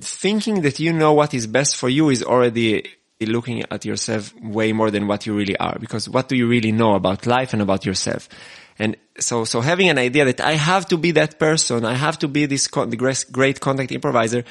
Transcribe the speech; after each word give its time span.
thinking 0.00 0.62
that 0.62 0.80
you 0.80 0.92
know 0.92 1.12
what 1.12 1.34
is 1.34 1.46
best 1.46 1.76
for 1.76 1.88
you 1.88 2.10
is 2.10 2.22
already 2.22 2.88
looking 3.20 3.64
at 3.70 3.84
yourself 3.84 4.32
way 4.40 4.72
more 4.72 4.90
than 4.90 5.06
what 5.06 5.26
you 5.26 5.34
really 5.34 5.56
are. 5.56 5.76
Because 5.78 6.08
what 6.08 6.28
do 6.28 6.36
you 6.36 6.46
really 6.46 6.72
know 6.72 6.94
about 6.94 7.26
life 7.26 7.52
and 7.52 7.62
about 7.62 7.84
yourself? 7.84 8.28
And 8.78 8.96
so, 9.18 9.44
so 9.44 9.60
having 9.60 9.88
an 9.88 9.98
idea 9.98 10.24
that 10.26 10.40
I 10.40 10.52
have 10.52 10.86
to 10.88 10.96
be 10.96 11.10
that 11.12 11.38
person, 11.38 11.84
I 11.84 11.94
have 11.94 12.18
to 12.20 12.28
be 12.28 12.46
this 12.46 12.68
con- 12.68 12.90
great 12.90 13.60
contact 13.60 13.90
improviser, 13.90 14.44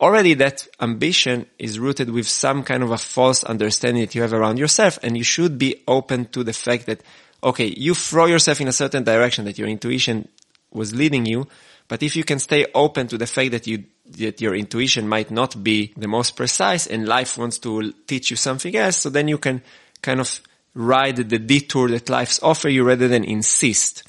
already 0.00 0.34
that 0.34 0.66
ambition 0.80 1.46
is 1.58 1.78
rooted 1.78 2.10
with 2.10 2.26
some 2.26 2.64
kind 2.64 2.82
of 2.82 2.90
a 2.90 2.98
false 2.98 3.44
understanding 3.44 4.02
that 4.02 4.14
you 4.16 4.22
have 4.22 4.32
around 4.32 4.58
yourself. 4.58 4.98
And 5.02 5.16
you 5.16 5.22
should 5.22 5.58
be 5.58 5.82
open 5.86 6.26
to 6.26 6.42
the 6.42 6.52
fact 6.52 6.86
that, 6.86 7.02
okay, 7.44 7.66
you 7.66 7.94
throw 7.94 8.26
yourself 8.26 8.60
in 8.60 8.66
a 8.66 8.72
certain 8.72 9.04
direction 9.04 9.44
that 9.44 9.58
your 9.58 9.68
intuition 9.68 10.28
was 10.72 10.92
leading 10.92 11.24
you. 11.24 11.46
But 11.86 12.02
if 12.02 12.16
you 12.16 12.24
can 12.24 12.40
stay 12.40 12.66
open 12.74 13.06
to 13.08 13.18
the 13.18 13.26
fact 13.26 13.52
that 13.52 13.66
you, 13.66 13.84
that 14.04 14.40
your 14.40 14.54
intuition 14.54 15.08
might 15.08 15.30
not 15.30 15.62
be 15.62 15.92
the 15.96 16.08
most 16.08 16.36
precise 16.36 16.86
and 16.86 17.06
life 17.06 17.38
wants 17.38 17.58
to 17.58 17.92
teach 18.06 18.30
you 18.30 18.36
something 18.36 18.76
else, 18.76 18.98
so 18.98 19.10
then 19.10 19.28
you 19.28 19.38
can 19.38 19.62
kind 20.02 20.20
of 20.20 20.40
ride 20.74 21.16
the 21.16 21.38
detour 21.38 21.88
that 21.88 22.08
life's 22.08 22.42
offer 22.42 22.68
you 22.68 22.84
rather 22.84 23.08
than 23.08 23.24
insist. 23.24 24.02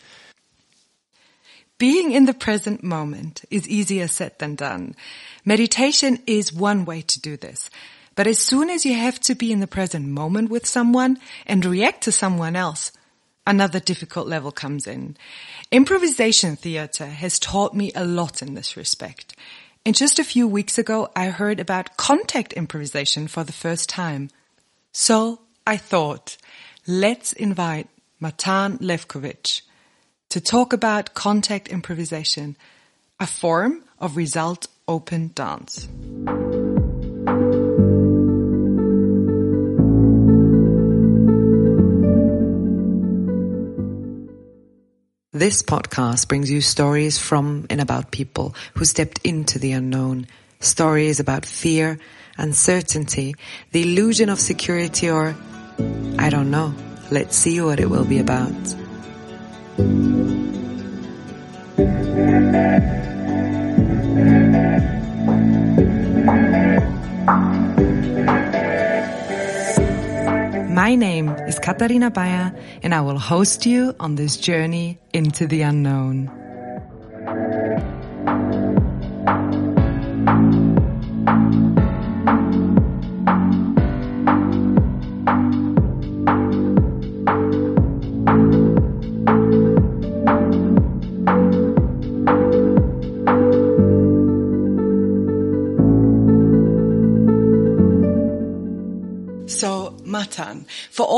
Being 1.78 2.12
in 2.12 2.26
the 2.26 2.34
present 2.34 2.84
moment 2.84 3.44
is 3.50 3.68
easier 3.68 4.08
said 4.08 4.40
than 4.40 4.56
done. 4.56 4.96
Meditation 5.44 6.20
is 6.26 6.54
one 6.54 6.86
way 6.86 7.02
to 7.02 7.20
do 7.20 7.36
this. 7.36 7.70
But 8.16 8.28
as 8.28 8.38
soon 8.38 8.70
as 8.70 8.86
you 8.86 8.94
have 8.94 9.20
to 9.22 9.36
be 9.36 9.52
in 9.52 9.60
the 9.60 9.68
present 9.68 10.08
moment 10.08 10.50
with 10.50 10.68
someone 10.68 11.18
and 11.48 11.66
react 11.66 12.04
to 12.04 12.12
someone 12.12 12.56
else, 12.56 12.92
another 13.46 13.80
difficult 13.80 14.28
level 14.28 14.52
comes 14.52 14.86
in. 14.88 15.18
Improvisation 15.72 16.56
theater 16.56 17.08
has 17.08 17.40
taught 17.40 17.74
me 17.74 17.92
a 17.96 18.06
lot 18.06 18.42
in 18.42 18.54
this 18.54 18.78
respect. 18.78 19.36
And 19.86 19.96
just 19.96 20.18
a 20.18 20.24
few 20.24 20.48
weeks 20.48 20.78
ago, 20.78 21.12
I 21.14 21.26
heard 21.26 21.60
about 21.60 21.98
contact 21.98 22.54
improvisation 22.54 23.28
for 23.28 23.44
the 23.44 23.52
first 23.52 23.90
time. 23.90 24.30
So 24.94 25.42
I 25.68 25.76
thought, 25.76 26.38
let's 26.88 27.34
invite 27.34 27.90
Matan 28.20 28.78
Levkovich 28.78 29.62
to 30.30 30.40
talk 30.40 30.72
about 30.72 31.14
contact 31.14 31.68
improvisation, 31.68 32.56
a 33.20 33.28
form 33.28 33.84
of 34.00 34.16
result 34.16 34.68
open 34.88 35.32
dance. 35.36 35.88
This 45.36 45.64
podcast 45.64 46.28
brings 46.28 46.52
you 46.52 46.62
stories 46.62 47.18
from 47.18 47.66
and 47.72 47.82
about 47.82 48.12
people 48.12 48.54
who 48.76 48.86
stepped 48.86 49.20
into 49.24 49.58
the 49.58 49.72
unknown. 49.72 50.28
Stories 50.60 51.20
about 51.20 51.44
fear, 51.44 51.98
uncertainty, 52.38 53.34
the 53.72 53.82
illusion 53.82 54.30
of 54.30 54.40
security 54.40 55.10
or, 55.10 55.36
I 56.20 56.30
don't 56.30 56.52
know. 56.52 56.76
Let's 57.10 57.36
see 57.36 57.60
what 57.62 57.80
it 57.80 57.90
will 57.90 58.06
be 58.06 58.20
about. 58.20 58.54
My 70.94 70.98
name 70.98 71.30
is 71.48 71.58
Katarina 71.58 72.12
Bayer 72.12 72.54
and 72.84 72.94
I 72.94 73.02
will 73.02 73.18
host 73.18 73.66
you 73.66 73.96
on 74.00 74.14
this 74.14 74.38
journey 74.38 75.00
into 75.12 75.48
the 75.48 75.64
unknown. 75.64 76.43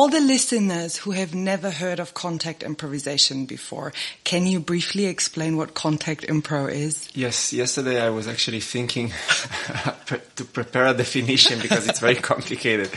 All 0.05 0.11
the 0.11 0.21
listeners 0.21 0.97
who 0.97 1.09
have 1.09 1.33
never 1.33 1.71
heard 1.71 1.99
of 1.99 2.13
contact 2.13 2.61
improvisation 2.61 3.47
before, 3.47 3.91
can 4.23 4.45
you 4.45 4.59
briefly 4.59 5.05
explain 5.05 5.57
what 5.57 5.73
contact 5.73 6.21
impro 6.27 6.71
is? 6.71 7.09
Yes, 7.15 7.51
yesterday 7.51 7.99
I 7.99 8.11
was 8.11 8.27
actually 8.27 8.59
thinking 8.59 9.09
to 10.35 10.45
prepare 10.45 10.85
a 10.85 10.93
definition 10.93 11.59
because 11.59 11.87
it's 11.87 11.99
very 11.99 12.15
complicated. 12.31 12.91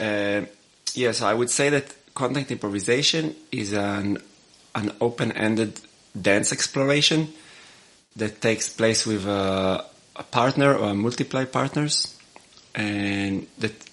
Uh, 0.00 0.46
yes, 0.92 1.22
I 1.22 1.32
would 1.32 1.50
say 1.50 1.70
that 1.70 1.94
contact 2.14 2.50
improvisation 2.50 3.36
is 3.52 3.72
an 3.72 4.18
an 4.74 4.90
open-ended 5.00 5.80
dance 6.20 6.52
exploration 6.52 7.28
that 8.16 8.40
takes 8.40 8.68
place 8.68 9.06
with 9.06 9.24
a, 9.24 9.84
a 10.16 10.22
partner 10.24 10.74
or 10.74 10.94
multiple 10.94 11.46
partners 11.46 12.16
and 12.74 13.46
that 13.58 13.87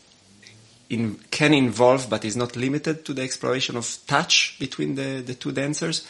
in, 0.89 1.15
can 1.31 1.53
involve, 1.53 2.09
but 2.09 2.25
is 2.25 2.35
not 2.35 2.55
limited 2.55 3.05
to 3.05 3.13
the 3.13 3.21
exploration 3.21 3.75
of 3.75 3.97
touch 4.07 4.57
between 4.59 4.95
the, 4.95 5.21
the 5.21 5.33
two 5.33 5.51
dancers, 5.51 6.07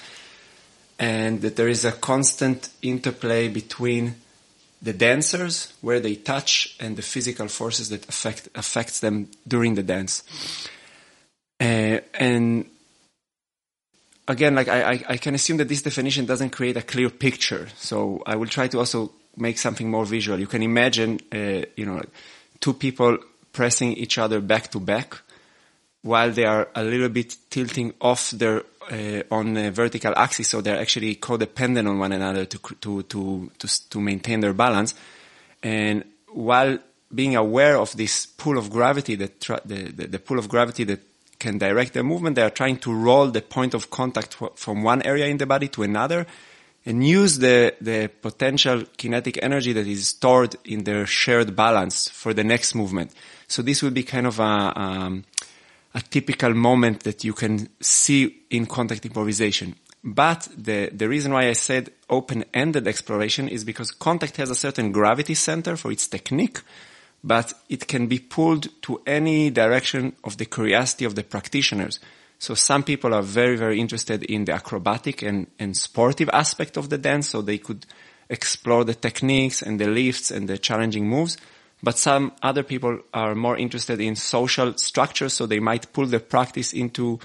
and 1.00 1.42
that 1.42 1.56
there 1.56 1.68
is 1.68 1.86
a 1.86 1.92
constant 1.92 2.70
interplay 2.82 3.48
between 3.48 4.16
the 4.82 4.94
dancers, 4.94 5.74
where 5.82 6.00
they 6.00 6.16
touch, 6.16 6.76
and 6.80 6.96
the 6.96 7.02
physical 7.02 7.48
forces 7.48 7.90
that 7.90 8.08
affect 8.08 8.50
affects 8.56 9.00
them 9.00 9.30
during 9.48 9.76
the 9.76 9.84
dance. 9.84 10.24
Uh, 11.60 12.00
and 12.14 12.66
again, 14.28 14.56
like 14.56 14.68
I, 14.68 15.04
I, 15.08 15.18
can 15.18 15.34
assume 15.34 15.58
that 15.58 15.70
this 15.70 15.82
definition 15.82 16.26
doesn't 16.26 16.50
create 16.50 16.78
a 16.78 16.82
clear 16.82 17.10
picture, 17.10 17.70
so 17.78 18.22
I 18.26 18.36
will 18.36 18.48
try 18.48 18.68
to 18.68 18.80
also 18.80 19.12
make 19.38 19.58
something 19.58 19.90
more 19.90 20.06
visual. 20.06 20.40
You 20.40 20.48
can 20.48 20.62
imagine, 20.62 21.20
uh, 21.32 21.66
you 21.76 21.86
know, 21.86 22.04
two 22.60 22.74
people 22.74 23.18
pressing 23.56 23.94
each 23.94 24.18
other 24.18 24.42
back 24.42 24.70
to 24.70 24.80
back 24.80 25.22
while 26.02 26.32
they 26.32 26.46
are 26.46 26.68
a 26.76 26.84
little 26.84 27.10
bit 27.10 27.36
tilting 27.50 27.94
off 28.00 28.30
their 28.32 28.62
uh, 28.92 29.24
on 29.32 29.58
a 29.58 29.72
vertical 29.72 30.14
axis, 30.16 30.50
so 30.50 30.62
they're 30.62 30.80
actually 30.80 31.16
codependent 31.16 31.90
on 31.90 31.98
one 31.98 32.12
another 32.12 32.46
to 32.46 32.60
to 32.82 33.02
to 33.04 33.50
to, 33.58 33.90
to 33.90 34.00
maintain 34.00 34.42
their 34.42 34.54
balance, 34.54 34.94
and 35.64 36.04
while 36.28 36.78
being 37.14 37.36
aware 37.36 37.78
of 37.78 37.96
this 37.96 38.26
pull 38.26 38.58
of 38.58 38.70
gravity, 38.70 39.16
that 39.16 39.40
the, 39.66 39.92
the, 39.96 40.08
the 40.08 40.20
pull 40.20 40.38
of 40.38 40.50
gravity 40.50 40.84
that 40.84 41.00
can 41.40 41.58
direct 41.58 41.94
their 41.94 42.04
movement, 42.04 42.36
they 42.36 42.42
are 42.42 42.50
trying 42.50 42.78
to 42.78 42.94
roll 42.94 43.28
the 43.28 43.42
point 43.42 43.74
of 43.74 43.90
contact 43.90 44.36
from 44.56 44.84
one 44.84 45.02
area 45.04 45.28
in 45.28 45.38
the 45.38 45.46
body 45.46 45.70
to 45.70 45.84
another, 45.84 46.26
and 46.86 47.06
use 47.06 47.40
the, 47.40 47.74
the 47.82 48.10
potential 48.22 48.84
kinetic 48.98 49.40
energy 49.42 49.74
that 49.74 49.88
is 49.88 50.10
stored 50.10 50.56
in 50.66 50.84
their 50.84 51.06
shared 51.06 51.56
balance 51.56 52.10
for 52.10 52.34
the 52.34 52.44
next 52.44 52.76
movement. 52.76 53.12
So 53.48 53.62
this 53.62 53.82
will 53.82 53.92
be 53.92 54.04
kind 54.04 54.28
of 54.28 54.40
a, 54.40 54.44
um, 54.80 55.24
a 55.94 56.02
typical 56.02 56.54
moment 56.54 57.04
that 57.04 57.24
you 57.24 57.34
can 57.34 57.70
see 57.80 58.44
in 58.52 58.68
contact 58.68 59.06
improvisation. 59.06 59.76
But 60.04 60.48
the, 60.56 60.92
the 60.94 61.10
reason 61.10 61.34
why 61.34 61.48
I 61.48 61.54
said 61.54 61.92
open-ended 62.12 62.88
exploration 62.88 63.48
is 63.50 63.64
because 63.64 63.90
contact 63.90 64.38
has 64.38 64.52
a 64.52 64.56
certain 64.56 64.92
gravity 64.92 65.34
center 65.34 65.76
for 65.76 65.92
its 65.92 66.08
technique, 66.08 66.62
but 67.24 67.54
it 67.70 67.88
can 67.88 68.06
be 68.06 68.20
pulled 68.20 68.68
to 68.84 69.02
any 69.08 69.50
direction 69.50 70.16
of 70.24 70.38
the 70.38 70.46
curiosity 70.46 71.06
of 71.06 71.16
the 71.16 71.24
practitioners. 71.24 72.00
So 72.40 72.54
some 72.54 72.84
people 72.84 73.14
are 73.14 73.22
very, 73.22 73.56
very 73.56 73.80
interested 73.80 74.24
in 74.24 74.46
the 74.46 74.54
acrobatic 74.54 75.22
and, 75.22 75.48
and 75.58 75.76
sportive 75.76 76.30
aspect 76.34 76.78
of 76.78 76.90
the 76.90 76.98
dance, 76.98 77.30
so 77.30 77.42
they 77.42 77.58
could 77.58 77.86
explore 78.30 78.84
the 78.84 78.94
techniques 78.94 79.62
and 79.62 79.80
the 79.80 79.88
lifts 79.88 80.32
and 80.32 80.48
the 80.50 80.58
challenging 80.58 81.08
moves. 81.08 81.38
But 81.82 81.98
some 81.98 82.32
other 82.42 82.64
people 82.64 83.00
are 83.14 83.36
more 83.36 83.58
interested 83.58 84.00
in 84.00 84.16
social 84.16 84.78
structure, 84.78 85.30
so 85.30 85.46
they 85.46 85.60
might 85.60 85.94
pull 85.94 86.08
the 86.08 86.20
practice 86.20 86.74
into 86.74 87.20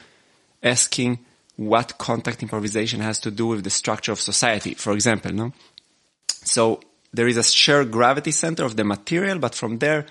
asking 0.63 1.19
what 1.57 1.99
contact 1.99 2.43
improvisation 2.43 3.01
has 3.01 3.19
to 3.21 3.31
do 3.31 3.47
with 3.47 3.65
the 3.65 3.71
structure 3.71 4.13
of 4.13 4.21
society, 4.21 4.75
for 4.75 4.93
example, 4.93 5.33
no? 5.33 5.53
So 6.45 6.81
there 7.13 7.29
is 7.29 7.37
a 7.37 7.43
shared 7.43 7.91
gravity 7.91 8.31
center 8.31 8.65
of 8.65 8.77
the 8.77 8.85
material, 8.85 9.39
but 9.39 9.55
from 9.55 9.79
there, 9.79 10.07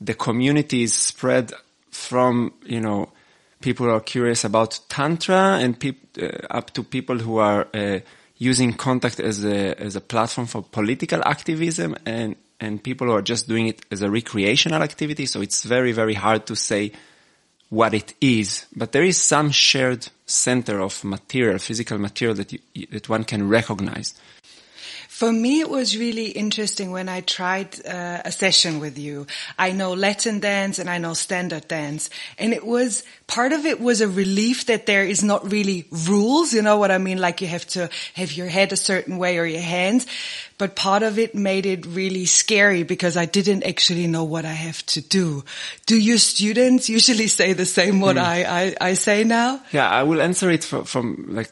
the 0.00 0.14
community 0.14 0.82
is 0.82 0.94
spread 0.94 1.52
from, 1.90 2.54
you 2.64 2.80
know, 2.80 3.12
people 3.60 3.90
are 3.90 4.00
curious 4.00 4.44
about 4.44 4.80
tantra 4.88 5.58
and 5.60 5.78
peop- 5.78 6.18
uh, 6.20 6.28
up 6.50 6.70
to 6.72 6.82
people 6.82 7.18
who 7.18 7.38
are 7.38 7.68
uh, 7.74 8.00
using 8.38 8.72
contact 8.72 9.20
as 9.20 9.44
a 9.44 9.74
as 9.80 9.96
a 9.96 10.00
platform 10.00 10.46
for 10.46 10.62
political 10.62 11.20
activism 11.24 11.94
and 12.06 12.36
and 12.58 12.82
people 12.82 13.06
who 13.06 13.14
are 13.14 13.22
just 13.22 13.48
doing 13.48 13.68
it 13.68 13.82
as 13.90 14.02
a 14.02 14.10
recreational 14.10 14.82
activity. 14.82 15.26
So 15.26 15.40
it's 15.40 15.64
very 15.64 15.92
very 15.92 16.14
hard 16.14 16.46
to 16.46 16.56
say 16.56 16.92
what 17.68 17.94
it 17.94 18.14
is, 18.20 18.66
but 18.74 18.90
there 18.90 19.04
is 19.04 19.16
some 19.16 19.52
shared 19.52 20.08
center 20.26 20.80
of 20.80 21.04
material, 21.04 21.58
physical 21.58 21.98
material 21.98 22.34
that 22.36 22.52
you, 22.52 22.58
that 22.90 23.08
one 23.08 23.22
can 23.22 23.48
recognize. 23.48 24.14
For 25.20 25.30
me, 25.30 25.60
it 25.60 25.68
was 25.68 25.98
really 25.98 26.28
interesting 26.28 26.92
when 26.92 27.06
I 27.06 27.20
tried 27.20 27.76
uh, 27.86 28.22
a 28.24 28.32
session 28.32 28.80
with 28.80 28.96
you. 28.96 29.26
I 29.58 29.72
know 29.72 29.92
Latin 29.92 30.40
dance 30.40 30.78
and 30.78 30.88
I 30.88 30.96
know 30.96 31.12
standard 31.12 31.68
dance. 31.68 32.08
And 32.38 32.54
it 32.54 32.64
was, 32.64 33.04
part 33.26 33.52
of 33.52 33.66
it 33.66 33.82
was 33.82 34.00
a 34.00 34.08
relief 34.08 34.64
that 34.64 34.86
there 34.86 35.04
is 35.04 35.22
not 35.22 35.52
really 35.52 35.84
rules. 36.08 36.54
You 36.54 36.62
know 36.62 36.78
what 36.78 36.90
I 36.90 36.96
mean? 36.96 37.18
Like 37.18 37.42
you 37.42 37.48
have 37.48 37.66
to 37.66 37.90
have 38.14 38.32
your 38.32 38.46
head 38.46 38.72
a 38.72 38.78
certain 38.78 39.18
way 39.18 39.36
or 39.36 39.44
your 39.44 39.60
hands. 39.60 40.06
But 40.60 40.76
part 40.76 41.02
of 41.02 41.18
it 41.18 41.34
made 41.34 41.64
it 41.64 41.86
really 41.86 42.26
scary 42.26 42.82
because 42.82 43.16
I 43.16 43.24
didn't 43.24 43.62
actually 43.62 44.06
know 44.06 44.24
what 44.24 44.44
I 44.44 44.52
have 44.52 44.84
to 44.92 45.00
do. 45.00 45.42
Do 45.86 45.98
your 45.98 46.18
students 46.18 46.90
usually 46.90 47.28
say 47.38 47.54
the 47.54 47.64
same 47.64 48.00
what 48.00 48.16
mm. 48.16 48.22
I, 48.22 48.44
I, 48.44 48.88
I, 48.88 48.92
say 48.92 49.24
now? 49.24 49.62
Yeah, 49.72 49.88
I 49.88 50.02
will 50.02 50.20
answer 50.20 50.50
it 50.50 50.62
from, 50.62 50.84
from 50.84 51.28
like 51.30 51.50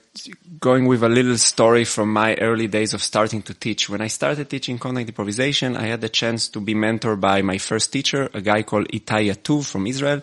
going 0.61 0.85
with 0.85 1.03
a 1.03 1.09
little 1.09 1.39
story 1.39 1.87
from 1.87 2.13
my 2.13 2.35
early 2.35 2.67
days 2.67 2.93
of 2.93 3.03
starting 3.03 3.41
to 3.45 3.55
teach. 3.55 3.89
When 3.89 4.03
I 4.03 4.09
started 4.09 4.51
teaching 4.51 4.79
contact 4.79 5.09
improvisation, 5.09 5.75
I 5.75 5.87
had 5.87 6.03
the 6.03 6.11
chance 6.11 6.47
to 6.49 6.61
be 6.61 6.75
mentored 6.75 7.19
by 7.19 7.41
my 7.41 7.57
first 7.57 7.91
teacher, 7.91 8.29
a 8.35 8.43
guy 8.43 8.63
called 8.63 8.89
Itai 8.89 9.33
Yatuv 9.33 9.65
from 9.65 9.87
Israel. 9.87 10.21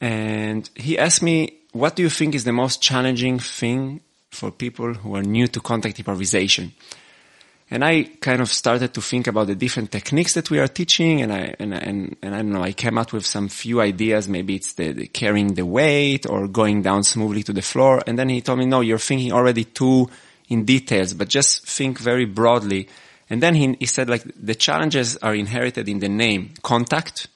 And 0.00 0.70
he 0.74 0.98
asked 0.98 1.22
me, 1.22 1.52
what 1.72 1.96
do 1.96 2.02
you 2.02 2.08
think 2.08 2.34
is 2.34 2.44
the 2.44 2.54
most 2.54 2.80
challenging 2.80 3.40
thing 3.40 4.00
for 4.30 4.50
people 4.50 4.94
who 4.94 5.16
are 5.16 5.22
new 5.22 5.48
to 5.48 5.60
contact 5.60 5.98
improvisation? 5.98 6.72
And 7.72 7.84
I 7.84 8.02
kind 8.20 8.40
of 8.40 8.50
started 8.50 8.92
to 8.94 9.00
think 9.00 9.28
about 9.28 9.46
the 9.46 9.54
different 9.54 9.92
techniques 9.92 10.34
that 10.34 10.50
we 10.50 10.58
are 10.58 10.66
teaching. 10.66 11.22
And 11.22 11.32
I, 11.32 11.54
and, 11.60 11.72
and, 11.72 12.16
and 12.20 12.34
I 12.34 12.38
don't 12.38 12.52
know, 12.52 12.62
I 12.62 12.72
came 12.72 12.98
out 12.98 13.12
with 13.12 13.24
some 13.24 13.48
few 13.48 13.80
ideas. 13.80 14.28
Maybe 14.28 14.56
it's 14.56 14.72
the, 14.72 14.92
the, 14.92 15.06
carrying 15.06 15.54
the 15.54 15.64
weight 15.64 16.26
or 16.26 16.48
going 16.48 16.82
down 16.82 17.04
smoothly 17.04 17.44
to 17.44 17.52
the 17.52 17.62
floor. 17.62 18.02
And 18.08 18.18
then 18.18 18.28
he 18.28 18.40
told 18.40 18.58
me, 18.58 18.66
no, 18.66 18.80
you're 18.80 18.98
thinking 18.98 19.32
already 19.32 19.64
too 19.64 20.10
in 20.48 20.64
details, 20.64 21.14
but 21.14 21.28
just 21.28 21.64
think 21.66 21.98
very 22.00 22.24
broadly. 22.24 22.88
And 23.30 23.40
then 23.40 23.54
he, 23.54 23.76
he 23.78 23.86
said 23.86 24.10
like 24.10 24.24
the 24.34 24.56
challenges 24.56 25.16
are 25.18 25.34
inherited 25.34 25.88
in 25.88 26.00
the 26.00 26.08
name 26.08 26.54
contact. 26.62 27.28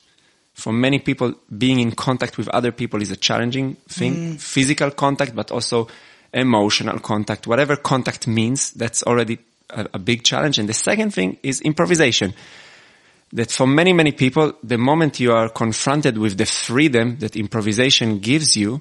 For 0.54 0.72
many 0.72 0.98
people, 0.98 1.34
being 1.56 1.78
in 1.78 1.92
contact 1.92 2.38
with 2.38 2.48
other 2.48 2.72
people 2.72 3.00
is 3.02 3.12
a 3.12 3.16
challenging 3.16 3.76
thing. 3.88 4.14
Mm. 4.14 4.40
Physical 4.40 4.90
contact, 4.90 5.34
but 5.34 5.52
also 5.52 5.88
emotional 6.32 6.98
contact. 6.98 7.46
Whatever 7.46 7.76
contact 7.76 8.26
means, 8.26 8.72
that's 8.72 9.04
already 9.04 9.38
a, 9.74 9.88
a 9.94 9.98
big 9.98 10.22
challenge. 10.22 10.58
And 10.58 10.68
the 10.68 10.74
second 10.74 11.12
thing 11.12 11.38
is 11.42 11.60
improvisation. 11.60 12.34
That 13.32 13.50
for 13.50 13.66
many, 13.66 13.92
many 13.92 14.12
people, 14.12 14.52
the 14.62 14.78
moment 14.78 15.18
you 15.18 15.32
are 15.32 15.48
confronted 15.48 16.18
with 16.18 16.38
the 16.38 16.46
freedom 16.46 17.18
that 17.18 17.34
improvisation 17.34 18.20
gives 18.20 18.56
you, 18.56 18.80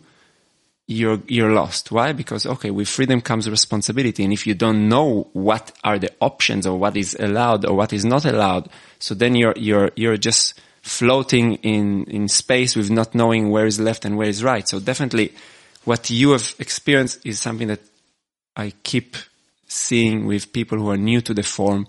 you're, 0.86 1.22
you're 1.28 1.54
lost. 1.54 1.92
Why? 1.92 2.12
Because, 2.12 2.46
okay, 2.46 2.70
with 2.70 2.88
freedom 2.88 3.22
comes 3.22 3.50
responsibility. 3.50 4.24
And 4.24 4.34
if 4.34 4.46
you 4.46 4.54
don't 4.54 4.90
know 4.90 5.30
what 5.34 5.72
are 5.84 5.98
the 5.98 6.12
options 6.20 6.68
or 6.68 6.78
what 6.78 6.96
is 6.98 7.16
allowed 7.20 7.66
or 7.66 7.76
what 7.76 7.94
is 7.94 8.06
not 8.06 8.26
allowed, 8.26 8.70
so 9.00 9.16
then 9.16 9.34
you're, 9.36 9.56
you're, 9.58 9.92
you're 9.96 10.18
just 10.18 10.60
floating 10.82 11.56
in, 11.56 12.04
in 12.06 12.28
space 12.28 12.76
with 12.76 12.92
not 12.92 13.16
knowing 13.16 13.50
where 13.50 13.66
is 13.66 13.80
left 13.80 14.06
and 14.06 14.18
where 14.18 14.28
is 14.28 14.44
right. 14.44 14.68
So 14.68 14.80
definitely 14.80 15.34
what 15.86 16.10
you 16.10 16.32
have 16.32 16.54
experienced 16.60 17.26
is 17.26 17.40
something 17.40 17.70
that 17.70 17.80
I 18.56 18.74
keep 18.84 19.16
seeing 19.74 20.26
with 20.26 20.54
people 20.54 20.78
who 20.78 20.90
are 20.90 20.98
new 20.98 21.22
to 21.22 21.34
the 21.34 21.44
form. 21.44 21.88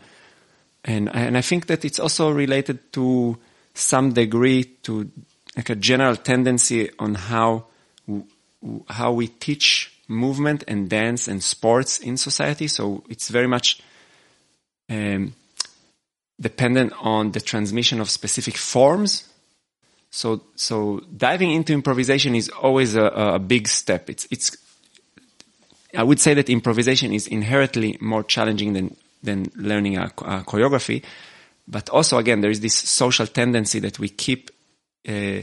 And, 0.84 1.14
and 1.14 1.36
I 1.36 1.40
think 1.40 1.66
that 1.66 1.84
it's 1.84 2.00
also 2.00 2.31
related 2.31 2.92
to 2.94 3.38
some 3.75 4.12
degree 4.12 4.64
to 4.82 5.10
like 5.56 5.70
a 5.70 5.75
general 5.75 6.16
tendency 6.16 6.90
on 6.98 7.14
how, 7.14 7.66
how 8.88 9.12
we 9.12 9.28
teach 9.28 9.92
movement 10.08 10.64
and 10.66 10.88
dance 10.88 11.28
and 11.28 11.42
sports 11.42 11.98
in 11.98 12.16
society. 12.16 12.69
So 12.69 13.04
it's 13.08 13.28
very 13.28 13.46
much, 13.46 13.81
um, 14.90 15.34
dependent 16.40 16.92
on 17.00 17.32
the 17.32 17.40
transmission 17.40 18.00
of 18.00 18.10
specific 18.10 18.56
forms. 18.56 19.28
So, 20.10 20.42
so 20.56 21.00
diving 21.16 21.50
into 21.50 21.72
improvisation 21.72 22.34
is 22.34 22.48
always 22.48 22.94
a, 22.94 23.04
a 23.04 23.38
big 23.38 23.69
step. 23.69 24.10
It's, 24.10 24.26
it's 24.30 24.56
I 25.96 26.02
would 26.02 26.20
say 26.20 26.35
that 26.35 26.49
improvisation 26.49 27.12
is 27.12 27.26
inherently 27.26 27.96
more 28.00 28.23
challenging 28.23 28.73
than 28.73 28.96
than 29.23 29.50
learning 29.56 29.96
a, 29.96 30.05
a 30.05 30.44
choreography. 30.44 31.02
But 31.67 31.88
also, 31.88 32.19
again, 32.19 32.43
there 32.43 32.50
is 32.50 32.61
this 32.61 32.75
social 32.75 33.26
tendency 33.26 33.81
that 33.81 33.99
we 33.99 34.11
keep 34.11 34.50
uh, 35.08 35.41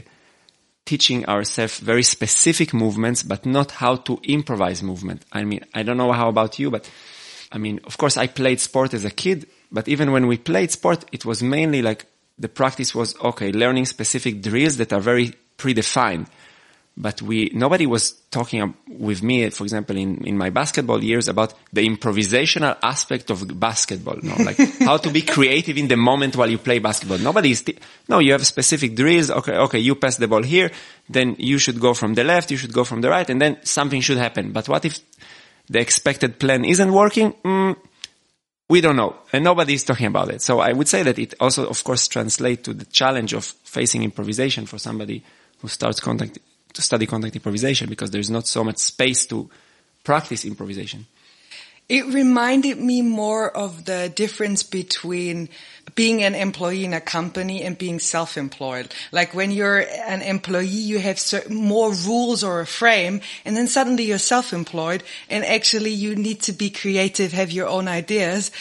teaching 0.84 1.26
ourselves 1.26 1.80
very 1.80 2.02
specific 2.02 2.72
movements, 2.72 3.22
but 3.22 3.44
not 3.44 3.72
how 3.72 3.96
to 3.96 4.20
improvise 4.22 4.82
movement. 4.82 5.24
I 5.32 5.44
mean, 5.44 5.64
I 5.74 5.82
don't 5.82 5.96
know 5.96 6.12
how 6.12 6.28
about 6.28 6.58
you, 6.58 6.70
but 6.70 6.88
I 7.50 7.58
mean, 7.58 7.80
of 7.84 7.98
course, 7.98 8.16
I 8.16 8.28
played 8.28 8.60
sport 8.60 8.94
as 8.94 9.04
a 9.04 9.10
kid, 9.10 9.46
but 9.70 9.88
even 9.88 10.12
when 10.12 10.26
we 10.26 10.38
played 10.38 10.70
sport, 10.70 11.04
it 11.12 11.24
was 11.24 11.42
mainly 11.42 11.82
like 11.82 12.06
the 12.38 12.48
practice 12.48 12.94
was 12.94 13.18
okay, 13.20 13.52
learning 13.52 13.86
specific 13.86 14.42
drills 14.42 14.76
that 14.76 14.92
are 14.92 15.00
very 15.00 15.34
predefined 15.58 16.28
but 16.96 17.22
we 17.22 17.50
nobody 17.54 17.86
was 17.86 18.12
talking 18.30 18.74
with 18.86 19.22
me, 19.22 19.48
for 19.50 19.64
example, 19.64 19.96
in, 19.96 20.26
in 20.26 20.36
my 20.36 20.50
basketball 20.50 21.02
years 21.02 21.26
about 21.26 21.54
the 21.72 21.86
improvisational 21.86 22.76
aspect 22.82 23.30
of 23.30 23.58
basketball. 23.58 24.18
No? 24.22 24.34
Like 24.42 24.58
how 24.80 24.98
to 24.98 25.10
be 25.10 25.22
creative 25.22 25.78
in 25.78 25.88
the 25.88 25.96
moment 25.96 26.36
while 26.36 26.50
you 26.50 26.58
play 26.58 26.78
basketball. 26.80 27.18
Nobody 27.18 27.52
is, 27.52 27.64
no, 28.08 28.18
you 28.18 28.32
have 28.32 28.46
specific 28.46 28.94
drills. 28.94 29.30
Okay, 29.30 29.56
okay, 29.56 29.78
you 29.78 29.94
pass 29.94 30.16
the 30.16 30.28
ball 30.28 30.42
here, 30.42 30.70
then 31.08 31.34
you 31.38 31.58
should 31.58 31.80
go 31.80 31.94
from 31.94 32.14
the 32.14 32.24
left, 32.24 32.50
you 32.50 32.58
should 32.58 32.72
go 32.72 32.84
from 32.84 33.00
the 33.00 33.08
right, 33.08 33.28
and 33.28 33.40
then 33.40 33.58
something 33.64 34.00
should 34.02 34.18
happen. 34.18 34.52
But 34.52 34.68
what 34.68 34.84
if 34.84 34.98
the 35.70 35.80
expected 35.80 36.38
plan 36.38 36.64
isn't 36.64 36.92
working? 36.92 37.32
Mm, 37.44 37.76
we 38.68 38.82
don't 38.82 38.96
know, 38.96 39.16
and 39.32 39.44
nobody 39.44 39.74
is 39.74 39.84
talking 39.84 40.06
about 40.06 40.30
it. 40.30 40.42
So 40.42 40.60
I 40.60 40.72
would 40.72 40.88
say 40.88 41.02
that 41.02 41.18
it 41.18 41.34
also, 41.40 41.66
of 41.66 41.82
course, 41.84 42.06
translates 42.06 42.62
to 42.64 42.74
the 42.74 42.84
challenge 42.86 43.32
of 43.32 43.44
facing 43.44 44.02
improvisation 44.02 44.66
for 44.66 44.78
somebody 44.78 45.22
who 45.60 45.68
starts 45.68 46.00
contact 46.00 46.38
to 46.74 46.82
study 46.82 47.06
contact 47.06 47.36
improvisation 47.36 47.88
because 47.88 48.10
there's 48.10 48.30
not 48.30 48.46
so 48.46 48.64
much 48.64 48.78
space 48.78 49.26
to 49.26 49.50
practice 50.04 50.44
improvisation. 50.44 51.06
It 51.88 52.06
reminded 52.06 52.78
me 52.78 53.02
more 53.02 53.54
of 53.54 53.84
the 53.84 54.10
difference 54.14 54.62
between 54.62 55.48
being 55.94 56.22
an 56.22 56.34
employee 56.34 56.84
in 56.84 56.94
a 56.94 57.00
company 57.00 57.62
and 57.62 57.76
being 57.76 57.98
self-employed. 57.98 58.94
Like 59.10 59.34
when 59.34 59.50
you're 59.50 59.80
an 59.80 60.22
employee, 60.22 60.66
you 60.66 61.00
have 61.00 61.18
certain 61.18 61.56
more 61.56 61.92
rules 61.92 62.44
or 62.44 62.60
a 62.60 62.66
frame, 62.66 63.20
and 63.44 63.56
then 63.56 63.66
suddenly 63.66 64.04
you're 64.04 64.18
self-employed, 64.18 65.02
and 65.28 65.44
actually 65.44 65.90
you 65.90 66.14
need 66.16 66.40
to 66.42 66.52
be 66.52 66.70
creative, 66.70 67.32
have 67.32 67.50
your 67.50 67.66
own 67.66 67.88
ideas. 67.88 68.52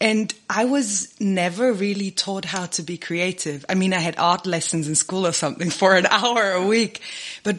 And 0.00 0.32
I 0.48 0.64
was 0.64 1.12
never 1.20 1.72
really 1.72 2.12
taught 2.12 2.44
how 2.44 2.66
to 2.66 2.82
be 2.82 2.98
creative. 2.98 3.64
I 3.68 3.74
mean, 3.74 3.92
I 3.92 3.98
had 3.98 4.16
art 4.18 4.46
lessons 4.46 4.86
in 4.86 4.94
school 4.94 5.26
or 5.26 5.32
something 5.32 5.70
for 5.80 5.96
an 5.96 6.06
hour 6.06 6.52
a 6.52 6.66
week, 6.66 7.00
but 7.42 7.58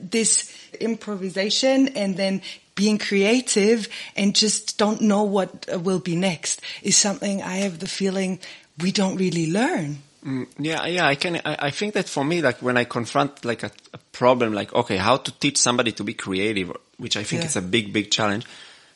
this 0.00 0.52
improvisation 0.80 1.88
and 1.88 2.16
then 2.16 2.42
being 2.74 2.98
creative 2.98 3.88
and 4.16 4.34
just 4.34 4.78
don't 4.78 5.02
know 5.02 5.22
what 5.22 5.66
will 5.82 5.98
be 5.98 6.16
next 6.16 6.60
is 6.82 6.96
something 6.96 7.42
I 7.42 7.56
have 7.56 7.78
the 7.78 7.88
feeling 7.88 8.40
we 8.78 8.90
don't 8.92 9.16
really 9.16 9.50
learn. 9.50 9.98
Mm, 10.24 10.46
yeah, 10.58 10.86
yeah, 10.86 11.06
I 11.06 11.14
can. 11.14 11.36
I, 11.44 11.56
I, 11.58 11.70
think 11.70 11.94
that 11.94 12.08
for 12.08 12.24
me, 12.24 12.42
like 12.42 12.60
when 12.60 12.76
I 12.76 12.84
confront 12.84 13.44
like 13.44 13.62
a, 13.62 13.70
a, 13.94 13.98
problem, 14.12 14.52
like 14.52 14.72
okay, 14.74 14.98
how 14.98 15.16
to 15.16 15.32
teach 15.32 15.56
somebody 15.56 15.92
to 15.92 16.04
be 16.04 16.12
creative, 16.12 16.76
which 16.98 17.16
I 17.16 17.22
think 17.22 17.42
yeah. 17.42 17.48
is 17.48 17.56
a 17.56 17.62
big, 17.62 17.92
big 17.92 18.10
challenge. 18.10 18.44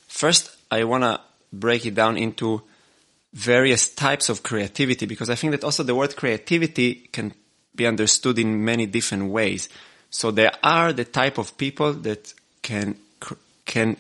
First, 0.07 0.55
I 0.71 0.85
wanna 0.85 1.21
break 1.51 1.87
it 1.87 1.95
down 1.95 2.19
into 2.19 2.63
various 3.35 3.93
types 3.93 4.29
of 4.29 4.43
creativity 4.43 5.07
because 5.07 5.29
I 5.29 5.35
think 5.35 5.51
that 5.51 5.65
also 5.65 5.83
the 5.83 5.95
word 5.95 6.17
creativity 6.17 6.95
can 7.13 7.35
be 7.75 7.87
understood 7.87 8.39
in 8.39 8.65
many 8.65 8.87
different 8.87 9.31
ways. 9.31 9.69
So 10.11 10.31
there 10.31 10.53
are 10.63 10.93
the 10.93 11.05
type 11.05 11.39
of 11.39 11.57
people 11.59 11.93
that 11.93 12.33
can 12.63 12.97
can 13.65 13.97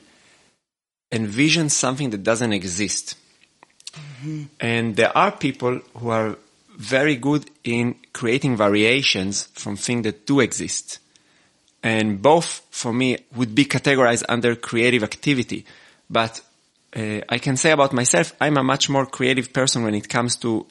envision 1.10 1.68
something 1.68 2.10
that 2.10 2.22
doesn't 2.22 2.52
exist. 2.52 3.16
Mm-hmm. 3.92 4.42
And 4.60 4.96
there 4.96 5.16
are 5.16 5.32
people 5.32 5.80
who 5.96 6.10
are 6.10 6.36
very 6.76 7.16
good 7.16 7.50
in 7.62 7.96
creating 8.12 8.56
variations 8.56 9.44
from 9.54 9.76
things 9.76 10.04
that 10.04 10.26
do 10.26 10.40
exist. 10.40 10.98
And 11.82 12.20
both 12.20 12.62
for 12.70 12.92
me 12.92 13.18
would 13.34 13.54
be 13.54 13.64
categorized 13.64 14.24
under 14.28 14.56
creative 14.56 15.02
activity. 15.02 15.64
But 16.08 16.40
uh, 16.94 17.20
I 17.28 17.38
can 17.38 17.56
say 17.56 17.72
about 17.72 17.92
myself, 17.92 18.34
I'm 18.40 18.56
a 18.56 18.62
much 18.62 18.88
more 18.88 19.06
creative 19.06 19.52
person 19.52 19.82
when 19.82 19.94
it 19.94 20.08
comes 20.08 20.36
to 20.36 20.66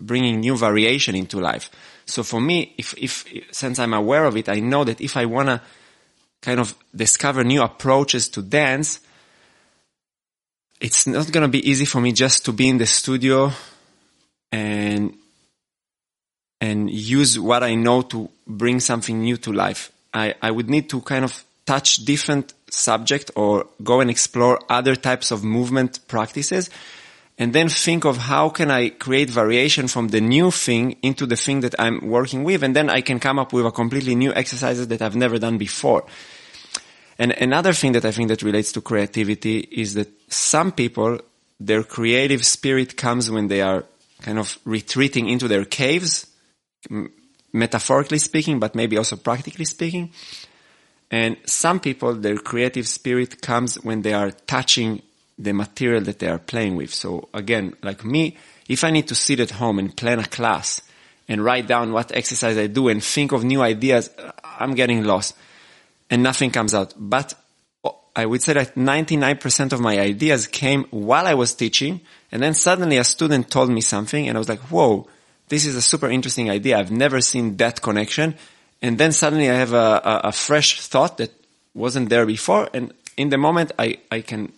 bringing 0.00 0.40
new 0.40 0.56
variation 0.56 1.14
into 1.14 1.40
life. 1.40 1.70
So 2.06 2.22
for 2.22 2.40
me, 2.40 2.74
if, 2.76 2.94
if, 2.98 3.24
since 3.50 3.78
I'm 3.78 3.94
aware 3.94 4.24
of 4.24 4.36
it, 4.36 4.48
I 4.48 4.60
know 4.60 4.84
that 4.84 5.00
if 5.00 5.16
I 5.16 5.24
want 5.24 5.48
to 5.48 5.60
kind 6.42 6.60
of 6.60 6.74
discover 6.94 7.44
new 7.44 7.62
approaches 7.62 8.28
to 8.30 8.42
dance, 8.42 9.00
it's 10.80 11.06
not 11.06 11.32
going 11.32 11.42
to 11.42 11.48
be 11.48 11.68
easy 11.68 11.86
for 11.86 12.00
me 12.00 12.12
just 12.12 12.44
to 12.44 12.52
be 12.52 12.68
in 12.68 12.76
the 12.76 12.86
studio 12.86 13.50
and, 14.52 15.16
and 16.60 16.90
use 16.90 17.38
what 17.38 17.62
I 17.62 17.74
know 17.74 18.02
to 18.02 18.28
bring 18.46 18.80
something 18.80 19.20
new 19.20 19.38
to 19.38 19.52
life. 19.52 19.90
I, 20.12 20.34
I 20.42 20.50
would 20.50 20.68
need 20.68 20.90
to 20.90 21.00
kind 21.00 21.24
of 21.24 21.42
touch 21.64 22.04
different 22.04 22.52
subject 22.74 23.30
or 23.34 23.66
go 23.82 24.00
and 24.00 24.10
explore 24.10 24.60
other 24.68 24.94
types 24.96 25.30
of 25.30 25.44
movement 25.44 26.06
practices. 26.08 26.70
and 27.36 27.52
then 27.52 27.68
think 27.68 28.04
of 28.04 28.16
how 28.16 28.48
can 28.48 28.70
I 28.70 28.90
create 28.90 29.28
variation 29.28 29.88
from 29.88 30.08
the 30.08 30.20
new 30.20 30.50
thing 30.50 30.96
into 31.02 31.26
the 31.26 31.36
thing 31.36 31.60
that 31.60 31.74
I'm 31.78 32.06
working 32.06 32.44
with. 32.44 32.62
And 32.62 32.76
then 32.76 32.88
I 32.88 33.00
can 33.00 33.18
come 33.18 33.38
up 33.38 33.52
with 33.52 33.66
a 33.66 33.72
completely 33.72 34.14
new 34.14 34.32
exercises 34.32 34.86
that 34.88 35.02
I've 35.02 35.16
never 35.16 35.38
done 35.38 35.58
before. 35.58 36.04
And 37.18 37.32
another 37.32 37.72
thing 37.72 37.92
that 37.92 38.04
I 38.04 38.12
think 38.12 38.28
that 38.28 38.42
relates 38.42 38.72
to 38.72 38.80
creativity 38.80 39.58
is 39.58 39.94
that 39.94 40.08
some 40.28 40.70
people, 40.70 41.20
their 41.58 41.82
creative 41.82 42.44
spirit 42.44 42.96
comes 42.96 43.30
when 43.30 43.48
they 43.48 43.62
are 43.62 43.84
kind 44.22 44.38
of 44.38 44.58
retreating 44.64 45.28
into 45.28 45.48
their 45.48 45.64
caves, 45.64 46.26
metaphorically 47.52 48.18
speaking, 48.18 48.60
but 48.60 48.74
maybe 48.74 48.96
also 48.96 49.16
practically 49.16 49.64
speaking. 49.64 50.12
And 51.10 51.36
some 51.46 51.80
people, 51.80 52.14
their 52.14 52.36
creative 52.38 52.88
spirit 52.88 53.40
comes 53.40 53.76
when 53.84 54.02
they 54.02 54.14
are 54.14 54.30
touching 54.30 55.02
the 55.38 55.52
material 55.52 56.02
that 56.02 56.18
they 56.18 56.28
are 56.28 56.38
playing 56.38 56.76
with. 56.76 56.92
So 56.92 57.28
again, 57.34 57.74
like 57.82 58.04
me, 58.04 58.36
if 58.68 58.84
I 58.84 58.90
need 58.90 59.08
to 59.08 59.14
sit 59.14 59.40
at 59.40 59.50
home 59.50 59.78
and 59.78 59.96
plan 59.96 60.18
a 60.18 60.26
class 60.26 60.80
and 61.28 61.44
write 61.44 61.66
down 61.66 61.92
what 61.92 62.14
exercise 62.14 62.56
I 62.56 62.66
do 62.66 62.88
and 62.88 63.02
think 63.02 63.32
of 63.32 63.44
new 63.44 63.62
ideas, 63.62 64.10
I'm 64.44 64.74
getting 64.74 65.04
lost 65.04 65.36
and 66.10 66.22
nothing 66.22 66.50
comes 66.50 66.74
out. 66.74 66.94
But 66.96 67.34
oh, 67.84 67.98
I 68.14 68.26
would 68.26 68.42
say 68.42 68.54
that 68.54 68.74
99% 68.74 69.72
of 69.72 69.80
my 69.80 69.98
ideas 69.98 70.46
came 70.46 70.84
while 70.90 71.26
I 71.26 71.34
was 71.34 71.54
teaching. 71.54 72.00
And 72.30 72.42
then 72.42 72.54
suddenly 72.54 72.96
a 72.98 73.04
student 73.04 73.50
told 73.50 73.70
me 73.70 73.80
something 73.80 74.28
and 74.28 74.36
I 74.36 74.40
was 74.40 74.48
like, 74.48 74.60
whoa, 74.60 75.08
this 75.48 75.66
is 75.66 75.76
a 75.76 75.82
super 75.82 76.08
interesting 76.08 76.50
idea. 76.50 76.78
I've 76.78 76.90
never 76.90 77.20
seen 77.20 77.56
that 77.58 77.82
connection. 77.82 78.34
And 78.84 78.98
then 78.98 79.12
suddenly 79.12 79.48
I 79.48 79.54
have 79.54 79.72
a, 79.72 80.02
a, 80.04 80.20
a 80.24 80.32
fresh 80.32 80.78
thought 80.82 81.16
that 81.16 81.30
wasn't 81.72 82.10
there 82.10 82.26
before. 82.26 82.68
And 82.74 82.92
in 83.16 83.30
the 83.30 83.38
moment 83.38 83.72
I, 83.78 83.96
I 84.10 84.20
can 84.20 84.52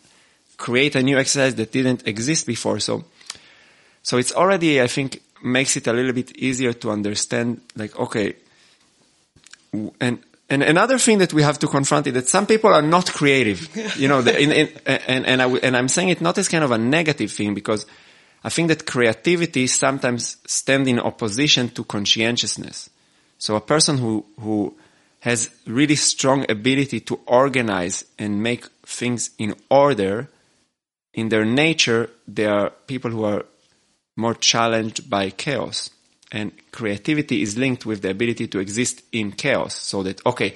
create 0.56 0.96
a 0.96 1.02
new 1.02 1.16
exercise 1.16 1.54
that 1.54 1.70
didn't 1.70 2.08
exist 2.08 2.44
before. 2.44 2.80
So, 2.80 3.04
so 4.02 4.18
it's 4.18 4.32
already, 4.32 4.82
I 4.82 4.88
think, 4.88 5.22
makes 5.44 5.76
it 5.76 5.86
a 5.86 5.92
little 5.92 6.12
bit 6.12 6.36
easier 6.36 6.72
to 6.72 6.90
understand, 6.90 7.60
like, 7.76 7.96
okay, 7.96 8.34
and, 10.00 10.18
and 10.50 10.62
another 10.64 10.98
thing 10.98 11.18
that 11.18 11.32
we 11.32 11.42
have 11.42 11.60
to 11.60 11.68
confront 11.68 12.08
is 12.08 12.14
that 12.14 12.26
some 12.26 12.48
people 12.48 12.74
are 12.74 12.82
not 12.82 13.06
creative, 13.12 13.68
you 13.96 14.08
know, 14.08 14.18
in, 14.18 14.50
in, 14.50 14.68
and, 14.86 15.24
and, 15.24 15.40
I, 15.40 15.48
and 15.48 15.76
I'm 15.76 15.88
saying 15.88 16.08
it 16.08 16.20
not 16.20 16.36
as 16.36 16.48
kind 16.48 16.64
of 16.64 16.72
a 16.72 16.78
negative 16.78 17.30
thing 17.30 17.54
because 17.54 17.86
I 18.42 18.48
think 18.48 18.68
that 18.68 18.86
creativity 18.86 19.68
sometimes 19.68 20.38
stands 20.46 20.88
in 20.88 20.98
opposition 20.98 21.68
to 21.70 21.84
conscientiousness. 21.84 22.90
So 23.38 23.56
a 23.56 23.60
person 23.60 23.98
who, 23.98 24.24
who 24.40 24.74
has 25.20 25.50
really 25.66 25.96
strong 25.96 26.46
ability 26.48 27.00
to 27.00 27.20
organize 27.26 28.04
and 28.18 28.42
make 28.42 28.66
things 28.84 29.30
in 29.38 29.54
order 29.70 30.28
in 31.14 31.28
their 31.30 31.44
nature, 31.44 32.10
they 32.28 32.46
are 32.46 32.70
people 32.86 33.10
who 33.10 33.24
are 33.24 33.44
more 34.16 34.34
challenged 34.34 35.08
by 35.10 35.30
chaos. 35.30 35.90
And 36.32 36.52
creativity 36.72 37.42
is 37.42 37.56
linked 37.56 37.86
with 37.86 38.02
the 38.02 38.10
ability 38.10 38.48
to 38.48 38.58
exist 38.58 39.02
in 39.12 39.32
chaos. 39.32 39.74
So 39.74 40.02
that, 40.02 40.24
okay, 40.26 40.54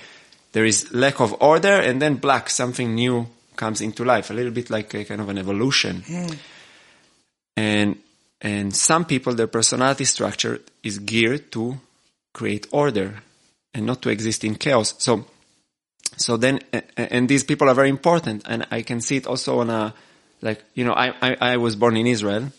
there 0.53 0.65
is 0.65 0.93
lack 0.93 1.21
of 1.21 1.35
order 1.41 1.75
and 1.81 2.01
then 2.01 2.17
black, 2.17 2.51
something 2.51 2.95
new 2.95 3.27
comes 3.57 3.81
into 3.81 4.05
life, 4.05 4.31
a 4.31 4.35
little 4.35 4.53
bit 4.53 4.71
like 4.71 4.95
a 4.95 5.05
kind 5.05 5.21
of 5.21 5.29
an 5.29 5.39
evolution. 5.39 6.03
Mm. 6.07 6.39
And, 7.57 7.99
and 8.41 8.75
some 8.75 9.05
people, 9.05 9.35
their 9.35 9.47
personality 9.47 10.05
structure 10.05 10.61
is 10.83 10.99
geared 10.99 11.53
to 11.53 11.79
create 12.33 12.67
order 12.71 13.23
and 13.75 13.87
not 13.87 14.03
to 14.03 14.11
exist 14.11 14.45
in 14.45 14.55
chaos. 14.55 14.95
So, 14.99 15.27
so 16.17 16.37
then, 16.37 16.61
and 16.97 17.29
these 17.29 17.45
people 17.45 17.69
are 17.69 17.75
very 17.75 17.89
important. 17.89 18.43
And 18.49 18.67
I 18.71 18.83
can 18.83 19.01
see 19.01 19.17
it 19.17 19.27
also 19.27 19.61
on 19.61 19.71
a, 19.71 19.95
like 20.43 20.63
you 20.75 20.85
know 20.85 20.93
I, 20.93 21.15
I, 21.21 21.37
I 21.41 21.57
was 21.57 21.77
born 21.77 21.97
in 21.97 22.07
Israel 22.07 22.51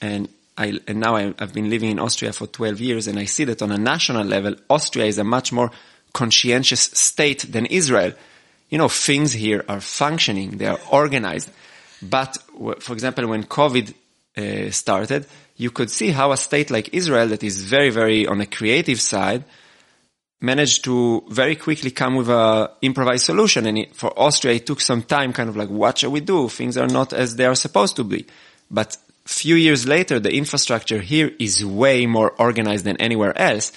and 0.00 0.28
I 0.56 0.78
and 0.86 1.00
now 1.00 1.16
I, 1.16 1.34
have 1.38 1.52
been 1.52 1.70
living 1.70 1.90
in 1.90 1.98
Austria 1.98 2.32
for 2.32 2.46
12 2.46 2.80
years 2.80 3.06
and 3.08 3.18
I 3.18 3.24
see 3.24 3.44
that 3.44 3.62
on 3.62 3.72
a 3.72 3.78
national 3.78 4.24
level 4.24 4.54
Austria 4.68 5.06
is 5.06 5.18
a 5.18 5.24
much 5.24 5.52
more 5.52 5.70
conscientious 6.12 6.80
state 6.80 7.50
than 7.50 7.66
Israel 7.66 8.12
you 8.70 8.78
know 8.78 8.88
things 8.88 9.32
here 9.32 9.64
are 9.68 9.80
functioning 9.80 10.58
they 10.58 10.66
are 10.66 10.78
organized 10.90 11.50
but 12.02 12.36
for 12.80 12.92
example 12.92 13.26
when 13.26 13.44
covid 13.44 13.94
uh, 14.36 14.70
started 14.70 15.26
you 15.56 15.70
could 15.70 15.90
see 15.90 16.10
how 16.10 16.32
a 16.32 16.36
state 16.36 16.70
like 16.70 16.92
Israel 16.92 17.28
that 17.28 17.42
is 17.42 17.62
very 17.62 17.90
very 17.90 18.26
on 18.26 18.40
a 18.40 18.46
creative 18.46 19.00
side 19.00 19.44
managed 20.44 20.84
to 20.84 21.24
very 21.30 21.56
quickly 21.56 21.90
come 21.90 22.14
with 22.16 22.28
a 22.28 22.70
improvised 22.82 23.24
solution. 23.24 23.66
And 23.66 23.78
it, 23.78 23.96
for 23.96 24.12
Austria, 24.18 24.54
it 24.54 24.66
took 24.66 24.80
some 24.80 25.02
time, 25.02 25.32
kind 25.32 25.48
of 25.48 25.56
like, 25.56 25.70
what 25.70 25.98
shall 25.98 26.10
we 26.10 26.20
do? 26.20 26.48
Things 26.48 26.76
are 26.76 26.86
not 26.86 27.12
as 27.12 27.36
they 27.36 27.46
are 27.46 27.54
supposed 27.54 27.96
to 27.96 28.04
be. 28.04 28.26
But 28.70 28.96
few 29.24 29.56
years 29.56 29.86
later, 29.86 30.20
the 30.20 30.34
infrastructure 30.34 31.00
here 31.00 31.32
is 31.38 31.64
way 31.64 32.06
more 32.06 32.30
organized 32.38 32.84
than 32.84 32.98
anywhere 32.98 33.36
else. 33.38 33.72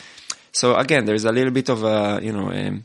So 0.51 0.75
again, 0.75 1.05
there's 1.05 1.25
a 1.25 1.31
little 1.31 1.51
bit 1.51 1.69
of 1.69 1.83
a, 1.83 2.19
you 2.21 2.33
know, 2.33 2.51
a 2.51 2.79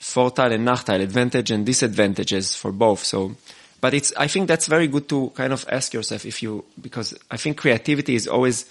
Vorteil 0.00 0.52
and 0.52 0.66
Nachteil, 0.66 1.00
advantage 1.00 1.50
and 1.50 1.66
disadvantages 1.66 2.54
for 2.54 2.70
both. 2.70 3.02
So, 3.02 3.34
but 3.80 3.94
it's, 3.94 4.12
I 4.16 4.26
think 4.26 4.48
that's 4.48 4.66
very 4.66 4.86
good 4.86 5.08
to 5.10 5.30
kind 5.34 5.52
of 5.52 5.66
ask 5.70 5.92
yourself 5.92 6.24
if 6.24 6.42
you, 6.42 6.64
because 6.80 7.16
I 7.30 7.36
think 7.36 7.58
creativity 7.58 8.14
is 8.14 8.26
always, 8.26 8.70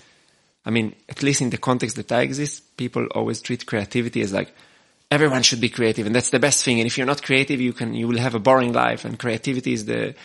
I 0.66 0.70
mean, 0.70 0.96
at 1.10 1.24
least 1.24 1.42
in 1.42 1.50
the 1.50 1.58
context 1.58 1.96
that 1.96 2.12
I 2.12 2.22
exist, 2.22 2.78
people 2.78 3.06
always 3.08 3.42
treat 3.42 3.66
creativity 3.66 4.22
as 4.22 4.34
like, 4.34 4.54
everyone 5.12 5.44
should 5.44 5.62
be 5.62 5.70
creative 5.70 6.06
and 6.06 6.16
that's 6.16 6.32
the 6.32 6.40
best 6.40 6.64
thing. 6.64 6.80
And 6.80 6.88
if 6.88 6.98
you're 6.98 7.08
not 7.08 7.22
creative, 7.24 7.62
you 7.62 7.74
can, 7.74 7.94
you 7.94 8.08
will 8.08 8.18
have 8.18 8.36
a 8.36 8.40
boring 8.40 8.74
life 8.74 9.06
and 9.06 9.20
creativity 9.20 9.74
is 9.74 9.86
the, 9.86 10.16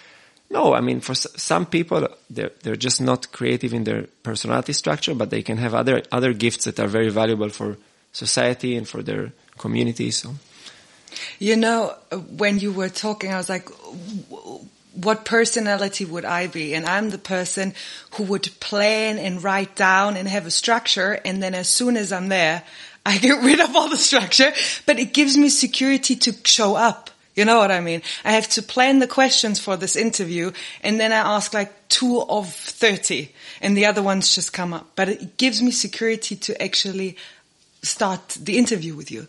no, 0.51 0.75
I 0.75 0.81
mean, 0.81 1.01
for 1.01 1.15
some 1.15 1.67
people, 1.67 2.09
they're, 2.29 2.51
they're 2.63 2.77
just 2.77 3.01
not 3.01 3.31
creative 3.31 3.73
in 3.73 3.85
their 3.85 4.07
personality 4.23 4.73
structure, 4.73 5.15
but 5.15 5.31
they 5.31 5.43
can 5.43 5.59
have 5.59 5.75
other, 5.75 6.03
other 6.11 6.33
gifts 6.33 6.65
that 6.65 6.81
are 6.81 6.89
very 6.89 7.09
valuable 7.09 7.51
for 7.51 7.77
society 8.13 8.77
and 8.77 8.89
for 8.89 9.03
their 9.03 9.33
community. 9.59 10.11
So. 10.11 10.35
You 11.39 11.57
know, 11.57 11.95
when 12.37 12.59
you 12.59 12.73
were 12.73 12.89
talking, 12.89 13.33
I 13.33 13.37
was 13.37 13.49
like, 13.49 13.69
what 14.95 15.25
personality 15.25 16.05
would 16.05 16.25
I 16.25 16.47
be? 16.47 16.75
And 16.75 16.87
I'm 16.87 17.11
the 17.11 17.19
person 17.19 17.75
who 18.15 18.25
would 18.25 18.49
plan 18.61 19.19
and 19.19 19.43
write 19.43 19.77
down 19.77 20.17
and 20.17 20.29
have 20.29 20.47
a 20.47 20.51
structure. 20.51 21.21
And 21.25 21.43
then 21.43 21.55
as 21.55 21.69
soon 21.69 21.97
as 21.97 22.13
I'm 22.13 22.29
there, 22.29 22.63
I 23.05 23.19
get 23.19 23.43
rid 23.43 23.61
of 23.61 23.75
all 23.75 23.89
the 23.89 23.97
structure, 23.97 24.53
but 24.87 24.99
it 24.99 25.13
gives 25.13 25.37
me 25.37 25.49
security 25.49 26.17
to 26.17 26.35
show 26.45 26.77
up. 26.77 27.11
You 27.37 27.45
know 27.45 27.59
what 27.59 27.71
I 27.71 27.81
mean? 27.81 28.03
I 28.25 28.33
have 28.33 28.49
to 28.51 28.63
plan 28.63 28.99
the 28.99 29.07
questions 29.07 29.61
for 29.61 29.77
this 29.77 29.97
interview 29.97 30.51
and 30.83 30.99
then 30.99 31.13
I 31.13 31.37
ask 31.37 31.55
like 31.55 31.73
two 31.89 32.23
of 32.23 32.53
30 32.53 33.33
and 33.63 33.77
the 33.77 33.87
other 33.87 34.03
ones 34.03 34.35
just 34.35 34.53
come 34.53 34.75
up. 34.75 34.91
But 34.97 35.09
it 35.09 35.37
gives 35.37 35.63
me 35.63 35.71
security 35.71 36.37
to 36.37 36.61
actually 36.61 37.17
start 37.83 38.37
the 38.41 38.59
interview 38.59 38.95
with 38.95 39.11
you. 39.11 39.29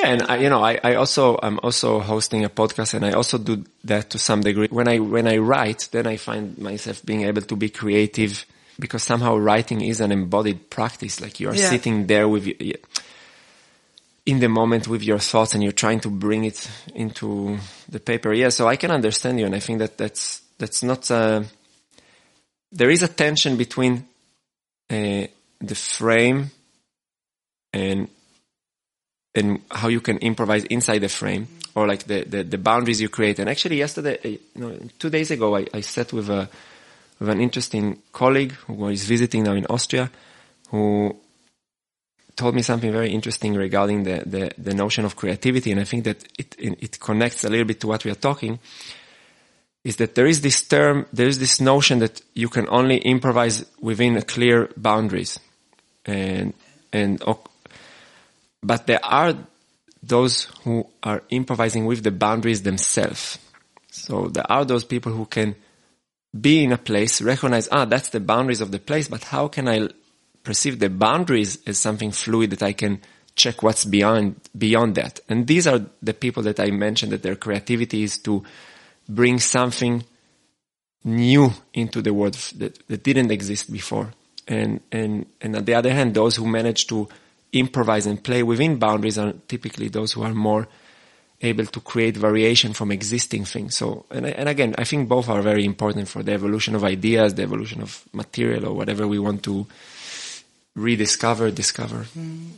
Yeah, 0.00 0.12
and 0.12 0.22
I, 0.22 0.36
you 0.36 0.48
know, 0.48 0.62
I, 0.62 0.78
I 0.82 0.94
also 0.94 1.38
I'm 1.42 1.58
also 1.62 2.00
hosting 2.00 2.44
a 2.44 2.48
podcast, 2.48 2.94
and 2.94 3.04
I 3.04 3.12
also 3.12 3.38
do 3.38 3.64
that 3.84 4.10
to 4.10 4.18
some 4.18 4.40
degree. 4.40 4.68
When 4.70 4.88
I 4.88 4.98
when 4.98 5.26
I 5.26 5.36
write, 5.38 5.88
then 5.92 6.06
I 6.06 6.16
find 6.16 6.56
myself 6.58 7.04
being 7.04 7.22
able 7.22 7.42
to 7.42 7.56
be 7.56 7.68
creative 7.68 8.46
because 8.78 9.02
somehow 9.02 9.36
writing 9.36 9.82
is 9.82 10.00
an 10.00 10.12
embodied 10.12 10.70
practice. 10.70 11.20
Like 11.20 11.40
you 11.40 11.48
are 11.50 11.54
yeah. 11.54 11.68
sitting 11.68 12.06
there 12.06 12.28
with 12.28 12.48
in 14.26 14.40
the 14.40 14.48
moment 14.48 14.88
with 14.88 15.02
your 15.02 15.18
thoughts, 15.18 15.54
and 15.54 15.62
you're 15.62 15.72
trying 15.72 16.00
to 16.00 16.08
bring 16.10 16.44
it 16.44 16.70
into 16.94 17.58
the 17.88 18.00
paper. 18.00 18.32
Yeah, 18.32 18.48
so 18.48 18.66
I 18.68 18.76
can 18.76 18.90
understand 18.90 19.38
you, 19.38 19.46
and 19.46 19.54
I 19.54 19.60
think 19.60 19.80
that 19.80 19.98
that's 19.98 20.42
that's 20.58 20.82
not. 20.82 21.10
A, 21.10 21.44
there 22.72 22.90
is 22.90 23.02
a 23.02 23.08
tension 23.08 23.56
between 23.56 24.06
uh, 24.88 25.26
the 25.60 25.74
frame 25.74 26.52
and 27.72 28.08
and 29.34 29.60
how 29.70 29.88
you 29.88 30.00
can 30.00 30.18
improvise 30.18 30.64
inside 30.64 30.98
the 30.98 31.08
frame 31.08 31.46
or 31.74 31.86
like 31.86 32.04
the, 32.04 32.24
the, 32.24 32.42
the, 32.42 32.58
boundaries 32.58 33.00
you 33.00 33.08
create. 33.08 33.38
And 33.38 33.48
actually 33.48 33.78
yesterday, 33.78 34.18
eh, 34.24 34.28
you 34.28 34.60
know, 34.60 34.78
two 34.98 35.10
days 35.10 35.30
ago, 35.30 35.56
I, 35.56 35.66
I 35.72 35.80
sat 35.82 36.12
with 36.12 36.28
a, 36.28 36.48
with 37.18 37.28
an 37.28 37.40
interesting 37.40 38.02
colleague 38.12 38.52
who 38.66 38.88
is 38.88 39.04
visiting 39.04 39.44
now 39.44 39.52
in 39.52 39.66
Austria 39.66 40.10
who 40.70 41.16
told 42.36 42.54
me 42.54 42.62
something 42.62 42.90
very 42.90 43.12
interesting 43.12 43.54
regarding 43.54 44.04
the, 44.04 44.22
the, 44.26 44.50
the 44.56 44.74
notion 44.74 45.04
of 45.04 45.14
creativity. 45.14 45.70
And 45.70 45.80
I 45.80 45.84
think 45.84 46.04
that 46.04 46.24
it, 46.38 46.56
it 46.58 47.00
connects 47.00 47.44
a 47.44 47.48
little 47.48 47.66
bit 47.66 47.80
to 47.80 47.86
what 47.86 48.04
we 48.04 48.10
are 48.10 48.16
talking 48.16 48.58
is 49.84 49.96
that 49.96 50.14
there 50.14 50.26
is 50.26 50.40
this 50.40 50.62
term, 50.62 51.06
there 51.12 51.26
is 51.26 51.38
this 51.38 51.60
notion 51.60 52.00
that 52.00 52.20
you 52.34 52.48
can 52.48 52.66
only 52.68 52.98
improvise 52.98 53.64
within 53.80 54.20
clear 54.22 54.70
boundaries. 54.76 55.38
And, 56.04 56.54
and 56.92 57.22
but 58.62 58.86
there 58.86 59.04
are 59.04 59.34
those 60.02 60.44
who 60.64 60.86
are 61.02 61.22
improvising 61.30 61.86
with 61.86 62.02
the 62.02 62.10
boundaries 62.10 62.62
themselves. 62.62 63.38
So 63.90 64.28
there 64.28 64.50
are 64.50 64.64
those 64.64 64.84
people 64.84 65.12
who 65.12 65.26
can 65.26 65.56
be 66.38 66.62
in 66.62 66.72
a 66.72 66.78
place, 66.78 67.20
recognize, 67.20 67.68
ah, 67.72 67.84
that's 67.84 68.10
the 68.10 68.20
boundaries 68.20 68.60
of 68.60 68.70
the 68.70 68.78
place, 68.78 69.08
but 69.08 69.24
how 69.24 69.48
can 69.48 69.68
I 69.68 69.88
perceive 70.42 70.78
the 70.78 70.88
boundaries 70.88 71.58
as 71.66 71.78
something 71.78 72.12
fluid 72.12 72.50
that 72.50 72.62
I 72.62 72.72
can 72.72 73.00
check 73.34 73.62
what's 73.62 73.84
beyond, 73.84 74.40
beyond 74.56 74.94
that? 74.94 75.20
And 75.28 75.46
these 75.46 75.66
are 75.66 75.80
the 76.02 76.14
people 76.14 76.42
that 76.44 76.60
I 76.60 76.70
mentioned 76.70 77.12
that 77.12 77.22
their 77.22 77.36
creativity 77.36 78.04
is 78.04 78.18
to 78.18 78.44
bring 79.08 79.40
something 79.40 80.04
new 81.02 81.50
into 81.74 82.00
the 82.00 82.14
world 82.14 82.34
that, 82.34 82.86
that 82.88 83.02
didn't 83.02 83.30
exist 83.30 83.72
before. 83.72 84.12
And, 84.46 84.80
and, 84.92 85.26
and 85.40 85.56
on 85.56 85.64
the 85.64 85.74
other 85.74 85.92
hand, 85.92 86.14
those 86.14 86.36
who 86.36 86.46
manage 86.46 86.86
to 86.88 87.08
improvise 87.52 88.06
and 88.06 88.22
play 88.22 88.42
within 88.42 88.78
boundaries 88.78 89.18
are 89.18 89.32
typically 89.48 89.88
those 89.88 90.12
who 90.12 90.22
are 90.22 90.34
more 90.34 90.68
able 91.42 91.64
to 91.64 91.80
create 91.80 92.16
variation 92.16 92.72
from 92.72 92.92
existing 92.92 93.44
things. 93.44 93.76
So, 93.76 94.04
and, 94.10 94.26
and 94.26 94.48
again, 94.48 94.74
I 94.76 94.84
think 94.84 95.08
both 95.08 95.28
are 95.28 95.40
very 95.42 95.64
important 95.64 96.08
for 96.08 96.22
the 96.22 96.32
evolution 96.32 96.74
of 96.74 96.84
ideas, 96.84 97.34
the 97.34 97.42
evolution 97.42 97.80
of 97.80 98.04
material 98.12 98.66
or 98.66 98.74
whatever 98.74 99.08
we 99.08 99.18
want 99.18 99.42
to 99.44 99.66
rediscover, 100.74 101.50
discover. 101.50 102.06
Mm. 102.16 102.50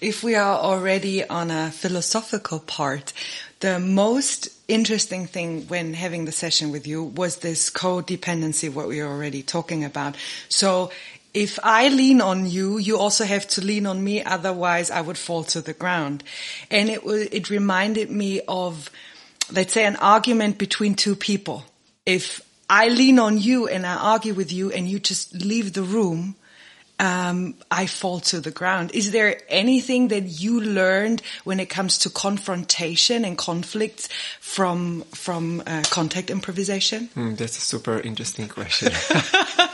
If 0.00 0.22
we 0.22 0.34
are 0.34 0.58
already 0.58 1.26
on 1.26 1.50
a 1.50 1.70
philosophical 1.70 2.60
part, 2.60 3.14
the 3.60 3.78
most 3.78 4.48
interesting 4.68 5.26
thing 5.26 5.66
when 5.68 5.94
having 5.94 6.26
the 6.26 6.32
session 6.32 6.70
with 6.70 6.86
you 6.86 7.04
was 7.04 7.38
this 7.38 7.70
codependency, 7.70 8.72
what 8.72 8.88
we 8.88 9.00
were 9.00 9.08
already 9.08 9.42
talking 9.42 9.84
about. 9.84 10.16
So 10.50 10.90
if 11.32 11.58
I 11.62 11.88
lean 11.88 12.20
on 12.20 12.46
you, 12.46 12.78
you 12.78 12.98
also 12.98 13.24
have 13.24 13.46
to 13.48 13.60
lean 13.60 13.86
on 13.86 14.02
me. 14.02 14.22
Otherwise 14.22 14.90
I 14.90 15.00
would 15.00 15.18
fall 15.18 15.44
to 15.44 15.60
the 15.60 15.72
ground. 15.72 16.24
And 16.70 16.88
it 16.88 17.04
was, 17.04 17.22
it 17.22 17.50
reminded 17.50 18.10
me 18.10 18.40
of, 18.48 18.90
let's 19.52 19.72
say 19.72 19.84
an 19.84 19.96
argument 19.96 20.58
between 20.58 20.94
two 20.94 21.14
people. 21.14 21.64
If 22.04 22.40
I 22.68 22.88
lean 22.88 23.18
on 23.18 23.38
you 23.38 23.68
and 23.68 23.86
I 23.86 23.96
argue 23.96 24.34
with 24.34 24.52
you 24.52 24.70
and 24.72 24.88
you 24.88 24.98
just 24.98 25.34
leave 25.34 25.72
the 25.72 25.82
room, 25.82 26.36
um, 27.00 27.54
I 27.70 27.86
fall 27.86 28.20
to 28.20 28.40
the 28.40 28.50
ground. 28.50 28.90
Is 28.92 29.10
there 29.10 29.40
anything 29.48 30.08
that 30.08 30.40
you 30.40 30.60
learned 30.60 31.22
when 31.44 31.58
it 31.58 31.70
comes 31.70 31.98
to 31.98 32.10
confrontation 32.10 33.24
and 33.24 33.38
conflicts 33.38 34.08
from 34.40 35.02
from 35.14 35.62
uh, 35.66 35.82
contact 35.88 36.28
improvisation? 36.28 37.08
Mm, 37.16 37.38
that's 37.38 37.56
a 37.56 37.62
super 37.62 37.98
interesting 38.00 38.48
question. 38.48 38.92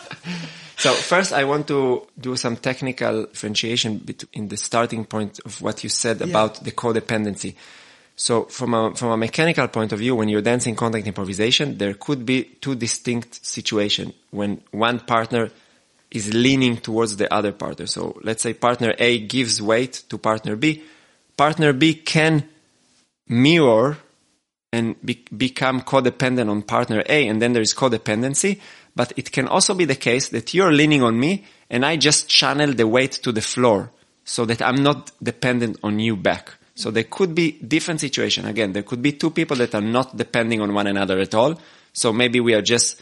so 0.86 0.92
first, 0.92 1.32
I 1.32 1.42
want 1.42 1.66
to 1.66 2.06
do 2.16 2.36
some 2.36 2.56
technical 2.56 3.26
differentiation 3.26 4.06
in 4.32 4.46
the 4.46 4.56
starting 4.56 5.04
point 5.04 5.40
of 5.44 5.60
what 5.60 5.82
you 5.82 5.88
said 5.90 6.20
yeah. 6.20 6.28
about 6.28 6.62
the 6.62 6.70
codependency. 6.70 7.56
So 8.14 8.44
from 8.44 8.72
a, 8.72 8.94
from 8.94 9.10
a 9.10 9.16
mechanical 9.16 9.66
point 9.66 9.92
of 9.92 9.98
view, 9.98 10.14
when 10.14 10.28
you're 10.28 10.42
dancing 10.42 10.76
contact 10.76 11.04
improvisation, 11.08 11.76
there 11.78 11.94
could 11.94 12.24
be 12.24 12.44
two 12.44 12.76
distinct 12.76 13.44
situations 13.44 14.14
when 14.30 14.62
one 14.70 15.00
partner 15.00 15.50
is 16.12 16.32
leaning 16.32 16.76
towards 16.76 17.16
the 17.16 17.34
other 17.34 17.50
partner. 17.50 17.88
So 17.88 18.20
let's 18.22 18.44
say 18.44 18.54
partner 18.54 18.94
A 19.00 19.18
gives 19.18 19.60
weight 19.60 20.04
to 20.08 20.18
partner 20.18 20.54
B. 20.54 20.84
Partner 21.36 21.72
B 21.72 21.94
can 21.94 22.48
mirror 23.26 23.98
and 24.72 24.94
be, 25.04 25.24
become 25.36 25.80
codependent 25.80 26.48
on 26.48 26.62
partner 26.62 27.02
A 27.08 27.26
and 27.26 27.42
then 27.42 27.54
there 27.54 27.62
is 27.62 27.74
codependency. 27.74 28.60
But 28.96 29.12
it 29.16 29.30
can 29.30 29.46
also 29.46 29.74
be 29.74 29.84
the 29.84 29.94
case 29.94 30.30
that 30.30 30.54
you're 30.54 30.72
leaning 30.72 31.02
on 31.02 31.20
me 31.20 31.44
and 31.70 31.84
I 31.84 31.96
just 31.96 32.28
channel 32.28 32.72
the 32.72 32.88
weight 32.88 33.12
to 33.12 33.30
the 33.30 33.42
floor 33.42 33.92
so 34.24 34.44
that 34.46 34.62
I'm 34.62 34.82
not 34.82 35.12
dependent 35.22 35.78
on 35.82 36.00
you 36.00 36.16
back. 36.16 36.54
So 36.74 36.90
there 36.90 37.04
could 37.04 37.34
be 37.34 37.52
different 37.52 38.00
situation. 38.00 38.46
Again, 38.46 38.72
there 38.72 38.82
could 38.82 39.02
be 39.02 39.12
two 39.12 39.30
people 39.30 39.56
that 39.58 39.74
are 39.74 39.80
not 39.80 40.16
depending 40.16 40.60
on 40.60 40.74
one 40.74 40.86
another 40.86 41.18
at 41.18 41.34
all. 41.34 41.60
So 41.92 42.12
maybe 42.12 42.40
we 42.40 42.54
are 42.54 42.62
just 42.62 43.00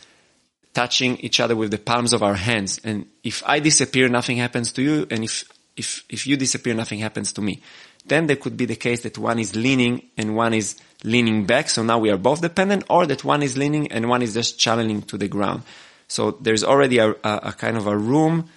touching 0.74 1.16
each 1.18 1.40
other 1.40 1.56
with 1.56 1.70
the 1.70 1.78
palms 1.78 2.12
of 2.12 2.22
our 2.22 2.34
hands. 2.34 2.80
And 2.84 3.06
if 3.22 3.42
I 3.46 3.60
disappear, 3.60 4.08
nothing 4.08 4.36
happens 4.36 4.72
to 4.72 4.82
you. 4.82 5.06
And 5.10 5.24
if, 5.24 5.44
if, 5.76 6.04
if 6.08 6.26
you 6.26 6.36
disappear, 6.36 6.74
nothing 6.74 6.98
happens 7.00 7.32
to 7.32 7.42
me. 7.42 7.62
Then 8.06 8.26
there 8.26 8.36
could 8.36 8.56
be 8.56 8.66
the 8.66 8.76
case 8.76 9.02
that 9.02 9.16
one 9.16 9.38
is 9.38 9.56
leaning 9.56 10.08
and 10.16 10.36
one 10.36 10.54
is 10.54 10.76
leaning 11.02 11.46
back. 11.46 11.68
So 11.68 11.82
now 11.82 11.98
we 11.98 12.10
are 12.10 12.18
both 12.18 12.42
dependent 12.42 12.84
or 12.90 13.06
that 13.06 13.24
one 13.24 13.42
is 13.42 13.56
leaning 13.56 13.90
and 13.90 14.08
one 14.08 14.22
is 14.22 14.34
just 14.34 14.58
channeling 14.58 15.02
to 15.02 15.16
the 15.16 15.28
ground. 15.28 15.62
So 16.08 16.32
there's 16.32 16.64
already 16.64 16.98
a, 16.98 17.10
a, 17.10 17.16
a 17.24 17.52
kind 17.52 17.76
of 17.76 17.86
a 17.86 17.96
room 17.96 18.48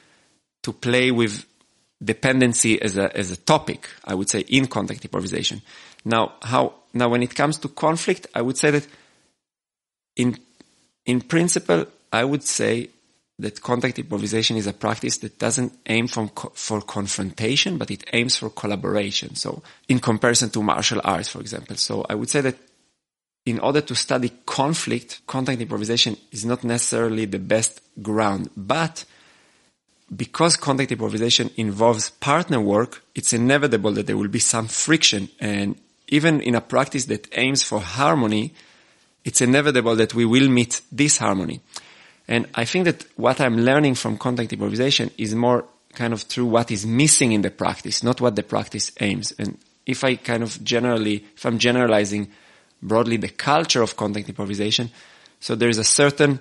to 0.63 0.73
play 0.73 1.11
with 1.11 1.45
dependency 2.03 2.81
as 2.81 2.97
a, 2.97 3.15
as 3.17 3.31
a 3.31 3.37
topic, 3.37 3.89
I 4.05 4.13
would 4.13 4.29
say, 4.29 4.41
in 4.41 4.67
contact 4.67 5.03
improvisation. 5.03 5.61
Now, 6.05 6.33
how, 6.41 6.73
now 6.93 7.09
when 7.09 7.23
it 7.23 7.33
comes 7.33 7.57
to 7.59 7.67
conflict, 7.67 8.27
I 8.35 8.41
would 8.41 8.57
say 8.57 8.71
that 8.71 8.87
in, 10.15 10.37
in 11.05 11.21
principle, 11.21 11.85
I 12.11 12.23
would 12.23 12.43
say 12.43 12.89
that 13.39 13.61
contact 13.61 13.99
improvisation 13.99 14.57
is 14.57 14.67
a 14.67 14.73
practice 14.73 15.17
that 15.19 15.37
doesn't 15.37 15.73
aim 15.85 16.07
for, 16.07 16.29
for 16.53 16.81
confrontation, 16.81 17.77
but 17.77 17.91
it 17.91 18.03
aims 18.13 18.37
for 18.37 18.49
collaboration. 18.49 19.35
So 19.35 19.61
in 19.87 19.99
comparison 19.99 20.49
to 20.51 20.63
martial 20.63 21.01
arts, 21.03 21.29
for 21.29 21.39
example. 21.39 21.75
So 21.75 22.05
I 22.09 22.15
would 22.15 22.29
say 22.29 22.41
that 22.41 22.55
in 23.47 23.59
order 23.59 23.79
to 23.79 23.95
study 23.95 24.29
conflict, 24.45 25.21
contact 25.25 25.61
improvisation 25.61 26.17
is 26.33 26.43
not 26.43 26.65
necessarily 26.65 27.23
the 27.23 27.39
best 27.39 27.79
ground, 28.01 28.49
but 28.57 29.05
because 30.13 30.57
contact 30.57 30.91
improvisation 30.91 31.49
involves 31.55 32.09
partner 32.09 32.59
work, 32.59 33.01
it's 33.15 33.31
inevitable 33.31 33.93
that 33.93 34.05
there 34.05 34.17
will 34.17 34.27
be 34.27 34.39
some 34.39 34.67
friction. 34.67 35.29
And 35.39 35.77
even 36.09 36.41
in 36.41 36.55
a 36.55 36.61
practice 36.61 37.05
that 37.05 37.29
aims 37.37 37.63
for 37.63 37.79
harmony, 37.79 38.53
it's 39.23 39.39
inevitable 39.39 39.95
that 39.95 40.13
we 40.13 40.25
will 40.25 40.49
meet 40.49 40.81
disharmony. 40.93 41.61
And 42.27 42.47
I 42.53 42.65
think 42.65 42.83
that 42.83 43.05
what 43.15 43.39
I'm 43.39 43.59
learning 43.59 43.95
from 43.95 44.17
contact 44.17 44.51
improvisation 44.51 45.09
is 45.17 45.33
more 45.33 45.63
kind 45.93 46.11
of 46.11 46.23
through 46.23 46.47
what 46.47 46.69
is 46.69 46.85
missing 46.85 47.31
in 47.31 47.43
the 47.43 47.51
practice, 47.51 48.03
not 48.03 48.19
what 48.19 48.35
the 48.35 48.43
practice 48.43 48.91
aims. 48.99 49.31
And 49.39 49.57
if 49.85 50.03
I 50.03 50.17
kind 50.17 50.43
of 50.43 50.61
generally, 50.65 51.23
if 51.33 51.45
I'm 51.45 51.59
generalizing 51.59 52.27
broadly 52.81 53.17
the 53.17 53.29
culture 53.29 53.81
of 53.81 53.95
contact 53.95 54.29
improvisation, 54.29 54.89
so 55.39 55.55
there's 55.55 55.77
a 55.77 55.83
certain 55.83 56.39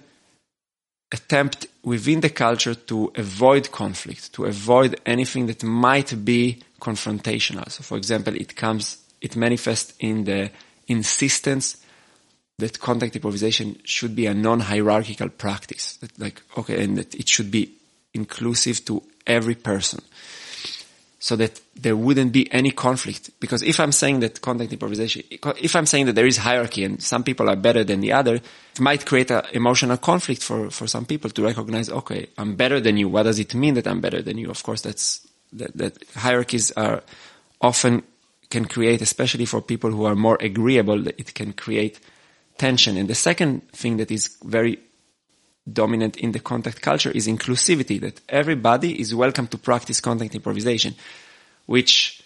attempt 1.13 1.67
within 1.83 2.21
the 2.21 2.31
culture 2.31 2.75
to 2.75 3.13
avoid 3.15 3.71
conflict, 3.71 4.33
to 4.33 4.45
avoid 4.45 5.01
anything 5.07 5.47
that 5.47 5.63
might 5.63 6.25
be 6.25 6.59
confrontational. 6.81 7.71
So 7.71 7.83
for 7.83 7.97
example, 7.97 8.35
it 8.35 8.57
comes, 8.57 8.99
it 9.21 9.37
manifests 9.37 9.95
in 10.01 10.25
the 10.25 10.51
insistence 10.89 11.77
that 12.59 12.81
contact 12.81 13.15
improvisation 13.15 13.79
should 13.85 14.17
be 14.17 14.27
a 14.27 14.35
non-hierarchical 14.35 15.29
practice. 15.29 15.97
That 15.97 16.19
like, 16.19 16.43
okay, 16.57 16.83
and 16.83 16.97
that 16.97 17.15
it 17.15 17.29
should 17.29 17.51
be 17.51 17.73
inclusive 18.15 18.85
to 18.87 19.03
every 19.27 19.55
person. 19.55 20.03
So 21.27 21.35
that 21.35 21.61
there 21.75 21.97
wouldn't 21.97 22.31
be 22.31 22.45
any 22.53 22.71
conflict. 22.71 23.31
Because 23.41 23.61
if 23.63 23.81
I'm 23.81 23.91
saying 23.91 24.21
that 24.21 24.41
contact 24.41 24.73
improvisation, 24.73 25.25
if 25.69 25.75
I'm 25.75 25.87
saying 25.93 26.07
that 26.07 26.15
there 26.15 26.29
is 26.33 26.37
hierarchy 26.37 26.85
and 26.85 27.03
some 27.03 27.25
people 27.25 27.51
are 27.51 27.57
better 27.57 27.83
than 27.83 28.01
the 28.01 28.13
other, 28.13 28.37
it 28.37 28.81
might 28.81 29.05
create 29.05 29.33
an 29.33 29.43
emotional 29.53 29.97
conflict 29.97 30.41
for, 30.45 30.71
for 30.71 30.87
some 30.87 31.05
people 31.05 31.29
to 31.31 31.43
recognize, 31.43 31.91
okay, 31.91 32.29
I'm 32.39 32.55
better 32.55 32.79
than 32.79 32.97
you. 32.97 33.09
What 33.09 33.25
does 33.25 33.41
it 33.41 33.57
mean 33.57 33.75
that 33.75 33.89
I'm 33.89 34.01
better 34.01 34.23
than 34.23 34.39
you? 34.39 34.51
Of 34.51 34.63
course, 34.63 34.83
that's, 34.83 35.27
that, 35.55 35.77
that 35.77 35.99
hierarchies 36.15 36.71
are 36.77 37.03
often 37.61 38.05
can 38.49 38.65
create, 38.65 39.03
especially 39.03 39.47
for 39.47 39.61
people 39.61 39.91
who 39.91 40.05
are 40.05 40.15
more 40.15 40.39
agreeable, 40.41 41.09
it 41.09 41.35
can 41.35 41.53
create 41.55 41.99
tension. 42.57 42.97
And 42.97 43.09
the 43.09 43.17
second 43.17 43.69
thing 43.73 43.97
that 43.97 44.13
is 44.13 44.37
very 44.45 44.79
dominant 45.71 46.17
in 46.17 46.33
the 46.33 46.41
contact 46.41 46.81
culture 46.81 47.11
is 47.11 47.27
inclusivity, 47.27 48.01
that 48.01 48.21
everybody 48.29 49.01
is 49.01 49.15
welcome 49.15 49.47
to 49.49 49.59
practice 49.59 50.01
contact 50.01 50.35
improvisation, 50.35 50.95
which 51.67 52.23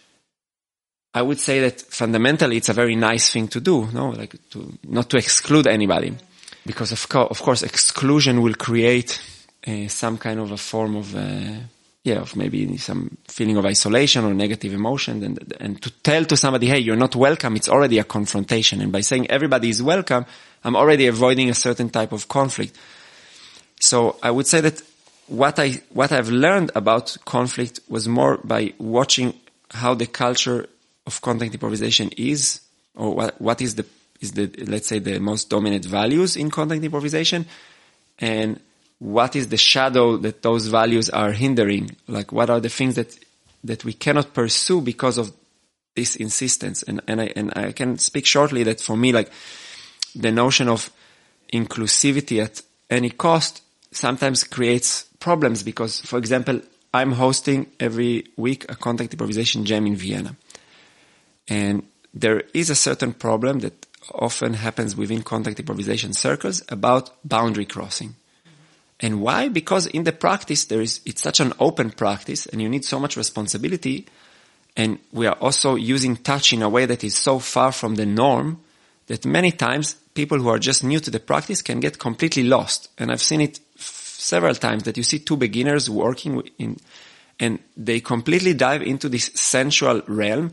I 1.14 1.22
would 1.22 1.40
say 1.40 1.60
that 1.60 1.80
fundamentally 1.80 2.58
it's 2.58 2.68
a 2.68 2.74
very 2.74 2.94
nice 2.94 3.32
thing 3.32 3.48
to 3.48 3.60
do, 3.60 3.88
no, 3.92 4.10
like 4.10 4.36
to, 4.50 4.78
not 4.86 5.10
to 5.10 5.16
exclude 5.16 5.66
anybody. 5.66 6.14
Because 6.66 6.92
of, 6.92 7.08
co- 7.08 7.26
of 7.26 7.40
course 7.40 7.62
exclusion 7.62 8.42
will 8.42 8.54
create 8.54 9.20
uh, 9.66 9.88
some 9.88 10.18
kind 10.18 10.38
of 10.38 10.52
a 10.52 10.56
form 10.56 10.96
of 10.96 11.16
uh, 11.16 11.56
yeah, 12.02 12.20
of 12.20 12.34
maybe 12.34 12.78
some 12.78 13.18
feeling 13.28 13.58
of 13.58 13.66
isolation 13.66 14.24
or 14.24 14.32
negative 14.32 14.72
emotion 14.72 15.22
and, 15.22 15.54
and 15.60 15.82
to 15.82 15.90
tell 15.90 16.24
to 16.24 16.36
somebody, 16.36 16.66
hey, 16.66 16.78
you're 16.78 16.96
not 16.96 17.14
welcome, 17.14 17.56
it's 17.56 17.68
already 17.68 17.98
a 17.98 18.04
confrontation. 18.04 18.80
And 18.80 18.90
by 18.90 19.02
saying 19.02 19.30
everybody 19.30 19.68
is 19.68 19.82
welcome, 19.82 20.24
I'm 20.64 20.76
already 20.76 21.08
avoiding 21.08 21.50
a 21.50 21.54
certain 21.54 21.90
type 21.90 22.12
of 22.12 22.26
conflict. 22.26 22.76
So 23.80 24.16
I 24.22 24.30
would 24.30 24.46
say 24.46 24.60
that 24.60 24.82
what 25.26 25.58
I, 25.58 25.80
what 25.90 26.12
I've 26.12 26.28
learned 26.28 26.70
about 26.74 27.16
conflict 27.24 27.80
was 27.88 28.06
more 28.06 28.38
by 28.38 28.74
watching 28.78 29.34
how 29.70 29.94
the 29.94 30.06
culture 30.06 30.68
of 31.06 31.20
contact 31.20 31.54
improvisation 31.54 32.10
is, 32.16 32.60
or 32.94 33.14
what, 33.14 33.40
what 33.40 33.60
is 33.60 33.74
the, 33.76 33.86
is 34.20 34.32
the, 34.32 34.46
let's 34.66 34.88
say 34.88 34.98
the 34.98 35.18
most 35.18 35.48
dominant 35.48 35.84
values 35.84 36.36
in 36.36 36.50
contact 36.50 36.84
improvisation 36.84 37.46
and 38.18 38.60
what 38.98 39.34
is 39.34 39.48
the 39.48 39.56
shadow 39.56 40.18
that 40.18 40.42
those 40.42 40.66
values 40.66 41.08
are 41.10 41.32
hindering? 41.32 41.96
Like 42.06 42.32
what 42.32 42.50
are 42.50 42.60
the 42.60 42.68
things 42.68 42.94
that 42.96 43.18
that 43.64 43.84
we 43.84 43.92
cannot 43.92 44.32
pursue 44.32 44.80
because 44.80 45.18
of 45.18 45.32
this 45.96 46.16
insistence? 46.16 46.82
And 46.82 47.00
and 47.08 47.20
I 47.20 47.32
and 47.34 47.52
I 47.56 47.72
can 47.72 47.98
speak 47.98 48.26
shortly 48.26 48.62
that 48.64 48.80
for 48.80 48.96
me, 48.96 49.12
like 49.12 49.30
the 50.14 50.30
notion 50.30 50.68
of 50.68 50.90
inclusivity 51.52 52.44
at 52.44 52.60
any 52.90 53.10
cost 53.10 53.62
sometimes 53.92 54.44
creates 54.44 55.04
problems 55.18 55.62
because, 55.62 56.00
for 56.00 56.18
example, 56.18 56.60
I'm 56.92 57.12
hosting 57.12 57.66
every 57.78 58.26
week 58.36 58.70
a 58.70 58.74
contact 58.74 59.12
improvisation 59.12 59.64
jam 59.64 59.86
in 59.86 59.96
Vienna. 59.96 60.36
And 61.48 61.86
there 62.12 62.42
is 62.54 62.70
a 62.70 62.74
certain 62.74 63.12
problem 63.12 63.60
that 63.60 63.86
often 64.12 64.54
happens 64.54 64.96
within 64.96 65.22
contact 65.22 65.60
improvisation 65.60 66.12
circles 66.12 66.62
about 66.68 67.10
boundary 67.24 67.66
crossing. 67.66 68.14
And 68.98 69.20
why? 69.22 69.48
Because 69.48 69.86
in 69.86 70.04
the 70.04 70.12
practice, 70.12 70.64
there 70.64 70.80
is, 70.80 71.00
it's 71.06 71.22
such 71.22 71.40
an 71.40 71.52
open 71.58 71.90
practice 71.90 72.46
and 72.46 72.60
you 72.60 72.68
need 72.68 72.84
so 72.84 72.98
much 72.98 73.16
responsibility. 73.16 74.06
And 74.76 74.98
we 75.12 75.26
are 75.26 75.36
also 75.36 75.74
using 75.74 76.16
touch 76.16 76.52
in 76.52 76.62
a 76.62 76.68
way 76.68 76.86
that 76.86 77.02
is 77.02 77.16
so 77.16 77.38
far 77.38 77.72
from 77.72 77.94
the 77.94 78.06
norm 78.06 78.60
that 79.06 79.24
many 79.24 79.52
times 79.52 79.94
people 80.14 80.38
who 80.38 80.48
are 80.48 80.58
just 80.58 80.84
new 80.84 81.00
to 81.00 81.10
the 81.10 81.20
practice 81.20 81.62
can 81.62 81.80
get 81.80 81.98
completely 81.98 82.44
lost. 82.44 82.90
And 82.98 83.10
I've 83.10 83.22
seen 83.22 83.40
it 83.40 83.60
several 84.20 84.54
times 84.54 84.84
that 84.84 84.96
you 84.96 85.02
see 85.02 85.18
two 85.18 85.36
beginners 85.36 85.88
working 85.88 86.42
in, 86.58 86.76
and 87.38 87.58
they 87.76 88.00
completely 88.00 88.54
dive 88.54 88.82
into 88.82 89.08
this 89.08 89.30
sensual 89.34 90.02
realm. 90.06 90.52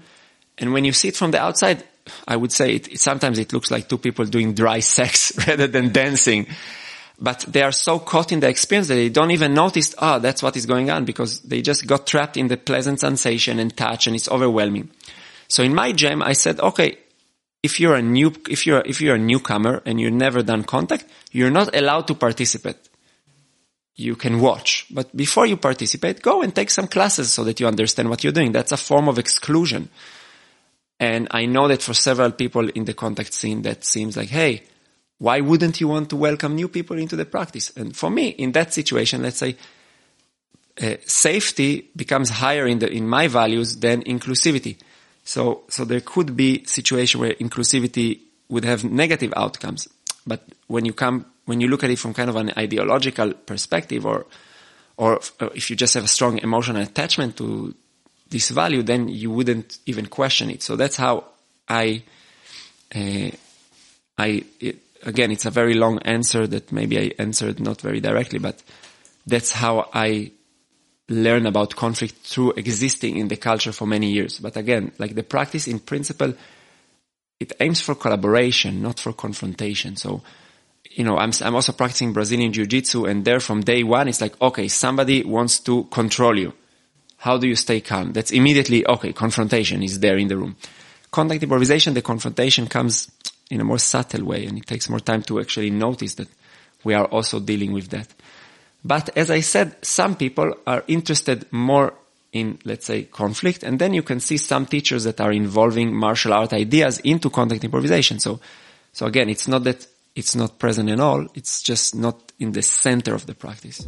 And 0.58 0.74
when 0.74 0.86
you 0.86 0.94
see 0.94 1.10
it 1.10 1.16
from 1.16 1.32
the 1.32 1.42
outside, 1.42 1.84
I 2.28 2.36
would 2.36 2.52
say 2.52 2.76
it, 2.76 2.94
it 2.94 3.00
sometimes 3.00 3.38
it 3.38 3.54
looks 3.54 3.70
like 3.70 3.90
two 3.90 3.98
people 3.98 4.26
doing 4.26 4.54
dry 4.54 4.80
sex 4.96 5.48
rather 5.48 5.68
than 5.68 5.92
dancing 5.92 6.48
but 7.20 7.40
they 7.48 7.64
are 7.64 7.72
so 7.72 8.00
caught 8.00 8.32
in 8.32 8.40
the 8.40 8.50
experience 8.50 8.90
that 8.90 8.96
they 8.96 9.10
don't 9.10 9.32
even 9.32 9.54
notice, 9.54 9.96
ah, 9.98 10.16
oh, 10.16 10.20
that's 10.20 10.44
what 10.44 10.56
is 10.56 10.66
going 10.66 10.92
on 10.92 11.06
because 11.06 11.42
they 11.42 11.62
just 11.62 11.88
got 11.88 12.06
trapped 12.06 12.38
in 12.38 12.48
the 12.48 12.58
pleasant 12.58 13.00
sensation 13.00 13.60
and 13.60 13.76
touch 13.76 14.06
and 14.06 14.16
it's 14.16 14.30
overwhelming. 14.30 14.90
So 15.48 15.64
in 15.64 15.74
my 15.74 15.94
jam, 15.94 16.22
I 16.22 16.34
said, 16.34 16.60
okay, 16.60 17.00
if 17.64 17.80
you're 17.80 17.96
a 17.96 18.02
new, 18.04 18.34
if 18.50 18.68
you're, 18.68 18.84
if 18.86 19.02
you're 19.02 19.16
a 19.16 19.20
newcomer 19.20 19.82
and 19.86 20.00
you've 20.00 20.14
never 20.14 20.44
done 20.44 20.64
contact, 20.64 21.06
you're 21.32 21.50
not 21.50 21.76
allowed 21.76 22.08
to 22.08 22.14
participate. 22.14 22.78
You 24.00 24.16
can 24.16 24.40
watch, 24.40 24.86
but 24.92 25.16
before 25.18 25.48
you 25.48 25.58
participate, 25.58 26.22
go 26.22 26.44
and 26.44 26.54
take 26.54 26.70
some 26.70 26.88
classes 26.88 27.32
so 27.32 27.44
that 27.44 27.60
you 27.60 27.68
understand 27.68 28.10
what 28.10 28.24
you're 28.24 28.32
doing. 28.32 28.52
That's 28.52 28.72
a 28.72 28.78
form 28.78 29.10
of 29.10 29.18
exclusion. 29.18 29.90
And 31.00 31.28
I 31.32 31.48
know 31.48 31.68
that 31.68 31.82
for 31.82 31.96
several 31.96 32.32
people 32.32 32.70
in 32.70 32.86
the 32.86 32.94
contact 32.94 33.34
scene, 33.34 33.64
that 33.64 33.84
seems 33.84 34.16
like, 34.16 34.30
hey, 34.30 34.64
why 35.18 35.42
wouldn't 35.42 35.82
you 35.82 35.88
want 35.88 36.10
to 36.12 36.16
welcome 36.16 36.56
new 36.56 36.68
people 36.68 36.98
into 36.98 37.16
the 37.16 37.26
practice? 37.26 37.76
And 37.76 37.96
for 37.96 38.10
me, 38.10 38.30
in 38.30 38.52
that 38.52 38.74
situation, 38.74 39.24
let's 39.24 39.38
say, 39.38 39.56
uh, 40.80 40.96
safety 41.06 41.90
becomes 41.96 42.30
higher 42.30 42.68
in 42.68 42.78
the 42.78 42.92
in 42.92 43.08
my 43.08 43.28
values 43.28 43.78
than 43.78 44.04
inclusivity. 44.04 44.78
So 45.24 45.64
so 45.70 45.86
there 45.86 46.02
could 46.02 46.36
be 46.36 46.66
situation 46.66 47.20
where 47.20 47.34
inclusivity 47.34 48.20
would 48.50 48.64
have 48.64 48.84
negative 48.84 49.34
outcomes. 49.36 49.88
But 50.26 50.44
when 50.68 50.86
you 50.86 50.94
come 50.94 51.26
when 51.48 51.60
you 51.60 51.68
look 51.68 51.84
at 51.84 51.90
it 51.90 51.98
from 51.98 52.14
kind 52.14 52.30
of 52.30 52.36
an 52.36 52.52
ideological 52.58 53.34
perspective, 53.34 54.06
or 54.06 54.28
or 54.98 55.20
if 55.56 55.70
you 55.70 55.76
just 55.76 55.96
have 55.96 56.04
a 56.04 56.08
strong 56.08 56.38
emotional 56.40 56.82
attachment 56.82 57.38
to 57.38 57.74
this 58.30 58.50
value, 58.50 58.84
then 58.84 59.08
you 59.08 59.32
wouldn't 59.32 59.80
even 59.86 60.06
question 60.06 60.50
it. 60.52 60.62
So 60.62 60.76
that's 60.76 60.98
how 60.98 61.26
I 61.68 62.04
uh, 62.94 63.32
I. 64.18 64.44
It, 64.60 64.78
again, 65.04 65.32
it's 65.32 65.46
a 65.46 65.52
very 65.52 65.74
long 65.74 66.00
answer 66.00 66.48
that 66.48 66.72
maybe 66.72 67.00
I 67.00 67.12
answered 67.18 67.60
not 67.60 67.82
very 67.82 68.02
directly, 68.02 68.40
but 68.40 68.62
that's 69.26 69.52
how 69.52 69.90
I 69.94 70.32
learn 71.10 71.46
about 71.46 71.76
conflict 71.76 72.16
through 72.24 72.52
existing 72.54 73.18
in 73.18 73.30
the 73.30 73.38
culture 73.38 73.72
for 73.72 73.88
many 73.88 74.12
years. 74.12 74.40
But 74.40 74.58
again, 74.58 74.92
like 74.98 75.16
the 75.16 75.24
practice 75.24 75.68
in 75.68 75.80
principle, 75.80 76.34
it 77.40 77.54
aims 77.60 77.80
for 77.82 77.96
collaboration, 77.96 78.82
not 78.82 79.00
for 79.00 79.14
confrontation. 79.14 79.96
So, 79.96 80.22
you 80.98 81.04
know, 81.04 81.16
I'm, 81.16 81.32
I'm 81.42 81.54
also 81.54 81.74
practicing 81.74 82.12
Brazilian 82.12 82.52
Jiu-Jitsu 82.52 83.06
and 83.06 83.24
there 83.24 83.40
from 83.40 83.62
day 83.62 83.84
one, 83.84 84.08
it's 84.08 84.20
like, 84.20 84.40
okay, 84.42 84.68
somebody 84.68 85.24
wants 85.24 85.60
to 85.60 85.84
control 85.86 86.36
you. 86.36 86.54
How 87.18 87.38
do 87.38 87.48
you 87.48 87.56
stay 87.56 87.82
calm? 87.82 88.14
That's 88.14 88.32
immediately, 88.32 88.86
okay, 88.88 89.14
confrontation 89.14 89.84
is 89.84 90.00
there 90.00 90.18
in 90.18 90.28
the 90.28 90.38
room. 90.38 90.56
Contact 91.12 91.44
improvisation, 91.44 91.94
the 91.94 92.02
confrontation 92.02 92.66
comes 92.66 93.12
in 93.52 93.62
a 93.62 93.64
more 93.64 93.78
subtle 93.78 94.26
way 94.26 94.48
and 94.48 94.58
it 94.58 94.66
takes 94.66 94.90
more 94.90 95.00
time 95.00 95.22
to 95.22 95.40
actually 95.40 95.70
notice 95.70 96.16
that 96.16 96.30
we 96.84 96.96
are 96.96 97.06
also 97.06 97.40
dealing 97.40 97.74
with 97.74 97.90
that. 97.90 98.08
But 98.84 99.16
as 99.16 99.30
I 99.30 99.42
said, 99.42 99.76
some 99.86 100.16
people 100.16 100.52
are 100.66 100.84
interested 100.88 101.46
more 101.52 101.94
in, 102.34 102.58
let's 102.66 102.88
say, 102.88 103.04
conflict. 103.04 103.62
And 103.62 103.78
then 103.78 103.94
you 103.94 104.02
can 104.02 104.20
see 104.20 104.38
some 104.38 104.66
teachers 104.66 105.04
that 105.04 105.22
are 105.22 105.32
involving 105.32 105.96
martial 105.96 106.34
art 106.34 106.54
ideas 106.54 107.00
into 107.02 107.30
contact 107.30 107.64
improvisation. 107.64 108.18
So, 108.18 108.40
so 108.94 109.06
again, 109.06 109.30
it's 109.30 109.48
not 109.48 109.64
that 109.66 109.86
it's 110.18 110.36
not 110.36 110.58
present 110.58 110.90
at 110.90 111.00
all. 111.00 111.28
It's 111.36 111.62
just 111.62 111.96
not 111.96 112.34
in 112.40 112.52
the 112.52 112.64
center 112.64 113.14
of 113.14 113.28
the 113.28 113.36
practice. 113.36 113.86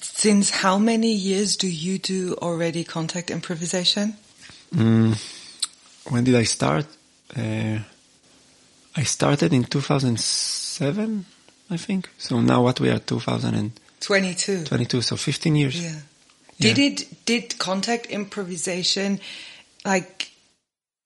Since 0.00 0.50
how 0.50 0.78
many 0.78 1.12
years 1.12 1.56
do 1.56 1.68
you 1.68 1.98
do 1.98 2.34
already 2.42 2.82
contact 2.82 3.30
improvisation? 3.30 4.16
Mm, 4.74 5.14
when 6.10 6.24
did 6.24 6.34
I 6.34 6.42
start? 6.42 6.86
Uh, 7.36 7.78
I 8.96 9.02
started 9.04 9.52
in 9.52 9.64
2007, 9.64 11.24
I 11.70 11.76
think. 11.76 12.08
So 12.18 12.40
now 12.40 12.62
what 12.62 12.80
we 12.80 12.90
are 12.90 12.98
2022. 12.98 14.64
22, 14.64 15.02
so 15.02 15.16
15 15.16 15.56
years. 15.56 15.82
Yeah. 15.82 16.00
Did 16.60 16.78
yeah. 16.78 16.86
it, 16.86 17.24
did 17.24 17.58
contact 17.58 18.06
improvisation 18.06 19.20
like 19.84 20.30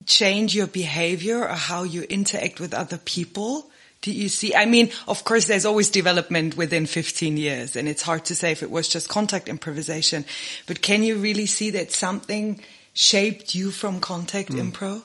change 0.05 0.55
your 0.55 0.67
behavior 0.67 1.43
or 1.43 1.55
how 1.55 1.83
you 1.83 2.03
interact 2.03 2.59
with 2.59 2.73
other 2.73 2.97
people? 2.97 3.69
do 4.03 4.11
you 4.11 4.29
see? 4.29 4.53
I 4.53 4.65
mean, 4.65 4.91
of 5.07 5.23
course, 5.23 5.47
there's 5.47 5.65
always 5.65 5.89
development 5.89 6.55
within 6.55 6.85
15 6.85 7.37
years, 7.37 7.75
and 7.75 7.87
it's 7.87 8.01
hard 8.01 8.25
to 8.25 8.35
say 8.35 8.51
if 8.51 8.61
it 8.61 8.69
was 8.69 8.87
just 8.87 9.07
contact 9.09 9.47
improvisation. 9.47 10.25
But 10.67 10.81
can 10.81 11.03
you 11.03 11.15
really 11.15 11.45
see 11.45 11.71
that 11.71 11.91
something 11.91 12.59
shaped 12.93 13.55
you 13.55 13.71
from 13.71 14.01
contact 14.01 14.49
mm. 14.49 14.71
impro? 14.71 15.03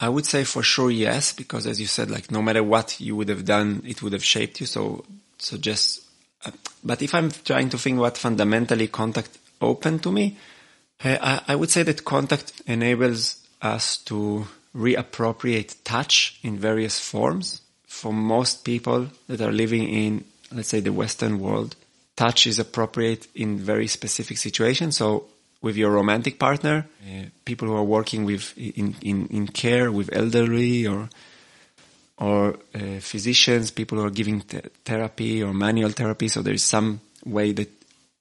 I 0.00 0.08
would 0.10 0.26
say 0.26 0.44
for 0.44 0.62
sure 0.62 0.90
yes, 0.90 1.32
because 1.32 1.66
as 1.66 1.80
you 1.80 1.86
said, 1.86 2.10
like 2.10 2.30
no 2.30 2.42
matter 2.42 2.62
what 2.62 3.00
you 3.00 3.14
would 3.16 3.28
have 3.28 3.44
done, 3.44 3.82
it 3.86 4.02
would 4.02 4.12
have 4.12 4.24
shaped 4.24 4.60
you. 4.60 4.66
So, 4.66 5.04
so 5.38 5.56
just. 5.56 6.02
But 6.84 7.02
if 7.02 7.14
I'm 7.14 7.30
trying 7.30 7.70
to 7.70 7.78
think 7.78 7.98
what 7.98 8.18
fundamentally 8.18 8.88
contact 8.88 9.38
opened 9.60 10.02
to 10.04 10.12
me, 10.12 10.36
I, 11.02 11.42
I 11.48 11.54
would 11.54 11.70
say 11.70 11.82
that 11.82 12.04
contact 12.04 12.62
enables 12.66 13.46
us 13.60 13.98
to 13.98 14.46
reappropriate 14.74 15.76
touch 15.84 16.38
in 16.42 16.58
various 16.58 16.98
forms 16.98 17.62
for 17.86 18.12
most 18.12 18.64
people 18.64 19.08
that 19.26 19.40
are 19.40 19.52
living 19.52 19.88
in, 19.88 20.24
let's 20.52 20.68
say, 20.68 20.80
the 20.80 20.92
Western 20.92 21.40
world, 21.40 21.74
touch 22.14 22.46
is 22.46 22.58
appropriate 22.58 23.26
in 23.34 23.58
very 23.58 23.86
specific 23.86 24.38
situations. 24.38 24.96
So 24.96 25.24
with 25.62 25.76
your 25.76 25.90
romantic 25.90 26.38
partner, 26.38 26.86
people 27.44 27.68
who 27.68 27.74
are 27.74 27.84
working 27.84 28.24
with 28.24 28.56
in, 28.56 28.94
in, 29.00 29.26
in 29.28 29.48
care 29.48 29.90
with 29.90 30.14
elderly 30.14 30.86
or 30.86 31.08
or 32.18 32.58
uh, 32.74 33.00
physicians, 33.00 33.70
people 33.70 33.98
who 33.98 34.04
are 34.04 34.10
giving 34.10 34.40
therapy 34.84 35.42
or 35.42 35.52
manual 35.52 35.90
therapy. 35.90 36.28
So 36.28 36.42
there 36.42 36.54
is 36.54 36.64
some 36.64 37.00
way 37.24 37.52
that 37.52 37.70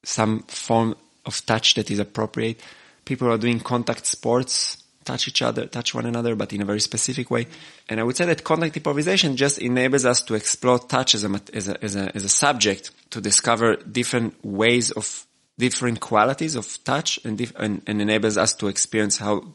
some 0.04 0.40
form 0.44 0.96
of 1.26 1.46
touch 1.46 1.76
that 1.76 1.90
is 1.90 2.00
appropriate. 2.00 2.62
People 3.06 3.32
are 3.32 3.38
doing 3.38 3.60
contact 3.60 4.06
sports, 4.06 4.84
touch 5.06 5.28
each 5.28 5.42
other, 5.42 5.68
touch 5.68 5.94
one 5.94 6.06
another, 6.06 6.36
but 6.36 6.52
in 6.52 6.62
a 6.62 6.66
very 6.66 6.82
specific 6.82 7.32
way. 7.32 7.48
And 7.88 8.00
I 8.00 8.04
would 8.04 8.18
say 8.18 8.26
that 8.26 8.44
contact 8.44 8.76
improvisation 8.76 9.38
just 9.38 9.60
enables 9.60 10.06
us 10.06 10.22
to 10.24 10.34
explore 10.34 10.80
touch 10.80 11.16
as 11.16 11.24
a, 11.24 11.42
as 11.54 11.70
a, 11.70 11.84
as 11.84 11.96
a, 11.96 12.16
as 12.16 12.26
a 12.26 12.30
subject 12.30 12.92
to 13.12 13.22
discover 13.22 13.78
different 13.78 14.44
ways 14.44 14.92
of 14.92 15.26
different 15.58 16.02
qualities 16.02 16.56
of 16.56 16.84
touch 16.84 17.20
and, 17.24 17.38
dif- 17.38 17.56
and, 17.56 17.82
and 17.88 18.02
enables 18.02 18.38
us 18.38 18.54
to 18.56 18.68
experience 18.68 19.18
how, 19.18 19.46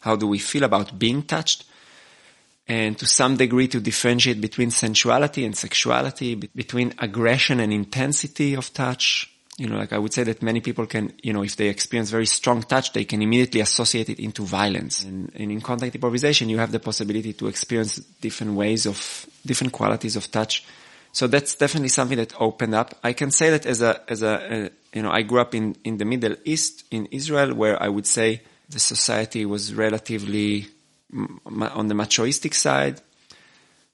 how 0.00 0.16
do 0.16 0.26
we 0.26 0.38
feel 0.38 0.64
about 0.64 0.98
being 0.98 1.22
touched 1.22 1.64
and 2.70 2.96
to 2.98 3.04
some 3.04 3.36
degree 3.36 3.66
to 3.66 3.80
differentiate 3.80 4.40
between 4.40 4.70
sensuality 4.70 5.44
and 5.44 5.56
sexuality, 5.56 6.36
between 6.36 6.94
aggression 7.00 7.58
and 7.58 7.72
intensity 7.72 8.54
of 8.54 8.72
touch, 8.72 9.28
you 9.58 9.66
know, 9.66 9.76
like 9.76 9.92
I 9.92 9.98
would 9.98 10.14
say 10.14 10.22
that 10.22 10.40
many 10.40 10.60
people 10.60 10.86
can, 10.86 11.12
you 11.20 11.32
know, 11.32 11.42
if 11.42 11.56
they 11.56 11.66
experience 11.66 12.10
very 12.10 12.26
strong 12.26 12.62
touch, 12.62 12.92
they 12.92 13.04
can 13.04 13.22
immediately 13.22 13.60
associate 13.60 14.08
it 14.08 14.20
into 14.20 14.44
violence. 14.44 15.02
And, 15.02 15.32
and 15.34 15.50
in 15.50 15.60
contact 15.60 15.96
improvisation, 15.96 16.48
you 16.48 16.58
have 16.58 16.70
the 16.70 16.78
possibility 16.78 17.32
to 17.32 17.48
experience 17.48 17.96
different 17.96 18.54
ways 18.54 18.86
of, 18.86 19.26
different 19.44 19.72
qualities 19.72 20.14
of 20.14 20.30
touch. 20.30 20.64
So 21.10 21.26
that's 21.26 21.56
definitely 21.56 21.88
something 21.88 22.18
that 22.18 22.40
opened 22.40 22.76
up. 22.76 22.94
I 23.02 23.14
can 23.14 23.32
say 23.32 23.50
that 23.50 23.66
as 23.66 23.82
a, 23.82 24.00
as 24.08 24.22
a, 24.22 24.66
uh, 24.66 24.68
you 24.94 25.02
know, 25.02 25.10
I 25.10 25.22
grew 25.22 25.40
up 25.40 25.56
in, 25.56 25.74
in 25.82 25.98
the 25.98 26.04
Middle 26.04 26.36
East, 26.44 26.84
in 26.92 27.06
Israel, 27.06 27.52
where 27.52 27.82
I 27.82 27.88
would 27.88 28.06
say 28.06 28.42
the 28.68 28.78
society 28.78 29.44
was 29.44 29.74
relatively 29.74 30.68
on 31.12 31.88
the 31.88 31.94
machoistic 31.94 32.54
side. 32.54 33.00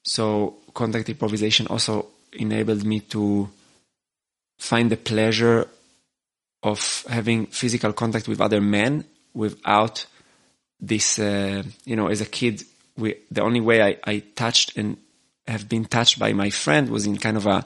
So 0.03 0.57
contact 0.73 1.09
improvisation 1.09 1.67
also 1.67 2.07
enabled 2.33 2.85
me 2.85 3.01
to 3.01 3.49
find 4.57 4.89
the 4.89 4.97
pleasure 4.97 5.67
of 6.63 7.05
having 7.09 7.47
physical 7.47 7.93
contact 7.93 8.27
with 8.27 8.41
other 8.41 8.61
men 8.61 9.05
without 9.33 10.05
this, 10.79 11.19
uh, 11.19 11.63
you 11.85 11.95
know, 11.95 12.07
as 12.07 12.21
a 12.21 12.25
kid, 12.25 12.63
we, 12.97 13.15
the 13.31 13.41
only 13.41 13.61
way 13.61 13.81
I, 13.81 13.97
I 14.03 14.19
touched 14.35 14.77
and 14.77 14.97
have 15.47 15.69
been 15.69 15.85
touched 15.85 16.19
by 16.19 16.33
my 16.33 16.49
friend 16.49 16.89
was 16.89 17.05
in 17.05 17.17
kind 17.17 17.37
of 17.37 17.45
a 17.45 17.65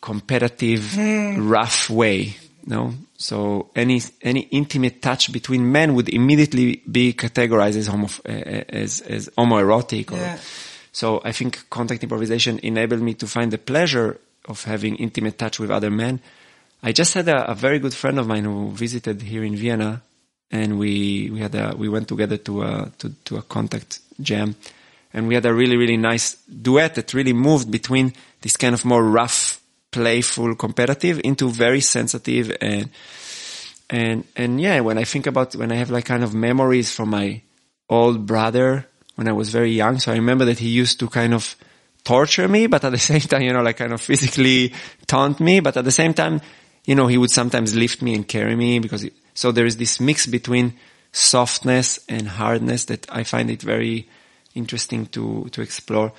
competitive, 0.00 0.96
rough 1.38 1.90
way. 1.90 2.18
you 2.18 2.34
No, 2.66 2.94
so 3.20 3.68
any 3.76 4.00
any 4.22 4.48
intimate 4.50 5.02
touch 5.02 5.30
between 5.30 5.70
men 5.70 5.94
would 5.94 6.08
immediately 6.08 6.82
be 6.90 7.12
categorized 7.12 7.76
as 7.76 7.86
homo 7.86 8.08
eh, 8.24 8.42
eh, 8.46 8.64
as 8.70 9.02
as 9.02 9.28
homoerotic. 9.36 10.12
Or, 10.12 10.16
Yeah. 10.16 10.38
So 10.90 11.20
I 11.22 11.32
think 11.32 11.68
contact 11.68 12.02
improvisation 12.02 12.58
enabled 12.62 13.02
me 13.02 13.12
to 13.14 13.26
find 13.26 13.52
the 13.52 13.58
pleasure 13.58 14.18
of 14.46 14.64
having 14.64 14.96
intimate 14.96 15.38
touch 15.38 15.60
with 15.60 15.70
other 15.70 15.90
men. 15.90 16.20
I 16.82 16.92
just 16.92 17.12
had 17.12 17.28
a, 17.28 17.50
a 17.50 17.54
very 17.54 17.78
good 17.78 17.92
friend 17.92 18.18
of 18.18 18.26
mine 18.26 18.44
who 18.44 18.70
visited 18.70 19.20
here 19.20 19.44
in 19.44 19.54
Vienna, 19.54 20.00
and 20.50 20.78
we 20.78 21.28
we 21.30 21.40
had 21.40 21.54
a 21.54 21.74
we 21.76 21.90
went 21.90 22.08
together 22.08 22.38
to 22.38 22.62
a 22.62 22.90
to, 23.00 23.10
to 23.26 23.36
a 23.36 23.42
contact 23.42 24.00
jam, 24.22 24.56
and 25.12 25.28
we 25.28 25.34
had 25.34 25.44
a 25.44 25.52
really 25.52 25.76
really 25.76 25.98
nice 25.98 26.36
duet 26.46 26.94
that 26.94 27.12
really 27.12 27.34
moved 27.34 27.70
between 27.70 28.14
this 28.40 28.56
kind 28.56 28.72
of 28.72 28.86
more 28.86 29.04
rough, 29.04 29.59
playful, 29.90 30.54
competitive 30.54 31.20
into 31.24 31.48
very 31.48 31.80
sensitive 31.80 32.56
and 32.60 32.90
and 33.88 34.24
and 34.36 34.60
yeah. 34.60 34.80
When 34.80 34.98
I 34.98 35.04
think 35.04 35.26
about 35.26 35.54
when 35.54 35.72
I 35.72 35.76
have 35.76 35.90
like 35.90 36.04
kind 36.04 36.22
of 36.22 36.34
memories 36.34 36.92
from 36.92 37.10
my 37.10 37.42
old 37.88 38.26
brother 38.26 38.86
when 39.16 39.28
I 39.28 39.32
was 39.32 39.50
very 39.50 39.72
young, 39.72 39.98
so 39.98 40.12
I 40.12 40.14
remember 40.14 40.46
that 40.46 40.58
he 40.58 40.68
used 40.68 41.00
to 41.00 41.08
kind 41.08 41.34
of 41.34 41.56
torture 42.04 42.48
me, 42.48 42.66
but 42.66 42.84
at 42.84 42.92
the 42.92 42.98
same 43.10 43.20
time, 43.20 43.42
you 43.42 43.52
know, 43.52 43.62
like 43.62 43.76
kind 43.76 43.92
of 43.92 44.00
physically 44.00 44.72
taunt 45.06 45.40
me, 45.40 45.60
but 45.60 45.76
at 45.76 45.84
the 45.84 45.90
same 45.90 46.14
time, 46.14 46.40
you 46.84 46.94
know, 46.94 47.06
he 47.06 47.18
would 47.18 47.30
sometimes 47.30 47.74
lift 47.74 48.02
me 48.02 48.14
and 48.14 48.26
carry 48.26 48.56
me 48.56 48.78
because, 48.78 49.04
it, 49.04 49.12
so 49.34 49.52
there 49.52 49.66
is 49.66 49.76
this 49.76 50.00
mix 50.00 50.26
between 50.26 50.74
softness 51.12 51.98
and 52.08 52.28
hardness 52.28 52.86
that 52.86 53.06
I 53.10 53.24
find 53.24 53.50
it 53.50 53.62
very 53.62 54.08
interesting 54.54 55.06
to, 55.06 55.48
to 55.52 55.62
explore. 55.62 56.12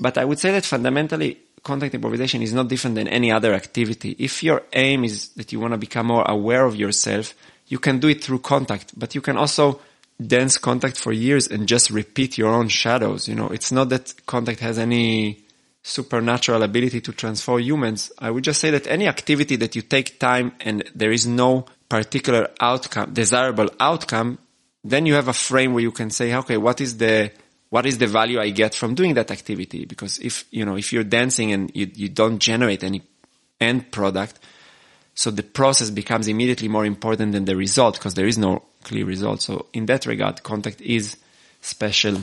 But 0.00 0.16
I 0.16 0.24
would 0.24 0.38
say 0.38 0.52
that 0.52 0.64
fundamentally 0.64 1.38
contact 1.62 1.94
improvisation 1.94 2.42
is 2.42 2.52
not 2.52 2.68
different 2.68 2.96
than 2.96 3.08
any 3.08 3.30
other 3.32 3.52
activity. 3.54 4.16
If 4.18 4.42
your 4.42 4.62
aim 4.72 5.04
is 5.04 5.30
that 5.30 5.52
you 5.52 5.60
want 5.60 5.72
to 5.72 5.78
become 5.78 6.06
more 6.06 6.24
aware 6.28 6.64
of 6.64 6.76
yourself, 6.76 7.34
you 7.66 7.78
can 7.78 7.98
do 7.98 8.08
it 8.08 8.24
through 8.24 8.40
contact, 8.40 8.98
but 8.98 9.14
you 9.14 9.20
can 9.20 9.36
also 9.36 9.80
dance 10.24 10.58
contact 10.58 10.96
for 10.96 11.12
years 11.12 11.46
and 11.46 11.68
just 11.68 11.90
repeat 11.90 12.38
your 12.38 12.52
own 12.52 12.68
shadows. 12.68 13.28
You 13.28 13.34
know, 13.34 13.48
it's 13.48 13.70
not 13.70 13.88
that 13.90 14.26
contact 14.26 14.60
has 14.60 14.78
any 14.78 15.44
supernatural 15.82 16.62
ability 16.62 17.00
to 17.00 17.12
transform 17.12 17.62
humans. 17.62 18.10
I 18.18 18.30
would 18.30 18.44
just 18.44 18.60
say 18.60 18.70
that 18.70 18.86
any 18.86 19.06
activity 19.06 19.56
that 19.56 19.76
you 19.76 19.82
take 19.82 20.18
time 20.18 20.52
and 20.60 20.84
there 20.94 21.12
is 21.12 21.26
no 21.26 21.66
particular 21.88 22.48
outcome, 22.60 23.12
desirable 23.14 23.70
outcome, 23.80 24.38
then 24.84 25.06
you 25.06 25.14
have 25.14 25.28
a 25.28 25.32
frame 25.32 25.72
where 25.72 25.82
you 25.82 25.92
can 25.92 26.10
say, 26.10 26.34
okay, 26.34 26.56
what 26.56 26.80
is 26.80 26.98
the, 26.98 27.30
what 27.70 27.86
is 27.86 27.98
the 27.98 28.06
value 28.06 28.40
I 28.40 28.50
get 28.50 28.74
from 28.74 28.94
doing 28.94 29.14
that 29.14 29.30
activity? 29.30 29.84
Because 29.84 30.18
if, 30.18 30.44
you 30.50 30.64
know, 30.64 30.76
if 30.76 30.92
you're 30.92 31.04
dancing 31.04 31.52
and 31.52 31.70
you, 31.74 31.90
you 31.94 32.08
don't 32.08 32.38
generate 32.38 32.82
any 32.82 33.02
end 33.60 33.90
product, 33.90 34.38
so 35.14 35.30
the 35.30 35.42
process 35.42 35.90
becomes 35.90 36.28
immediately 36.28 36.68
more 36.68 36.86
important 36.86 37.32
than 37.32 37.44
the 37.44 37.56
result 37.56 37.98
because 37.98 38.14
there 38.14 38.26
is 38.26 38.38
no 38.38 38.62
clear 38.84 39.04
result. 39.04 39.42
So 39.42 39.66
in 39.72 39.86
that 39.86 40.06
regard, 40.06 40.42
contact 40.42 40.80
is 40.80 41.16
special. 41.60 42.20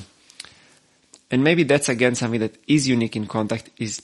And 1.30 1.44
maybe 1.44 1.64
that's 1.64 1.90
again 1.90 2.16
something 2.16 2.40
that 2.40 2.58
is 2.68 2.88
unique 2.88 3.16
in 3.16 3.28
contact 3.28 3.70
is 3.78 4.02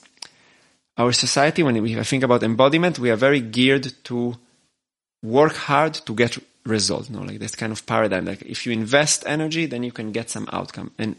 our 0.97 1.13
society. 1.13 1.63
When 1.63 1.81
we 1.81 1.95
think 2.03 2.23
about 2.23 2.43
embodiment, 2.43 2.99
we 2.99 3.09
are 3.09 3.15
very 3.15 3.39
geared 3.39 3.93
to 4.05 4.35
work 5.23 5.55
hard 5.55 5.93
to 5.93 6.13
get 6.13 6.37
results. 6.65 7.09
No, 7.09 7.21
like 7.21 7.39
this 7.39 7.55
kind 7.55 7.71
of 7.71 7.85
paradigm. 7.85 8.25
Like 8.25 8.41
if 8.43 8.65
you 8.65 8.71
invest 8.71 9.23
energy, 9.25 9.65
then 9.65 9.83
you 9.83 9.91
can 9.91 10.11
get 10.11 10.29
some 10.29 10.47
outcome. 10.51 10.91
And 10.97 11.15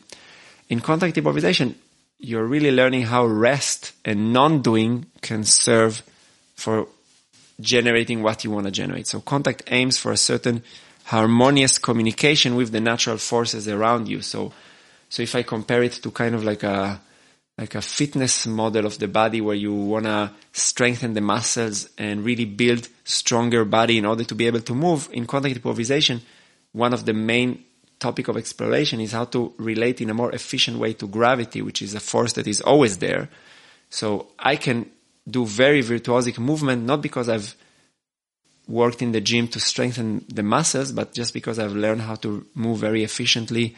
in 0.68 0.81
contact 0.81 1.16
improvisation, 1.18 1.74
you're 2.18 2.44
really 2.44 2.70
learning 2.70 3.02
how 3.02 3.26
rest 3.26 3.92
and 4.05 4.33
non-doing 4.33 5.07
can 5.20 5.44
serve 5.44 6.02
for 6.55 6.87
generating 7.61 8.22
what 8.22 8.44
you 8.44 8.50
want 8.50 8.66
to 8.66 8.70
generate. 8.70 9.07
So 9.07 9.20
contact 9.20 9.62
aims 9.66 9.98
for 9.98 10.12
a 10.12 10.16
certain 10.16 10.62
harmonious 11.05 11.78
communication 11.78 12.55
with 12.55 12.70
the 12.70 12.81
natural 12.81 13.18
forces 13.18 13.68
around 13.68 14.09
you. 14.09 14.22
So, 14.22 14.52
so 15.09 15.22
if 15.22 15.35
I 15.35 15.42
compare 15.42 15.83
it 15.83 15.92
to 15.92 16.11
kind 16.11 16.35
of 16.35 16.44
like 16.44 16.62
a, 16.62 17.00
like 17.59 17.75
a 17.75 17.83
fitness 17.83 18.47
model 18.47 18.87
of 18.87 18.99
the 18.99 19.09
body 19.09 19.41
where 19.41 19.55
you 19.55 19.75
want 19.75 20.07
to 20.07 20.31
strengthen 20.53 21.12
the 21.12 21.21
muscles 21.21 21.88
and 21.99 22.25
really 22.25 22.47
build 22.47 22.88
stronger 23.05 23.65
body 23.65 23.99
in 23.99 24.07
order 24.07 24.25
to 24.25 24.35
be 24.35 24.47
able 24.47 24.61
to 24.61 24.75
move 24.75 25.09
in 25.12 25.27
contact 25.27 25.57
improvisation, 25.57 26.21
one 26.73 26.95
of 26.95 27.05
the 27.05 27.12
main 27.12 27.62
topic 27.99 28.29
of 28.29 28.37
exploration 28.37 29.01
is 29.01 29.12
how 29.12 29.27
to 29.27 29.53
relate 29.59 30.01
in 30.01 30.11
a 30.11 30.15
more 30.15 30.33
efficient 30.33 30.79
way 30.79 30.93
to 30.95 31.07
gravity, 31.07 31.62
which 31.62 31.83
is 31.83 31.95
a 31.95 32.01
force 32.01 32.33
that 32.33 32.47
is 32.47 32.61
always 32.61 32.99
there. 32.99 33.29
So 33.91 34.29
I 34.38 34.57
can 34.57 34.91
do 35.29 35.45
very 35.45 35.83
virtuosic 35.83 36.38
movement, 36.38 36.85
not 36.85 37.03
because 37.03 37.29
I've 37.29 37.55
worked 38.67 39.03
in 39.03 39.12
the 39.12 39.21
gym 39.21 39.47
to 39.49 39.61
strengthen 39.61 40.25
the 40.29 40.43
muscles, 40.43 40.91
but 40.93 41.12
just 41.12 41.35
because 41.35 41.59
I've 41.59 41.77
learned 41.77 42.01
how 42.03 42.15
to 42.17 42.47
move 42.55 42.79
very 42.79 43.05
efficiently 43.05 43.77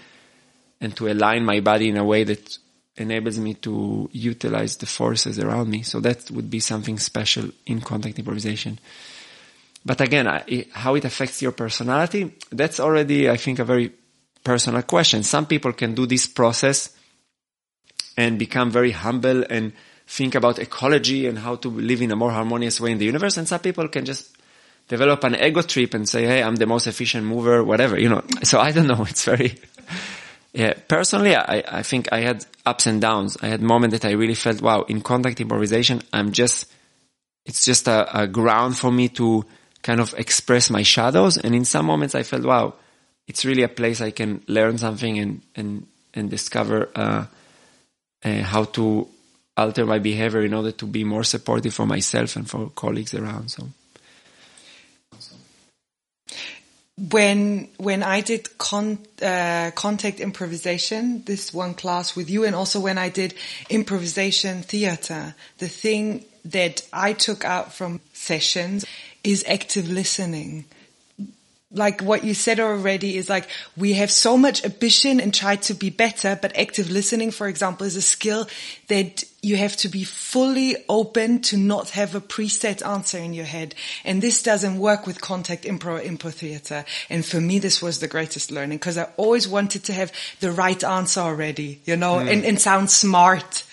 and 0.80 0.96
to 0.96 1.08
align 1.08 1.44
my 1.44 1.60
body 1.60 1.88
in 1.88 1.96
a 1.96 2.04
way 2.04 2.24
that 2.24 2.58
enables 2.96 3.38
me 3.38 3.54
to 3.54 4.08
utilize 4.12 4.76
the 4.76 4.86
forces 4.86 5.38
around 5.38 5.68
me. 5.68 5.82
So 5.82 6.00
that 6.00 6.30
would 6.30 6.48
be 6.48 6.60
something 6.60 6.98
special 6.98 7.50
in 7.66 7.80
contact 7.80 8.18
improvisation. 8.18 8.78
But 9.84 10.00
again, 10.00 10.28
I, 10.28 10.66
how 10.72 10.94
it 10.94 11.04
affects 11.04 11.42
your 11.42 11.52
personality, 11.52 12.34
that's 12.50 12.80
already, 12.80 13.28
I 13.28 13.36
think, 13.36 13.58
a 13.58 13.64
very 13.64 13.92
personal 14.42 14.82
question. 14.82 15.22
Some 15.22 15.46
people 15.46 15.72
can 15.72 15.94
do 15.94 16.06
this 16.06 16.26
process 16.26 16.96
and 18.16 18.38
become 18.38 18.70
very 18.70 18.92
humble 18.92 19.44
and 19.50 19.72
think 20.06 20.34
about 20.34 20.58
ecology 20.58 21.26
and 21.26 21.38
how 21.38 21.56
to 21.56 21.68
live 21.68 22.02
in 22.02 22.12
a 22.12 22.16
more 22.16 22.30
harmonious 22.30 22.80
way 22.80 22.92
in 22.92 22.98
the 22.98 23.06
universe. 23.06 23.36
And 23.36 23.48
some 23.48 23.60
people 23.60 23.88
can 23.88 24.04
just 24.04 24.36
develop 24.88 25.24
an 25.24 25.34
ego 25.34 25.62
trip 25.62 25.94
and 25.94 26.08
say, 26.08 26.24
Hey, 26.24 26.42
I'm 26.42 26.56
the 26.56 26.66
most 26.66 26.86
efficient 26.86 27.26
mover, 27.26 27.64
whatever, 27.64 27.98
you 27.98 28.08
know. 28.08 28.22
So 28.42 28.60
I 28.60 28.70
don't 28.70 28.86
know. 28.86 29.04
It's 29.08 29.24
very, 29.24 29.58
yeah. 30.54 30.74
Personally, 30.88 31.34
I, 31.34 31.62
I 31.66 31.82
think 31.82 32.12
I 32.12 32.20
had 32.20 32.46
ups 32.64 32.86
and 32.86 33.00
downs. 33.00 33.36
I 33.42 33.48
had 33.48 33.60
moments 33.60 33.98
that 33.98 34.08
I 34.08 34.12
really 34.12 34.34
felt, 34.34 34.62
wow, 34.62 34.82
in 34.82 35.00
contact 35.00 35.40
improvisation, 35.40 36.00
I'm 36.12 36.32
just, 36.32 36.70
it's 37.44 37.64
just 37.64 37.88
a, 37.88 38.22
a 38.22 38.26
ground 38.26 38.78
for 38.78 38.90
me 38.90 39.08
to 39.10 39.44
kind 39.82 40.00
of 40.00 40.14
express 40.16 40.70
my 40.70 40.82
shadows. 40.82 41.36
And 41.36 41.54
in 41.54 41.64
some 41.64 41.86
moments 41.86 42.14
I 42.14 42.22
felt, 42.22 42.44
wow, 42.44 42.74
it's 43.26 43.44
really 43.44 43.62
a 43.62 43.68
place 43.68 44.00
I 44.00 44.12
can 44.12 44.42
learn 44.48 44.78
something 44.78 45.18
and, 45.18 45.42
and, 45.54 45.86
and 46.14 46.30
discover, 46.30 46.88
uh, 46.94 47.26
uh, 48.24 48.42
how 48.42 48.64
to 48.64 49.08
alter 49.56 49.84
my 49.84 49.98
behavior 49.98 50.42
in 50.42 50.54
order 50.54 50.72
to 50.72 50.86
be 50.86 51.04
more 51.04 51.24
supportive 51.24 51.74
for 51.74 51.86
myself 51.86 52.36
and 52.36 52.48
for 52.48 52.70
colleagues 52.70 53.14
around. 53.14 53.50
So. 53.50 53.68
When 56.96 57.68
when 57.76 58.02
I 58.02 58.20
did 58.20 58.56
con, 58.58 58.98
uh, 59.20 59.72
contact 59.74 60.20
improvisation, 60.20 61.24
this 61.24 61.52
one 61.52 61.74
class 61.74 62.14
with 62.14 62.30
you, 62.30 62.44
and 62.44 62.54
also 62.54 62.78
when 62.80 62.98
I 62.98 63.08
did 63.08 63.34
improvisation 63.68 64.62
theater, 64.62 65.34
the 65.58 65.68
thing 65.68 66.24
that 66.44 66.82
I 66.92 67.12
took 67.12 67.44
out 67.44 67.72
from 67.72 68.00
sessions 68.12 68.84
is 69.24 69.44
active 69.48 69.88
listening. 69.88 70.66
Like 71.74 72.00
what 72.00 72.24
you 72.24 72.34
said 72.34 72.60
already 72.60 73.16
is 73.16 73.28
like 73.28 73.48
we 73.76 73.94
have 73.94 74.10
so 74.10 74.38
much 74.38 74.64
ambition 74.64 75.20
and 75.20 75.34
try 75.34 75.56
to 75.56 75.74
be 75.74 75.90
better, 75.90 76.38
but 76.40 76.56
active 76.56 76.90
listening, 76.90 77.30
for 77.30 77.48
example, 77.48 77.86
is 77.86 77.96
a 77.96 78.02
skill 78.02 78.48
that 78.88 79.24
you 79.42 79.56
have 79.56 79.76
to 79.76 79.88
be 79.88 80.04
fully 80.04 80.76
open 80.88 81.40
to 81.42 81.56
not 81.56 81.90
have 81.90 82.14
a 82.14 82.20
preset 82.20 82.86
answer 82.86 83.18
in 83.18 83.34
your 83.34 83.44
head. 83.44 83.74
And 84.04 84.22
this 84.22 84.42
doesn't 84.42 84.78
work 84.78 85.06
with 85.06 85.20
contact 85.20 85.64
impro, 85.64 86.02
impro 86.02 86.32
theater. 86.32 86.84
And 87.10 87.24
for 87.24 87.40
me, 87.40 87.58
this 87.58 87.82
was 87.82 88.00
the 88.00 88.08
greatest 88.08 88.50
learning 88.50 88.78
because 88.78 88.96
I 88.96 89.10
always 89.16 89.46
wanted 89.46 89.84
to 89.84 89.92
have 89.92 90.12
the 90.40 90.50
right 90.50 90.82
answer 90.82 91.20
already, 91.20 91.80
you 91.84 91.96
know, 91.96 92.16
mm. 92.16 92.32
and, 92.32 92.44
and 92.44 92.60
sound 92.60 92.90
smart. 92.90 93.64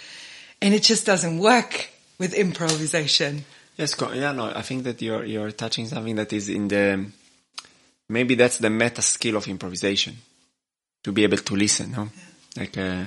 And 0.62 0.74
it 0.74 0.84
just 0.84 1.06
doesn't 1.06 1.40
work 1.40 1.90
with 2.20 2.34
improvisation. 2.34 3.46
Yes, 3.78 3.96
yeah, 4.14 4.32
no, 4.34 4.52
I 4.54 4.62
think 4.62 4.84
that 4.84 5.02
you're, 5.02 5.24
you're 5.24 5.52
touching 5.52 5.88
something 5.88 6.16
that 6.16 6.34
is 6.34 6.50
in 6.50 6.68
the, 6.68 7.06
maybe 8.12 8.36
that's 8.36 8.58
the 8.58 8.69
meta 8.69 9.02
skill 9.02 9.38
of 9.38 9.47
improvisation 9.47 10.17
to 11.04 11.12
be 11.12 11.24
able 11.24 11.38
to 11.38 11.56
listen, 11.56 11.91
no? 11.91 12.10
Like, 12.58 12.78
uh, 12.78 13.06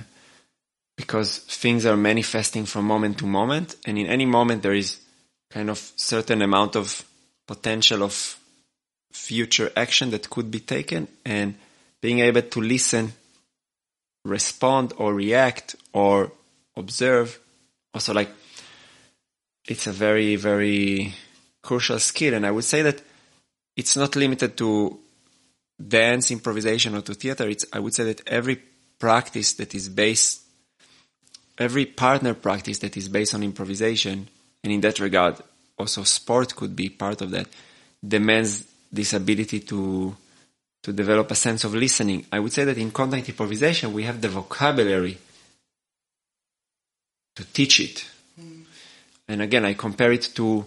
because 0.97 1.39
things 1.39 1.85
are 1.85 1.97
manifesting 1.97 2.65
from 2.65 2.87
moment 2.87 3.19
to 3.19 3.27
moment 3.27 3.77
and 3.85 3.99
in 3.99 4.07
any 4.07 4.25
moment 4.25 4.63
there 4.63 4.73
is 4.73 5.01
kind 5.51 5.69
of 5.69 5.79
certain 5.97 6.41
amount 6.41 6.77
of 6.77 7.05
potential 7.47 8.03
of 8.03 8.39
future 9.13 9.71
action 9.77 10.11
that 10.11 10.31
could 10.31 10.51
be 10.51 10.61
taken 10.61 11.07
and 11.25 11.55
being 12.01 12.21
able 12.21 12.43
to 12.43 12.61
listen 12.61 13.13
respond 14.25 14.93
or 14.97 15.13
react 15.13 15.77
or 15.93 16.33
observe 16.77 17.39
also 17.93 18.15
like 18.15 18.31
it's 19.67 19.87
a 19.87 19.93
very 19.93 20.37
very 20.37 21.13
crucial 21.63 21.99
skill 21.99 22.35
and 22.35 22.47
i 22.47 22.51
would 22.51 22.65
say 22.65 22.83
that 22.83 23.01
it's 23.77 23.97
not 23.97 24.17
limited 24.17 24.57
to 24.57 24.99
dance 25.89 26.31
improvisation 26.31 26.95
or 26.95 27.01
to 27.03 27.15
theater 27.15 27.49
it's 27.49 27.65
i 27.73 27.79
would 27.79 27.95
say 27.95 28.05
that 28.05 28.27
every 28.29 28.61
practice 28.99 29.55
that 29.55 29.75
is 29.75 29.89
based 29.89 30.43
every 31.59 31.87
partner 31.87 32.35
practice 32.35 32.79
that 32.79 32.97
is 32.97 33.09
based 33.09 33.35
on 33.35 33.43
improvisation 33.43 34.29
and 34.65 34.73
in 34.73 34.81
that 34.81 34.99
regard, 34.99 35.37
also 35.79 36.03
sport 36.05 36.57
could 36.57 36.75
be 36.75 36.89
part 36.89 37.21
of 37.21 37.31
that, 37.33 37.47
demands 38.07 38.65
this 38.91 39.13
ability 39.13 39.61
to 39.61 40.17
to 40.83 40.93
develop 40.93 41.31
a 41.31 41.35
sense 41.35 41.65
of 41.65 41.75
listening. 41.75 42.27
I 42.31 42.41
would 42.41 42.53
say 42.53 42.65
that 42.65 42.77
in 42.77 42.91
contact 42.91 43.29
improvisation, 43.31 43.95
we 43.95 44.03
have 44.03 44.21
the 44.21 44.29
vocabulary 44.29 45.17
to 47.37 47.45
teach 47.53 47.81
it. 47.81 48.05
Mm. 48.39 48.65
And 49.29 49.41
again, 49.41 49.65
I 49.65 49.73
compare 49.73 50.13
it 50.13 50.29
to 50.35 50.67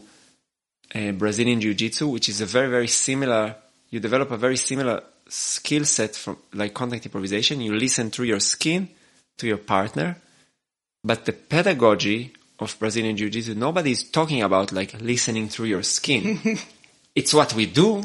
uh, 0.93 1.11
Brazilian 1.11 1.59
Jiu 1.61 1.73
Jitsu, 1.73 2.07
which 2.07 2.29
is 2.29 2.41
a 2.41 2.45
very, 2.45 2.69
very 2.69 2.87
similar, 2.87 3.55
you 3.89 3.99
develop 3.99 4.31
a 4.31 4.37
very 4.37 4.57
similar 4.57 5.03
skill 5.27 5.85
set 5.85 6.15
from 6.15 6.37
like 6.53 6.73
contact 6.73 7.05
improvisation. 7.05 7.61
You 7.61 7.75
listen 7.75 8.09
through 8.11 8.25
your 8.25 8.39
skin 8.39 8.89
to 9.37 9.47
your 9.47 9.57
partner, 9.57 10.17
but 11.03 11.25
the 11.25 11.33
pedagogy 11.33 12.33
of 12.59 12.77
Brazilian 12.79 13.15
Jiu 13.15 13.29
Jitsu, 13.29 13.55
nobody 13.55 13.91
is 13.91 14.03
talking 14.03 14.41
about 14.41 14.71
like 14.71 14.99
listening 15.01 15.49
through 15.49 15.67
your 15.67 15.83
skin. 15.83 16.39
it's 17.15 17.33
what 17.33 17.53
we 17.53 17.65
do, 17.65 18.03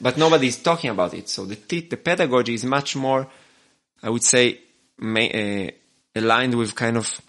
but 0.00 0.16
nobody 0.16 0.48
is 0.48 0.56
talking 0.62 0.90
about 0.90 1.14
it. 1.14 1.28
So 1.28 1.44
the, 1.44 1.56
the 1.80 1.96
pedagogy 1.96 2.54
is 2.54 2.64
much 2.64 2.96
more, 2.96 3.28
I 4.02 4.10
would 4.10 4.24
say, 4.24 4.60
uh, 5.00 5.70
aligned 6.14 6.54
with 6.54 6.74
kind 6.74 6.96
of 6.96 7.20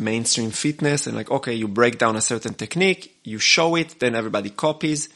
mainstream 0.00 0.50
fitness 0.50 1.06
and 1.06 1.16
like, 1.16 1.30
okay, 1.30 1.54
you 1.54 1.68
break 1.68 1.98
down 1.98 2.16
a 2.16 2.20
certain 2.20 2.54
technique, 2.54 3.14
you 3.24 3.38
show 3.38 3.76
it, 3.76 4.00
then 4.00 4.14
everybody 4.14 4.50
copies. 4.50 5.08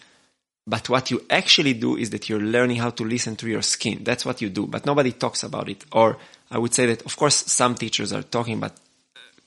But 0.66 0.88
what 0.88 1.10
you 1.10 1.24
actually 1.28 1.74
do 1.74 1.96
is 1.96 2.10
that 2.10 2.28
you're 2.28 2.40
learning 2.40 2.76
how 2.76 2.90
to 2.90 3.04
listen 3.04 3.36
to 3.36 3.48
your 3.48 3.62
skin. 3.62 4.02
That's 4.02 4.24
what 4.24 4.40
you 4.40 4.48
do, 4.48 4.66
but 4.66 4.86
nobody 4.86 5.12
talks 5.12 5.42
about 5.42 5.68
it. 5.68 5.84
Or 5.92 6.16
I 6.50 6.58
would 6.58 6.72
say 6.72 6.86
that, 6.86 7.02
of 7.02 7.16
course, 7.16 7.36
some 7.52 7.74
teachers 7.74 8.12
are 8.12 8.22
talking, 8.22 8.60
but 8.60 8.76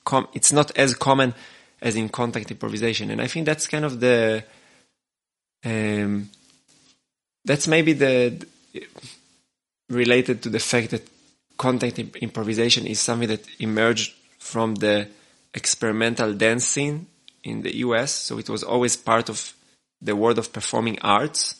com- 0.04 0.28
it's 0.32 0.52
not 0.52 0.76
as 0.78 0.94
common 0.94 1.34
as 1.82 1.96
in 1.96 2.08
contact 2.08 2.50
improvisation. 2.50 3.10
And 3.10 3.20
I 3.20 3.26
think 3.26 3.46
that's 3.46 3.66
kind 3.66 3.84
of 3.84 3.98
the, 3.98 4.44
um, 5.64 6.30
that's 7.44 7.66
maybe 7.66 7.94
the, 7.94 8.46
the 8.72 8.86
related 9.88 10.42
to 10.42 10.50
the 10.50 10.58
fact 10.60 10.90
that 10.90 11.08
contact 11.56 11.98
improvisation 11.98 12.86
is 12.86 13.00
something 13.00 13.28
that 13.28 13.44
emerged 13.58 14.14
from 14.38 14.76
the 14.76 15.08
experimental 15.54 16.32
dance 16.34 16.66
scene 16.66 17.06
in 17.44 17.62
the 17.62 17.76
US. 17.78 18.12
So 18.12 18.38
it 18.38 18.48
was 18.48 18.62
always 18.62 18.96
part 18.96 19.28
of 19.28 19.54
the 20.00 20.16
world 20.16 20.38
of 20.38 20.52
performing 20.52 20.98
arts. 21.00 21.54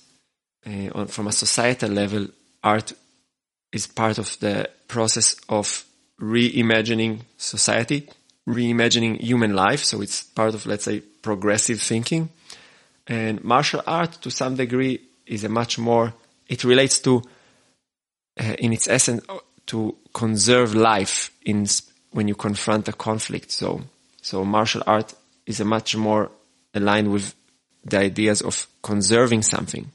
Uh, 0.66 0.90
on, 0.94 1.06
from 1.06 1.26
a 1.28 1.32
societal 1.32 1.90
level, 1.90 2.28
art 2.62 2.92
is 3.72 3.86
part 3.86 4.18
of 4.18 4.38
the 4.40 4.68
process 4.86 5.36
of 5.48 5.84
reimagining 6.20 7.20
society, 7.36 8.08
reimagining 8.48 9.20
human 9.20 9.54
life. 9.54 9.84
So 9.84 10.00
it's 10.00 10.22
part 10.22 10.54
of, 10.54 10.66
let's 10.66 10.84
say, 10.84 11.00
progressive 11.00 11.80
thinking. 11.80 12.30
And 13.06 13.42
martial 13.44 13.82
art, 13.86 14.12
to 14.22 14.30
some 14.30 14.56
degree, 14.56 15.00
is 15.26 15.44
a 15.44 15.48
much 15.48 15.78
more, 15.78 16.14
it 16.48 16.64
relates 16.64 16.98
to, 17.00 17.22
uh, 18.40 18.54
in 18.58 18.72
its 18.72 18.88
essence, 18.88 19.24
to 19.66 19.96
conserve 20.12 20.74
life 20.74 21.30
in, 21.44 21.66
when 22.12 22.28
you 22.28 22.34
confront 22.34 22.88
a 22.88 22.92
conflict. 22.92 23.50
So, 23.50 23.82
so 24.22 24.44
martial 24.44 24.82
art 24.86 25.14
is 25.46 25.60
a 25.60 25.64
much 25.64 25.96
more 25.96 26.30
aligned 26.74 27.12
with 27.12 27.34
the 27.84 27.98
ideas 27.98 28.42
of 28.42 28.66
conserving 28.82 29.42
something, 29.42 29.90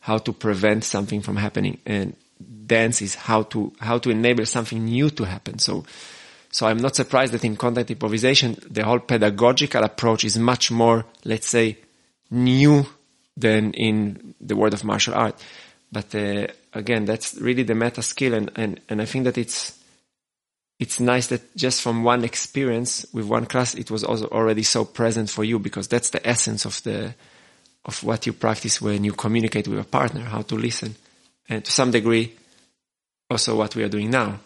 how 0.00 0.18
to 0.18 0.32
prevent 0.32 0.84
something 0.84 1.20
from 1.20 1.36
happening. 1.36 1.78
And 1.86 2.14
dance 2.66 3.02
is 3.02 3.14
how 3.14 3.42
to, 3.44 3.72
how 3.80 3.98
to 3.98 4.10
enable 4.10 4.46
something 4.46 4.84
new 4.84 5.10
to 5.10 5.24
happen. 5.24 5.58
So, 5.58 5.84
so 6.50 6.66
I'm 6.66 6.78
not 6.78 6.96
surprised 6.96 7.32
that 7.32 7.44
in 7.44 7.56
contact 7.56 7.90
improvisation, 7.90 8.56
the 8.68 8.84
whole 8.84 8.98
pedagogical 8.98 9.84
approach 9.84 10.24
is 10.24 10.38
much 10.38 10.70
more, 10.70 11.04
let's 11.24 11.48
say, 11.48 11.78
new 12.30 12.86
than 13.36 13.72
in 13.72 14.34
the 14.40 14.56
world 14.56 14.74
of 14.74 14.84
martial 14.84 15.14
art. 15.14 15.42
But 15.92 16.14
uh, 16.14 16.46
again, 16.72 17.04
that's 17.04 17.34
really 17.36 17.62
the 17.62 17.74
meta 17.74 18.02
skill, 18.02 18.34
and, 18.34 18.50
and, 18.56 18.80
and 18.88 19.02
I 19.02 19.04
think 19.04 19.24
that 19.24 19.38
it's 19.38 19.79
it's 20.80 20.98
nice 20.98 21.26
that 21.26 21.54
just 21.54 21.82
from 21.82 22.02
one 22.04 22.24
experience 22.24 23.04
with 23.12 23.26
one 23.26 23.44
class, 23.44 23.74
it 23.74 23.90
was 23.90 24.02
also 24.02 24.26
already 24.28 24.62
so 24.62 24.86
present 24.86 25.28
for 25.28 25.44
you 25.44 25.58
because 25.58 25.86
that's 25.86 26.08
the 26.08 26.26
essence 26.26 26.64
of 26.64 26.82
the 26.84 27.14
of 27.84 28.02
what 28.02 28.26
you 28.26 28.32
practice 28.32 28.80
when 28.80 29.04
you 29.04 29.12
communicate 29.12 29.68
with 29.68 29.78
a 29.78 29.84
partner, 29.84 30.22
how 30.22 30.42
to 30.42 30.54
listen, 30.54 30.94
and 31.48 31.64
to 31.64 31.70
some 31.70 31.90
degree, 31.90 32.34
also 33.30 33.56
what 33.56 33.74
we 33.76 33.82
are 33.82 33.88
doing 33.88 34.10
now 34.10 34.40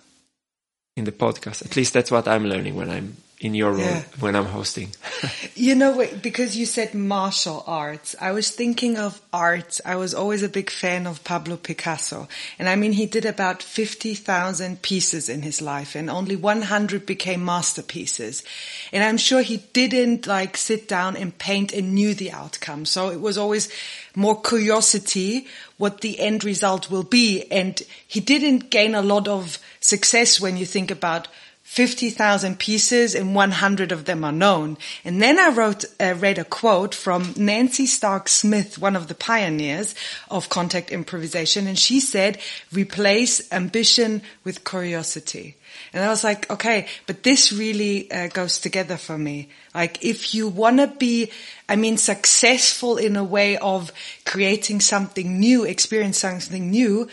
in 0.96 1.04
the 1.04 1.12
podcast. 1.12 1.64
At 1.64 1.76
least 1.76 1.92
that's 1.92 2.10
what 2.10 2.28
I'm 2.28 2.46
learning 2.46 2.74
when 2.74 2.90
I'm 2.90 3.16
in 3.40 3.54
your 3.54 3.72
role 3.72 3.80
yeah. 3.80 4.02
when 4.20 4.36
I'm 4.36 4.46
hosting. 4.46 4.90
you 5.54 5.74
know, 5.74 6.06
because 6.22 6.56
you 6.56 6.66
said 6.66 6.94
martial 6.94 7.64
arts, 7.66 8.14
I 8.20 8.32
was 8.32 8.50
thinking 8.50 8.96
of 8.96 9.20
art. 9.32 9.80
I 9.84 9.96
was 9.96 10.14
always 10.14 10.42
a 10.42 10.48
big 10.48 10.70
fan 10.70 11.06
of 11.06 11.24
Pablo 11.24 11.56
Picasso. 11.56 12.28
And 12.58 12.68
I 12.68 12.76
mean, 12.76 12.92
he 12.92 13.06
did 13.06 13.24
about 13.24 13.62
50,000 13.62 14.82
pieces 14.82 15.28
in 15.28 15.42
his 15.42 15.60
life 15.60 15.94
and 15.96 16.08
only 16.08 16.36
100 16.36 17.04
became 17.06 17.44
masterpieces. 17.44 18.44
And 18.92 19.02
I'm 19.02 19.18
sure 19.18 19.42
he 19.42 19.58
didn't 19.72 20.26
like 20.26 20.56
sit 20.56 20.86
down 20.86 21.16
and 21.16 21.36
paint 21.36 21.72
and 21.72 21.94
knew 21.94 22.14
the 22.14 22.30
outcome. 22.30 22.84
So 22.84 23.10
it 23.10 23.20
was 23.20 23.36
always 23.36 23.68
more 24.14 24.40
curiosity 24.40 25.48
what 25.76 26.00
the 26.02 26.20
end 26.20 26.44
result 26.44 26.90
will 26.90 27.02
be. 27.02 27.44
And 27.50 27.82
he 28.06 28.20
didn't 28.20 28.70
gain 28.70 28.94
a 28.94 29.02
lot 29.02 29.26
of 29.26 29.58
success 29.80 30.40
when 30.40 30.56
you 30.56 30.64
think 30.64 30.90
about 30.90 31.28
50,000 31.64 32.58
pieces 32.58 33.14
and 33.14 33.34
100 33.34 33.90
of 33.90 34.04
them 34.04 34.22
are 34.22 34.30
known. 34.30 34.76
And 35.02 35.20
then 35.20 35.38
I 35.38 35.48
wrote, 35.48 35.86
uh, 35.98 36.14
read 36.16 36.38
a 36.38 36.44
quote 36.44 36.94
from 36.94 37.32
Nancy 37.36 37.86
Stark 37.86 38.28
Smith, 38.28 38.78
one 38.78 38.94
of 38.94 39.08
the 39.08 39.14
pioneers 39.14 39.94
of 40.30 40.50
contact 40.50 40.92
improvisation. 40.92 41.66
And 41.66 41.78
she 41.78 42.00
said, 42.00 42.38
replace 42.70 43.50
ambition 43.50 44.22
with 44.44 44.62
curiosity. 44.62 45.56
And 45.94 46.04
I 46.04 46.10
was 46.10 46.22
like, 46.22 46.48
okay, 46.50 46.86
but 47.06 47.22
this 47.22 47.50
really 47.50 48.10
uh, 48.12 48.28
goes 48.28 48.58
together 48.58 48.98
for 48.98 49.16
me. 49.16 49.48
Like 49.74 50.04
if 50.04 50.34
you 50.34 50.48
want 50.48 50.78
to 50.78 50.86
be, 50.86 51.32
I 51.66 51.76
mean, 51.76 51.96
successful 51.96 52.98
in 52.98 53.16
a 53.16 53.24
way 53.24 53.56
of 53.56 53.90
creating 54.26 54.80
something 54.80 55.40
new, 55.40 55.64
experience 55.64 56.18
something 56.18 56.70
new, 56.70 57.08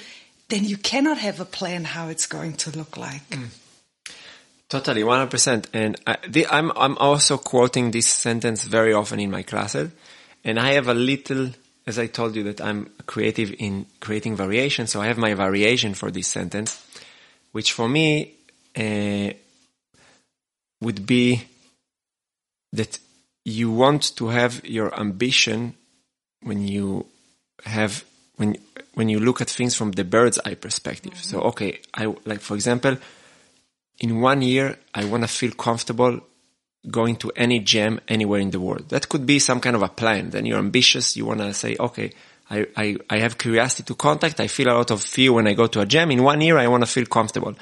then 0.50 0.66
you 0.66 0.78
cannot 0.78 1.20
have 1.20 1.40
a 1.40 1.46
plan 1.46 1.86
how 1.86 2.10
it's 2.10 2.28
going 2.28 2.54
to 2.58 2.78
look 2.78 2.98
like. 2.98 3.28
Mm. 3.30 3.48
Totally, 4.72 5.02
100%. 5.02 5.66
And 5.74 6.00
I, 6.08 6.16
the, 6.26 6.48
I'm, 6.48 6.72
I'm 6.78 6.98
also 6.98 7.38
quoting 7.38 7.92
this 7.92 8.08
sentence 8.08 8.64
very 8.64 8.94
often 8.94 9.20
in 9.20 9.30
my 9.30 9.44
classes. 9.44 9.92
And 10.46 10.58
I 10.58 10.72
have 10.76 10.88
a 10.88 10.94
little, 10.94 11.50
as 11.86 12.00
I 12.00 12.08
told 12.08 12.38
you 12.38 12.44
that 12.44 12.62
I'm 12.62 12.90
creative 13.06 13.54
in 13.60 13.86
creating 14.00 14.38
variation. 14.38 14.88
So 14.88 15.02
I 15.02 15.08
have 15.08 15.18
my 15.18 15.34
variation 15.34 15.94
for 15.94 16.10
this 16.10 16.30
sentence, 16.30 16.82
which 17.52 17.74
for 17.74 17.90
me, 17.90 18.32
uh, 18.78 19.32
would 20.80 21.06
be 21.06 21.44
that 22.72 22.98
you 23.44 23.72
want 23.72 24.16
to 24.16 24.30
have 24.30 24.66
your 24.66 24.98
ambition 24.98 25.74
when 26.44 26.66
you 26.66 27.08
have 27.66 28.06
when 28.38 28.56
when 28.94 29.10
you 29.10 29.20
look 29.20 29.42
at 29.42 29.50
things 29.50 29.76
from 29.76 29.92
the 29.92 30.06
bird's 30.06 30.40
eye 30.46 30.56
perspective. 30.56 31.12
Mm-hmm. 31.12 31.30
So 31.30 31.42
okay, 31.42 31.82
I 31.94 32.06
like 32.24 32.40
for 32.40 32.56
example, 32.56 32.96
in 34.02 34.20
one 34.20 34.42
year, 34.42 34.78
I 34.94 35.06
want 35.06 35.24
to 35.24 35.28
feel 35.28 35.52
comfortable 35.52 36.22
going 36.90 37.16
to 37.18 37.32
any 37.36 37.60
gym 37.60 38.02
anywhere 38.08 38.40
in 38.40 38.50
the 38.50 38.60
world. 38.60 38.90
That 38.90 39.08
could 39.08 39.28
be 39.28 39.38
some 39.38 39.60
kind 39.60 39.76
of 39.76 39.84
a 39.84 39.88
plan. 39.88 40.32
Then 40.32 40.48
you're 40.48 40.58
ambitious. 40.58 41.16
You 41.16 41.26
want 41.28 41.40
to 41.42 41.54
say, 41.54 41.78
okay, 41.80 42.12
I, 42.50 42.66
I, 42.76 42.98
I 43.12 43.20
have 43.20 43.38
curiosity 43.38 43.84
to 43.84 43.96
contact. 43.96 44.40
I 44.40 44.48
feel 44.48 44.70
a 44.70 44.74
lot 44.74 44.90
of 44.90 45.04
fear 45.04 45.32
when 45.32 45.48
I 45.48 45.54
go 45.54 45.68
to 45.68 45.82
a 45.82 45.86
gym. 45.86 46.10
In 46.10 46.24
one 46.24 46.42
year, 46.42 46.58
I 46.58 46.68
want 46.68 46.84
to 46.84 46.90
feel 46.90 47.06
comfortable. 47.06 47.54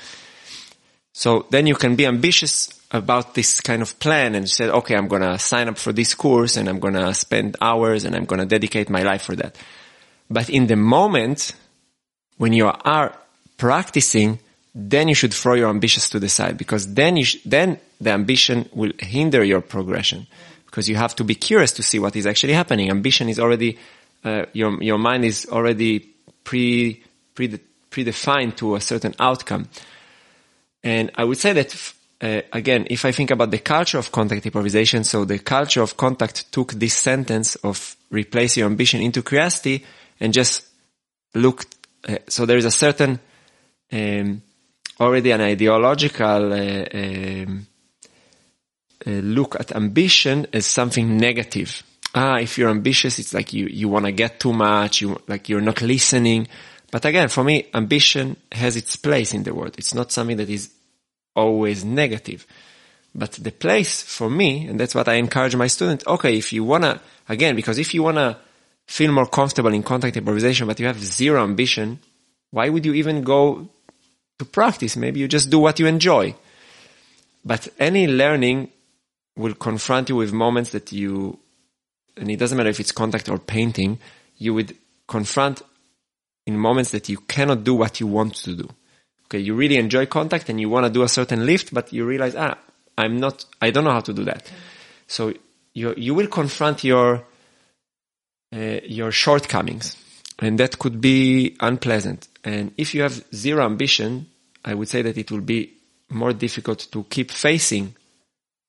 So 1.12 1.45
then 1.49 1.67
you 1.67 1.75
can 1.75 1.97
be 1.97 2.06
ambitious 2.06 2.69
about 2.91 3.36
this 3.36 3.60
kind 3.60 3.82
of 3.82 3.99
plan 3.99 4.34
and 4.34 4.49
say, 4.49 4.69
okay, 4.69 4.95
I'm 4.95 5.10
going 5.10 5.21
to 5.21 5.38
sign 5.38 5.67
up 5.67 5.78
for 5.78 5.91
this 5.91 6.15
course 6.15 6.56
and 6.56 6.69
I'm 6.69 6.80
going 6.80 6.93
to 6.93 7.13
spend 7.13 7.58
hours 7.60 8.06
and 8.06 8.15
I'm 8.15 8.23
going 8.23 8.39
to 8.39 8.45
dedicate 8.45 8.89
my 8.89 9.04
life 9.04 9.23
for 9.23 9.36
that. 9.36 9.58
But 10.29 10.50
in 10.50 10.67
the 10.67 10.77
moment 10.77 11.52
when 12.37 12.54
you 12.54 12.67
are 12.67 13.13
practicing, 13.58 14.40
then 14.74 15.08
you 15.08 15.15
should 15.15 15.34
throw 15.34 15.56
your 15.56 15.70
ambitions 15.70 16.10
to 16.10 16.20
the 16.20 16.30
side 16.30 16.58
because 16.58 16.94
then 16.94 17.17
you 17.17 17.26
sh- 17.26 17.38
then 17.46 17.80
the 18.00 18.12
ambition 18.12 18.70
will 18.74 18.92
hinder 19.00 19.44
your 19.44 19.62
progression 19.62 20.28
because 20.65 20.88
you 20.88 20.96
have 20.96 21.15
to 21.15 21.24
be 21.24 21.36
curious 21.36 21.72
to 21.74 21.84
see 21.84 22.00
what 22.00 22.15
is 22.15 22.28
actually 22.28 22.54
happening. 22.54 22.90
Ambition 22.90 23.30
is 23.30 23.40
already 23.40 23.78
uh, 24.24 24.46
your 24.54 24.82
your 24.82 24.98
mind 24.98 25.26
is 25.26 25.48
already 25.52 26.00
pre 26.44 27.04
pre 27.34 27.60
predefined 27.90 28.56
to 28.58 28.76
a 28.76 28.82
certain 28.82 29.15
outcome, 29.20 29.67
and 30.84 31.12
I 31.15 31.24
would 31.24 31.38
say 31.38 31.54
that. 31.54 31.94
Uh, 32.22 32.42
again, 32.52 32.86
if 32.90 33.06
I 33.06 33.13
think 33.13 33.32
about 33.32 33.50
the 33.50 33.60
culture 33.60 33.98
of 33.98 34.12
contact 34.12 34.46
improvisation, 34.46 35.06
so 35.06 35.24
the 35.24 35.40
culture 35.40 35.82
of 35.82 35.96
contact 35.96 36.52
took 36.52 36.74
this 36.74 36.94
sentence 36.94 37.56
of 37.63 37.96
replace 38.12 38.58
your 38.58 38.65
ambition 38.65 39.00
into 39.00 39.24
curiosity 39.24 39.86
and 40.20 40.34
just 40.34 40.67
looked. 41.34 41.78
Uh, 42.06 42.17
so 42.28 42.46
there 42.46 42.58
is 42.58 42.65
a 42.65 42.72
certain 42.72 43.22
um, 43.94 44.42
already 45.00 45.31
an 45.31 45.41
ideological 45.41 46.54
uh, 46.54 46.85
um, 46.93 47.67
uh, 49.06 49.10
look 49.10 49.60
at 49.60 49.75
ambition 49.75 50.47
as 50.52 50.65
something 50.65 51.17
negative. 51.17 51.83
Ah, 52.13 52.39
if 52.39 52.58
you're 52.58 52.69
ambitious, 52.69 53.19
it's 53.19 53.33
like 53.33 53.54
you, 53.54 53.67
you 53.67 53.87
want 53.87 54.06
to 54.06 54.12
get 54.12 54.39
too 54.39 54.52
much, 54.52 55.02
you, 55.02 55.21
like 55.27 55.47
you're 55.47 55.62
not 55.62 55.81
listening. 55.81 56.47
But 56.91 57.06
again, 57.06 57.29
for 57.29 57.43
me, 57.43 57.67
ambition 57.73 58.35
has 58.52 58.75
its 58.75 58.95
place 58.95 59.33
in 59.33 59.43
the 59.43 59.54
world. 59.54 59.75
It's 59.77 59.93
not 59.93 60.12
something 60.12 60.37
that 60.37 60.50
is 60.50 60.71
always 61.35 61.85
negative. 61.85 62.45
But 63.13 63.33
the 63.33 63.52
place 63.52 64.02
for 64.04 64.29
me, 64.29 64.67
and 64.67 64.79
that's 64.79 64.95
what 64.95 65.08
I 65.08 65.15
encourage 65.15 65.56
my 65.56 65.67
students, 65.67 66.06
okay, 66.06 66.37
if 66.37 66.52
you 66.52 66.63
wanna, 66.63 67.00
again, 67.27 67.56
because 67.56 67.77
if 67.77 67.93
you 67.93 68.04
wanna 68.04 68.37
feel 68.87 69.12
more 69.12 69.27
comfortable 69.27 69.73
in 69.73 69.83
contact 69.83 70.17
improvisation, 70.17 70.67
but 70.67 70.79
you 70.79 70.87
have 70.87 71.00
zero 71.00 71.43
ambition, 71.43 72.00
why 72.52 72.69
would 72.69 72.85
you 72.85 72.93
even 72.95 73.21
go 73.21 73.69
to 74.40 74.46
practice? 74.46 74.98
Maybe 74.98 75.19
you 75.19 75.27
just 75.27 75.50
do 75.50 75.60
what 75.60 75.79
you 75.79 75.85
enjoy. 75.85 76.35
But 77.46 77.67
any 77.77 78.08
learning 78.08 78.69
will 79.35 79.54
confront 79.54 80.10
you 80.10 80.15
with 80.15 80.33
moments 80.33 80.71
that 80.71 80.92
you, 80.92 81.40
and 82.17 82.29
it 82.29 82.37
doesn't 82.37 82.58
matter 82.58 82.69
if 82.69 82.79
it's 82.79 82.92
contact 82.92 83.29
or 83.29 83.37
painting, 83.37 84.00
you 84.37 84.54
would 84.54 84.75
confront 85.08 85.62
in 86.46 86.58
moments 86.58 86.92
that 86.92 87.10
you 87.10 87.17
cannot 87.17 87.63
do 87.63 87.73
what 87.73 88.00
you 88.00 88.08
want 88.08 88.35
to 88.35 88.56
do. 88.56 88.69
Okay, 89.25 89.40
you 89.40 89.54
really 89.54 89.77
enjoy 89.77 90.06
contact 90.06 90.50
and 90.50 90.60
you 90.60 90.69
want 90.69 90.85
to 90.85 90.92
do 90.92 91.04
a 91.04 91.08
certain 91.08 91.46
lift, 91.46 91.73
but 91.73 91.94
you 91.94 92.06
realize, 92.06 92.35
ah, 92.35 92.58
I'm 92.98 93.19
not, 93.19 93.46
I 93.62 93.69
don't 93.69 93.83
know 93.83 93.92
how 93.92 94.02
to 94.02 94.13
do 94.13 94.23
that. 94.25 94.52
So 95.08 95.33
you, 95.73 95.94
you 95.96 96.13
will 96.15 96.27
confront 96.27 96.83
your, 96.83 97.25
uh, 98.54 98.79
your 98.83 99.12
shortcomings 99.12 99.96
and 100.40 100.60
that 100.60 100.79
could 100.79 101.02
be 101.02 101.56
unpleasant. 101.60 102.27
And 102.44 102.71
if 102.77 102.96
you 102.96 103.02
have 103.02 103.23
zero 103.33 103.65
ambition, 103.65 104.27
I 104.63 104.73
would 104.73 104.87
say 104.87 105.02
that 105.02 105.17
it 105.17 105.31
will 105.31 105.42
be 105.42 105.73
more 106.10 106.33
difficult 106.33 106.87
to 106.92 107.04
keep 107.04 107.31
facing 107.31 107.96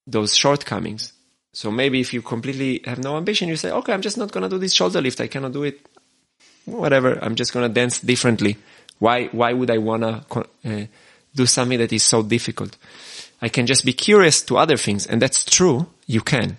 those 0.07 0.37
shortcomings. 0.37 1.12
So 1.53 1.71
maybe 1.71 2.01
if 2.01 2.12
you 2.12 2.23
completely 2.23 2.83
have 2.85 2.99
no 2.99 3.16
ambition, 3.16 3.49
you 3.49 3.57
say, 3.57 3.71
okay, 3.71 3.93
I'm 3.93 4.03
just 4.03 4.18
not 4.18 4.31
going 4.31 4.43
to 4.43 4.49
do 4.49 4.59
this 4.59 4.73
shoulder 4.73 5.01
lift. 5.01 5.21
I 5.21 5.27
cannot 5.27 5.53
do 5.53 5.64
it. 5.64 5.81
Whatever. 6.64 7.18
I'm 7.23 7.35
just 7.35 7.53
going 7.53 7.68
to 7.68 7.73
dance 7.73 8.01
differently. 8.01 8.57
Why, 8.99 9.27
why 9.29 9.53
would 9.53 9.71
I 9.71 9.79
want 9.79 10.03
to 10.03 10.41
uh, 10.64 10.87
do 11.35 11.47
something 11.47 11.79
that 11.79 11.93
is 11.93 12.03
so 12.03 12.23
difficult? 12.23 12.77
I 13.43 13.49
can 13.49 13.66
just 13.66 13.85
be 13.85 13.93
curious 13.93 14.43
to 14.43 14.59
other 14.59 14.77
things. 14.77 15.07
And 15.07 15.23
that's 15.23 15.45
true. 15.45 15.87
You 16.07 16.21
can. 16.21 16.59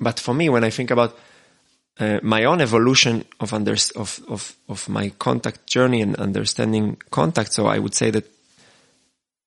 But 0.00 0.18
for 0.18 0.34
me, 0.34 0.48
when 0.48 0.64
I 0.64 0.70
think 0.70 0.90
about 0.90 1.16
uh, 1.98 2.20
my 2.22 2.44
own 2.44 2.60
evolution 2.60 3.24
of, 3.40 3.52
under, 3.52 3.76
of, 3.96 4.20
of, 4.28 4.56
of 4.68 4.88
my 4.88 5.10
contact 5.18 5.66
journey 5.66 6.00
and 6.00 6.16
understanding 6.16 6.96
contact, 7.10 7.52
so 7.52 7.66
I 7.66 7.78
would 7.78 7.94
say 7.94 8.10
that, 8.10 8.24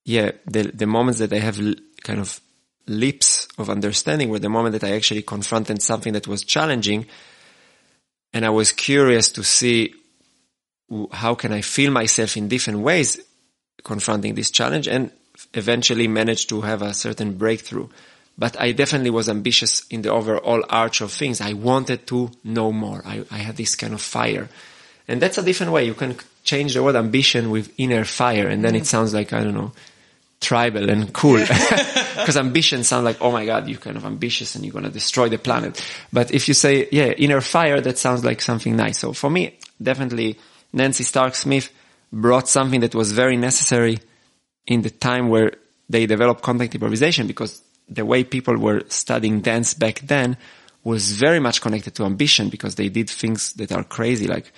yeah, 0.04 0.32
the, 0.46 0.64
the 0.64 0.86
moments 0.86 1.20
that 1.20 1.32
I 1.32 1.40
have 1.40 1.60
l- 1.60 1.76
kind 2.04 2.20
of 2.20 2.40
leaps 2.88 3.48
of 3.58 3.70
understanding 3.70 4.30
were 4.30 4.40
the 4.40 4.50
moment 4.50 4.74
that 4.74 4.84
I 4.84 4.96
actually 4.96 5.22
confronted 5.22 5.82
something 5.82 6.14
that 6.14 6.28
was 6.28 6.44
challenging. 6.44 7.06
And 8.34 8.46
I 8.46 8.50
was 8.50 8.72
curious 8.72 9.32
to 9.34 9.44
see 9.44 9.94
how 11.12 11.36
can 11.36 11.54
I 11.54 11.62
feel 11.62 11.92
myself 11.92 12.36
in 12.36 12.50
different 12.50 12.80
ways 12.80 13.20
confronting 13.84 14.36
this 14.36 14.52
challenge 14.52 14.88
and 14.88 15.12
eventually 15.54 16.08
managed 16.08 16.50
to 16.50 16.62
have 16.62 16.82
a 16.82 16.94
certain 16.94 17.38
breakthrough. 17.38 17.88
But 18.38 18.60
I 18.60 18.72
definitely 18.72 19.12
was 19.12 19.30
ambitious 19.30 19.86
in 19.90 20.02
the 20.02 20.12
overall 20.12 20.64
arch 20.70 21.02
of 21.02 21.12
things. 21.12 21.42
I 21.42 21.54
wanted 21.54 22.08
to 22.08 22.32
know 22.44 22.72
more. 22.72 23.02
I, 23.06 23.24
I 23.30 23.38
had 23.38 23.58
this 23.58 23.76
kind 23.76 23.94
of 23.94 24.02
fire. 24.02 24.50
And 25.08 25.22
that's 25.22 25.38
a 25.38 25.44
different 25.44 25.72
way. 25.72 25.86
You 25.86 25.94
can 25.94 26.16
change 26.44 26.74
the 26.74 26.82
word 26.82 26.96
ambition 26.96 27.50
with 27.50 27.72
inner 27.78 28.06
fire 28.06 28.48
and 28.48 28.64
then 28.64 28.74
mm. 28.74 28.78
it 28.78 28.88
sounds 28.88 29.14
like, 29.14 29.34
I 29.34 29.44
don't 29.44 29.54
know, 29.54 29.74
tribal 30.40 30.90
and 30.90 31.14
cool. 31.14 31.40
Because 31.40 32.38
ambition 32.38 32.84
sounds 32.84 33.06
like, 33.06 33.18
oh 33.22 33.32
my 33.32 33.46
God, 33.46 33.68
you're 33.68 33.80
kind 33.80 33.98
of 33.98 34.06
ambitious 34.06 34.56
and 34.56 34.66
you're 34.66 34.74
going 34.74 34.86
to 34.86 34.92
destroy 34.92 35.30
the 35.30 35.38
planet. 35.38 35.84
But 36.12 36.32
if 36.32 36.48
you 36.48 36.54
say, 36.54 36.88
yeah, 36.92 37.12
inner 37.12 37.42
fire, 37.42 37.80
that 37.80 37.98
sounds 37.98 38.26
like 38.26 38.42
something 38.42 38.76
nice. 38.76 39.00
So 39.00 39.14
for 39.14 39.30
me, 39.30 39.58
definitely 39.82 40.38
Nancy 40.74 41.04
Stark 41.04 41.36
Smith 41.36 41.72
brought 42.12 42.50
something 42.50 42.82
that 42.82 42.96
was 42.96 43.12
very 43.12 43.38
necessary 43.38 44.00
in 44.66 44.82
the 44.82 44.90
time 44.90 45.30
where 45.30 45.54
they 45.90 46.06
developed 46.06 46.42
contact 46.42 46.74
improvisation 46.74 47.28
because 47.28 47.62
the 47.92 48.06
way 48.06 48.24
people 48.24 48.58
were 48.58 48.84
studying 48.88 49.42
dance 49.42 49.74
back 49.74 50.00
then 50.00 50.38
was 50.84 51.12
very 51.12 51.40
much 51.40 51.62
connected 51.62 51.94
to 51.96 52.06
ambition 52.06 52.50
because 52.50 52.76
they 52.76 52.90
did 52.90 53.10
things 53.10 53.54
that 53.54 53.72
are 53.72 53.84
crazy 53.84 54.28
like 54.28 54.52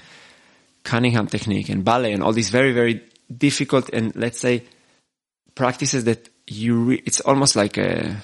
Cunningham 0.83 1.27
technique 1.27 1.69
and 1.69 1.83
ballet 1.83 2.13
and 2.13 2.23
all 2.23 2.31
these 2.31 2.49
very, 2.49 2.71
very 2.71 3.01
difficult 3.35 3.89
and 3.89 4.15
let's 4.15 4.39
say 4.39 4.63
practices 5.55 6.03
that 6.05 6.29
you, 6.47 6.75
re- 6.83 7.03
it's 7.05 7.19
almost 7.21 7.55
like 7.55 7.77
a, 7.77 8.15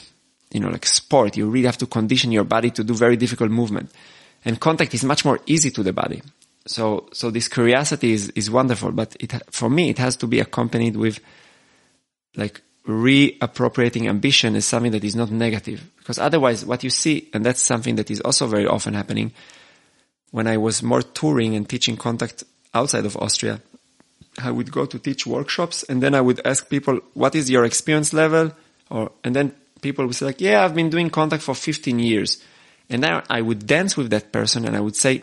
you 0.52 0.60
know, 0.60 0.70
like 0.70 0.86
sport. 0.86 1.36
You 1.36 1.50
really 1.50 1.66
have 1.66 1.78
to 1.80 1.88
condition 1.88 2.32
your 2.32 2.44
body 2.44 2.70
to 2.72 2.84
do 2.84 2.94
very 2.94 3.18
difficult 3.18 3.50
movement 3.50 3.92
and 4.46 4.60
contact 4.60 4.94
is 4.94 5.04
much 5.04 5.26
more 5.26 5.40
easy 5.48 5.72
to 5.72 5.84
the 5.84 5.94
body. 5.94 6.22
So, 6.68 7.10
so 7.14 7.32
this 7.32 7.48
curiosity 7.48 8.14
is, 8.14 8.30
is 8.30 8.52
wonderful, 8.52 8.92
but 8.92 9.16
it, 9.20 9.34
for 9.50 9.70
me, 9.70 9.90
it 9.90 9.98
has 9.98 10.16
to 10.18 10.28
be 10.28 10.40
accompanied 10.40 10.96
with 10.96 11.20
like 12.36 12.62
reappropriating 12.90 14.10
ambition 14.10 14.56
as 14.56 14.66
something 14.66 14.92
that 14.92 15.04
is 15.04 15.16
not 15.16 15.30
negative. 15.30 15.88
Because 15.98 16.18
otherwise 16.18 16.66
what 16.66 16.84
you 16.84 16.90
see, 16.90 17.30
and 17.34 17.46
that's 17.46 17.62
something 17.62 17.96
that 17.96 18.10
is 18.10 18.20
also 18.22 18.48
very 18.48 18.66
often 18.66 18.96
happening, 18.96 19.32
when 20.32 20.48
I 20.48 20.58
was 20.58 20.82
more 20.82 21.04
touring 21.04 21.56
and 21.56 21.70
teaching 21.70 21.98
contact 21.98 22.44
outside 22.74 23.06
of 23.06 23.16
Austria, 23.18 23.62
I 24.42 24.52
would 24.52 24.72
go 24.72 24.86
to 24.86 24.98
teach 24.98 25.28
workshops 25.28 25.84
and 25.84 26.02
then 26.02 26.16
I 26.16 26.22
would 26.22 26.42
ask 26.46 26.68
people, 26.70 27.00
what 27.14 27.36
is 27.36 27.50
your 27.50 27.64
experience 27.64 28.12
level? 28.12 28.52
Or, 28.90 29.12
and 29.24 29.36
then 29.36 29.54
people 29.82 30.06
would 30.08 30.16
say 30.16 30.26
like, 30.26 30.42
yeah, 30.42 30.64
I've 30.64 30.76
been 30.76 30.90
doing 30.90 31.10
contact 31.10 31.44
for 31.44 31.54
15 31.54 32.00
years. 32.00 32.44
And 32.90 33.04
then 33.04 33.22
I 33.30 33.42
would 33.42 33.68
dance 33.68 33.96
with 33.96 34.10
that 34.10 34.32
person 34.32 34.66
and 34.66 34.76
I 34.76 34.80
would 34.80 34.96
say, 34.96 35.22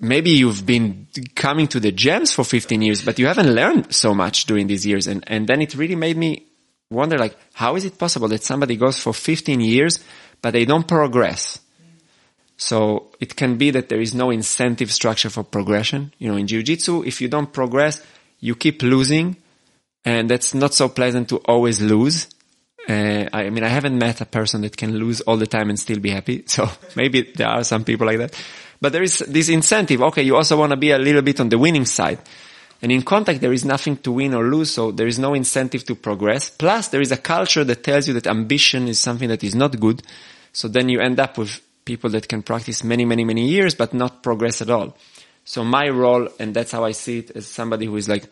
maybe 0.00 0.30
you've 0.30 0.66
been 0.66 1.06
coming 1.36 1.68
to 1.68 1.78
the 1.78 1.92
jams 1.92 2.32
for 2.32 2.44
15 2.44 2.82
years, 2.82 3.04
but 3.04 3.18
you 3.18 3.26
haven't 3.26 3.54
learned 3.54 3.94
so 3.94 4.14
much 4.14 4.46
during 4.46 4.66
these 4.66 4.86
years. 4.86 5.06
And, 5.06 5.22
and 5.26 5.46
then 5.46 5.60
it 5.60 5.74
really 5.74 5.96
made 5.96 6.16
me 6.16 6.47
wonder, 6.90 7.18
like, 7.18 7.36
how 7.54 7.76
is 7.76 7.84
it 7.84 7.98
possible 7.98 8.28
that 8.28 8.42
somebody 8.42 8.76
goes 8.76 8.98
for 8.98 9.12
15 9.12 9.60
years, 9.60 10.00
but 10.40 10.52
they 10.52 10.64
don't 10.64 10.86
progress? 10.86 11.60
So 12.56 13.12
it 13.20 13.36
can 13.36 13.56
be 13.56 13.70
that 13.70 13.88
there 13.88 14.00
is 14.00 14.14
no 14.14 14.30
incentive 14.30 14.90
structure 14.92 15.30
for 15.30 15.44
progression. 15.44 16.12
You 16.18 16.30
know, 16.30 16.36
in 16.36 16.46
jiu-jitsu, 16.46 17.04
if 17.04 17.20
you 17.20 17.28
don't 17.28 17.52
progress, 17.52 18.02
you 18.40 18.54
keep 18.54 18.82
losing 18.82 19.36
and 20.04 20.30
that's 20.30 20.54
not 20.54 20.74
so 20.74 20.88
pleasant 20.88 21.28
to 21.28 21.36
always 21.38 21.80
lose. 21.80 22.28
Uh, 22.88 23.28
I 23.32 23.50
mean, 23.50 23.62
I 23.62 23.68
haven't 23.68 23.98
met 23.98 24.20
a 24.20 24.26
person 24.26 24.62
that 24.62 24.76
can 24.76 24.96
lose 24.96 25.20
all 25.20 25.36
the 25.36 25.46
time 25.46 25.68
and 25.68 25.78
still 25.78 26.00
be 26.00 26.10
happy. 26.10 26.44
So 26.46 26.68
maybe 26.96 27.32
there 27.36 27.48
are 27.48 27.64
some 27.64 27.84
people 27.84 28.06
like 28.06 28.18
that. 28.18 28.34
But 28.80 28.92
there 28.92 29.02
is 29.02 29.18
this 29.18 29.48
incentive. 29.48 30.00
Okay, 30.02 30.22
you 30.22 30.36
also 30.36 30.56
want 30.56 30.70
to 30.70 30.76
be 30.76 30.92
a 30.92 30.98
little 30.98 31.22
bit 31.22 31.40
on 31.40 31.48
the 31.48 31.58
winning 31.58 31.84
side. 31.84 32.18
And 32.80 32.92
in 32.92 33.02
contact, 33.02 33.40
there 33.40 33.52
is 33.52 33.64
nothing 33.64 33.96
to 33.98 34.12
win 34.12 34.34
or 34.34 34.44
lose, 34.44 34.70
so 34.70 34.92
there 34.92 35.08
is 35.08 35.18
no 35.18 35.34
incentive 35.34 35.84
to 35.86 35.94
progress. 35.96 36.48
Plus, 36.48 36.88
there 36.88 37.00
is 37.00 37.10
a 37.10 37.16
culture 37.16 37.64
that 37.64 37.82
tells 37.82 38.06
you 38.06 38.14
that 38.14 38.26
ambition 38.26 38.86
is 38.86 39.00
something 39.00 39.28
that 39.28 39.42
is 39.42 39.54
not 39.54 39.80
good. 39.80 40.02
So 40.52 40.68
then 40.68 40.88
you 40.88 41.00
end 41.00 41.18
up 41.18 41.38
with 41.38 41.60
people 41.84 42.10
that 42.10 42.28
can 42.28 42.42
practice 42.42 42.84
many, 42.84 43.04
many, 43.04 43.24
many 43.24 43.48
years, 43.48 43.74
but 43.74 43.92
not 43.94 44.22
progress 44.22 44.62
at 44.62 44.70
all. 44.70 44.96
So 45.44 45.64
my 45.64 45.88
role, 45.88 46.28
and 46.38 46.54
that's 46.54 46.70
how 46.70 46.84
I 46.84 46.92
see 46.92 47.20
it, 47.20 47.30
as 47.34 47.46
somebody 47.46 47.86
who 47.86 47.96
is 47.96 48.08
like, 48.08 48.24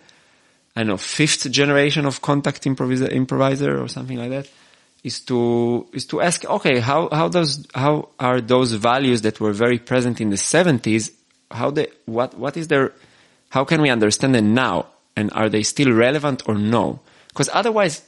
I 0.77 0.81
don't 0.81 0.89
know, 0.89 0.97
fifth 0.99 1.51
generation 1.51 2.05
of 2.05 2.21
contact 2.21 2.67
improviser, 2.67 3.09
improviser 3.09 3.81
or 3.83 3.89
something 3.89 4.19
like 4.19 4.31
that, 4.31 4.49
is 5.03 5.21
to 5.21 5.87
is 5.93 6.07
to 6.07 6.21
ask, 6.21 6.45
okay, 6.45 6.79
how 6.81 7.09
how 7.11 7.29
does 7.29 7.67
how 7.75 8.11
are 8.21 8.41
those 8.41 8.73
values 8.73 9.23
that 9.23 9.41
were 9.41 9.53
very 9.53 9.79
present 9.79 10.21
in 10.21 10.31
the 10.31 10.37
seventies? 10.37 11.11
How 11.51 11.71
they 11.71 11.89
what 12.05 12.37
what 12.37 12.57
is 12.57 12.69
their 12.69 12.93
how 13.57 13.65
can 13.65 13.81
we 13.81 13.89
understand 13.89 14.35
them 14.35 14.53
now? 14.53 14.85
And 15.17 15.33
are 15.33 15.49
they 15.49 15.63
still 15.63 15.91
relevant 15.91 16.43
or 16.47 16.57
no? 16.57 17.01
Because 17.29 17.49
otherwise, 17.51 18.03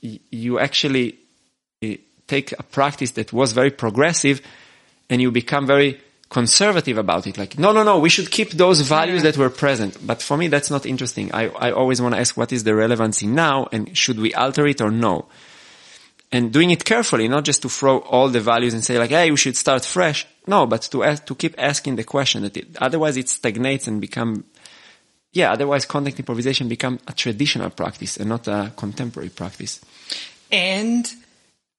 you 0.00 0.58
actually 0.58 1.18
eh, 1.82 1.98
take 2.26 2.52
a 2.52 2.62
practice 2.62 3.10
that 3.18 3.30
was 3.30 3.52
very 3.52 3.70
progressive 3.70 4.40
and 5.10 5.20
you 5.20 5.30
become 5.30 5.66
very 5.66 6.00
conservative 6.30 6.96
about 6.96 7.26
it. 7.26 7.36
Like, 7.36 7.58
no, 7.58 7.72
no, 7.72 7.82
no, 7.82 7.98
we 7.98 8.08
should 8.08 8.30
keep 8.30 8.52
those 8.52 8.80
values 8.80 9.22
that 9.24 9.36
were 9.36 9.50
present. 9.50 9.98
But 10.00 10.22
for 10.22 10.38
me, 10.38 10.48
that's 10.48 10.70
not 10.70 10.86
interesting. 10.86 11.30
I, 11.34 11.50
I 11.66 11.70
always 11.72 12.00
want 12.00 12.14
to 12.14 12.20
ask 12.22 12.34
what 12.34 12.50
is 12.50 12.64
the 12.64 12.74
relevancy 12.74 13.26
now 13.26 13.68
and 13.70 13.94
should 13.94 14.18
we 14.18 14.32
alter 14.32 14.66
it 14.66 14.80
or 14.80 14.90
no? 14.90 15.26
and 16.34 16.52
doing 16.52 16.72
it 16.72 16.84
carefully, 16.84 17.28
not 17.28 17.44
just 17.44 17.62
to 17.62 17.68
throw 17.68 17.98
all 17.98 18.28
the 18.28 18.40
values 18.40 18.74
and 18.74 18.84
say 18.84 18.98
like, 18.98 19.10
hey, 19.10 19.30
we 19.30 19.36
should 19.36 19.56
start 19.56 19.84
fresh. 19.84 20.26
No, 20.48 20.66
but 20.66 20.82
to 20.90 21.04
ask, 21.04 21.24
to 21.26 21.34
keep 21.36 21.54
asking 21.56 21.94
the 21.94 22.02
question 22.02 22.42
that 22.42 22.56
it, 22.56 22.76
otherwise 22.80 23.16
it 23.16 23.28
stagnates 23.28 23.86
and 23.86 24.00
become, 24.00 24.44
yeah, 25.34 25.52
otherwise 25.52 25.84
contact 25.84 26.18
improvisation 26.18 26.68
become 26.68 27.00
a 27.06 27.12
traditional 27.12 27.68
practice 27.68 28.16
and 28.16 28.28
not 28.28 28.48
a 28.48 28.72
contemporary 28.76 29.28
practice. 29.28 29.84
And 30.50 31.12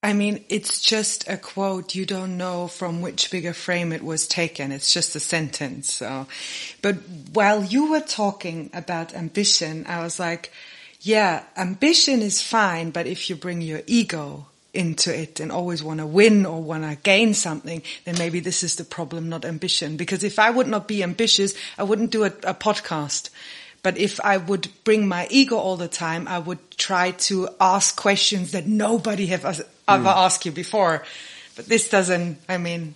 I 0.04 0.14
mean, 0.14 0.44
it's 0.50 0.82
just 0.82 1.28
a 1.28 1.38
quote. 1.38 1.96
You 1.96 2.06
don't 2.06 2.38
know 2.38 2.68
from 2.68 3.02
which 3.02 3.32
bigger 3.32 3.54
frame 3.54 3.92
it 3.92 4.04
was 4.04 4.28
taken. 4.28 4.72
It's 4.72 4.94
just 4.94 5.16
a 5.16 5.20
sentence. 5.20 5.94
So, 5.94 6.28
but 6.82 6.98
while 7.34 7.64
you 7.64 7.90
were 7.90 8.02
talking 8.02 8.70
about 8.74 9.16
ambition, 9.16 9.86
I 9.88 10.04
was 10.04 10.20
like, 10.20 10.52
yeah, 11.00 11.44
ambition 11.56 12.22
is 12.22 12.42
fine, 12.42 12.92
but 12.92 13.08
if 13.08 13.30
you 13.30 13.36
bring 13.36 13.62
your 13.62 13.82
ego 13.88 14.48
into 14.76 15.18
it 15.18 15.40
and 15.40 15.52
always 15.52 15.84
want 15.84 16.00
to 16.00 16.06
win 16.06 16.46
or 16.46 16.62
want 16.62 16.84
to 16.84 16.96
gain 16.96 17.34
something, 17.34 17.82
then 18.04 18.18
maybe 18.18 18.40
this 18.40 18.64
is 18.64 18.76
the 18.76 18.84
problem, 18.84 19.30
not 19.30 19.46
ambition. 19.46 19.98
Because 19.98 20.24
if 20.24 20.40
I 20.40 20.50
would 20.50 20.68
not 20.68 20.88
be 20.88 21.04
ambitious, 21.04 21.54
I 21.78 21.84
wouldn't 21.84 22.12
do 22.12 22.24
a, 22.24 22.28
a 22.28 22.54
podcast. 22.54 23.30
But 23.82 23.98
if 23.98 24.20
I 24.20 24.38
would 24.38 24.68
bring 24.84 25.08
my 25.08 25.28
ego 25.30 25.58
all 25.58 25.78
the 25.78 25.88
time, 25.88 26.28
I 26.28 26.40
would 26.40 26.60
try 26.72 27.12
to 27.30 27.50
ask 27.62 27.96
questions 27.96 28.52
that 28.54 28.66
nobody 28.66 29.28
have 29.28 29.46
ever 29.46 29.64
mm. 29.88 30.06
asked 30.06 30.46
you 30.46 30.52
before. 30.52 31.04
But 31.56 31.68
this 31.68 31.90
doesn't, 31.90 32.40
I 32.50 32.58
mean. 32.58 32.96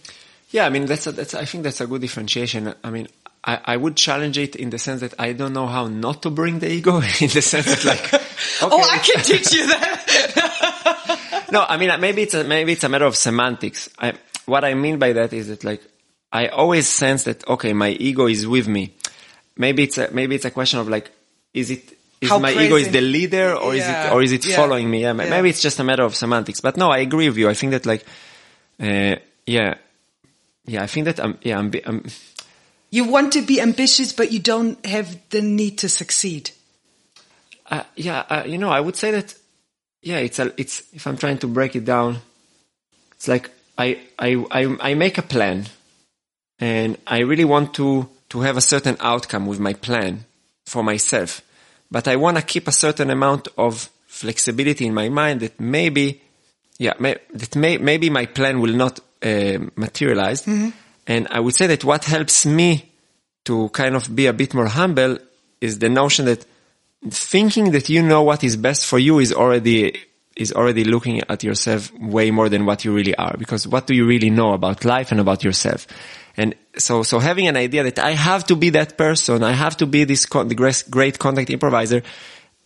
Yeah, 0.49 0.65
I 0.65 0.69
mean, 0.69 0.87
that's, 0.87 1.05
a, 1.05 1.11
that's, 1.11 1.35
I 1.35 1.45
think 1.45 1.63
that's 1.63 1.79
a 1.79 1.85
good 1.85 2.01
differentiation. 2.01 2.73
I 2.83 2.89
mean, 2.89 3.07
I, 3.43 3.59
I, 3.65 3.77
would 3.77 3.95
challenge 3.95 4.37
it 4.37 4.55
in 4.55 4.69
the 4.69 4.79
sense 4.79 5.01
that 5.01 5.13
I 5.17 5.33
don't 5.33 5.53
know 5.53 5.67
how 5.67 5.87
not 5.87 6.23
to 6.23 6.29
bring 6.29 6.59
the 6.59 6.71
ego 6.71 6.97
in 7.21 7.29
the 7.29 7.41
sense 7.41 7.65
that 7.67 7.85
like, 7.85 8.13
okay. 8.13 8.23
oh, 8.63 8.81
I 8.81 8.97
can 8.97 9.23
teach 9.23 9.53
you 9.53 9.67
that. 9.67 10.33
no, 11.51 11.65
I 11.67 11.77
mean, 11.77 11.91
maybe 11.99 12.23
it's 12.23 12.33
a, 12.33 12.43
maybe 12.43 12.73
it's 12.73 12.83
a 12.83 12.89
matter 12.89 13.05
of 13.05 13.15
semantics. 13.15 13.89
I, 13.97 14.13
what 14.45 14.63
I 14.63 14.73
mean 14.73 14.99
by 14.99 15.13
that 15.13 15.33
is 15.33 15.47
that 15.47 15.63
like, 15.63 15.81
I 16.31 16.47
always 16.47 16.87
sense 16.87 17.23
that, 17.23 17.47
okay, 17.47 17.73
my 17.73 17.89
ego 17.89 18.27
is 18.27 18.47
with 18.47 18.67
me. 18.67 18.93
Maybe 19.57 19.83
it's 19.83 19.97
a, 19.97 20.11
maybe 20.11 20.35
it's 20.35 20.45
a 20.45 20.51
question 20.51 20.79
of 20.79 20.87
like, 20.87 21.11
is 21.53 21.71
it, 21.71 21.97
is 22.21 22.29
How 22.29 22.39
my 22.39 22.51
crazy. 22.51 22.65
ego 22.65 22.75
is 22.75 22.91
the 22.91 23.01
leader 23.01 23.55
or 23.55 23.73
yeah. 23.73 23.81
is 23.81 23.87
it, 23.87 24.13
or 24.13 24.21
is 24.21 24.31
it 24.31 24.45
yeah. 24.45 24.55
following 24.55 24.89
me? 24.89 25.01
Yeah, 25.01 25.13
yeah, 25.13 25.29
maybe 25.29 25.49
it's 25.49 25.61
just 25.61 25.79
a 25.79 25.83
matter 25.83 26.03
of 26.03 26.15
semantics, 26.15 26.61
but 26.61 26.77
no, 26.77 26.91
I 26.91 26.99
agree 26.99 27.29
with 27.29 27.37
you. 27.37 27.49
I 27.49 27.53
think 27.53 27.71
that 27.71 27.85
like, 27.85 28.05
uh, 28.79 29.15
yeah, 29.45 29.75
yeah, 30.65 30.83
I 30.83 30.87
think 30.87 31.05
that 31.05 31.19
I'm, 31.19 31.37
yeah, 31.41 31.57
I'm, 31.57 31.71
I'm 31.85 32.05
you 32.91 33.05
want 33.05 33.33
to 33.33 33.41
be 33.41 33.61
ambitious, 33.61 34.13
but 34.13 34.31
you 34.31 34.39
don't 34.39 34.83
have 34.85 35.17
the 35.29 35.41
need 35.41 35.77
to 35.79 35.89
succeed. 35.89 36.51
Uh, 37.69 37.83
yeah, 37.95 38.25
uh, 38.29 38.43
you 38.45 38.57
know, 38.57 38.69
I 38.69 38.79
would 38.79 38.95
say 38.95 39.11
that, 39.11 39.35
yeah, 40.01 40.17
it's 40.17 40.39
a, 40.39 40.53
it's, 40.57 40.83
if 40.93 41.05
I'm 41.07 41.17
trying 41.17 41.37
to 41.39 41.47
break 41.47 41.75
it 41.75 41.85
down, 41.85 42.17
it's 43.11 43.27
like 43.27 43.49
I, 43.77 43.99
I, 44.17 44.45
I, 44.51 44.77
I 44.91 44.93
make 44.93 45.17
a 45.17 45.21
plan 45.21 45.65
and 46.59 46.97
I 47.07 47.19
really 47.19 47.45
want 47.45 47.73
to, 47.75 48.09
to 48.29 48.41
have 48.41 48.57
a 48.57 48.61
certain 48.61 48.97
outcome 48.99 49.45
with 49.45 49.59
my 49.59 49.73
plan 49.73 50.25
for 50.65 50.83
myself, 50.83 51.41
but 51.89 52.07
I 52.07 52.15
want 52.15 52.37
to 52.37 52.43
keep 52.43 52.67
a 52.67 52.71
certain 52.71 53.09
amount 53.09 53.47
of 53.57 53.89
flexibility 54.07 54.85
in 54.85 54.93
my 54.93 55.09
mind 55.09 55.41
that 55.41 55.59
maybe, 55.59 56.21
yeah, 56.77 56.93
may, 56.99 57.17
that 57.33 57.55
may, 57.55 57.77
maybe 57.77 58.09
my 58.09 58.25
plan 58.25 58.59
will 58.59 58.73
not 58.73 58.99
uh, 59.23 59.59
materialize. 59.75 60.45
Mm-hmm. 60.45 60.69
And 61.07 61.27
I 61.31 61.39
would 61.39 61.55
say 61.55 61.67
that 61.67 61.83
what 61.83 62.05
helps 62.05 62.45
me 62.45 62.91
to 63.45 63.69
kind 63.69 63.95
of 63.95 64.15
be 64.15 64.27
a 64.27 64.33
bit 64.33 64.53
more 64.53 64.67
humble 64.67 65.17
is 65.59 65.79
the 65.79 65.89
notion 65.89 66.25
that 66.25 66.45
thinking 67.09 67.71
that 67.71 67.89
you 67.89 68.01
know 68.01 68.23
what 68.23 68.43
is 68.43 68.57
best 68.57 68.85
for 68.85 68.99
you 68.99 69.19
is 69.19 69.33
already 69.33 69.99
is 70.35 70.53
already 70.53 70.85
looking 70.85 71.21
at 71.29 71.43
yourself 71.43 71.91
way 71.99 72.31
more 72.31 72.47
than 72.47 72.65
what 72.65 72.85
you 72.85 72.93
really 72.93 73.13
are. 73.15 73.35
Because 73.37 73.67
what 73.67 73.87
do 73.87 73.93
you 73.93 74.05
really 74.05 74.29
know 74.29 74.53
about 74.53 74.85
life 74.85 75.11
and 75.11 75.19
about 75.19 75.43
yourself? 75.43 75.85
And 76.37 76.55
so 76.77 77.03
so 77.03 77.19
having 77.19 77.47
an 77.47 77.57
idea 77.57 77.83
that 77.83 77.99
i 77.99 78.11
have 78.11 78.45
to 78.45 78.55
be 78.55 78.69
that 78.69 78.97
person 78.97 79.43
i 79.43 79.51
have 79.51 79.75
to 79.75 79.85
be 79.85 80.05
this 80.05 80.25
con- 80.25 80.47
great 80.47 81.19
contact 81.19 81.49
improviser 81.49 82.01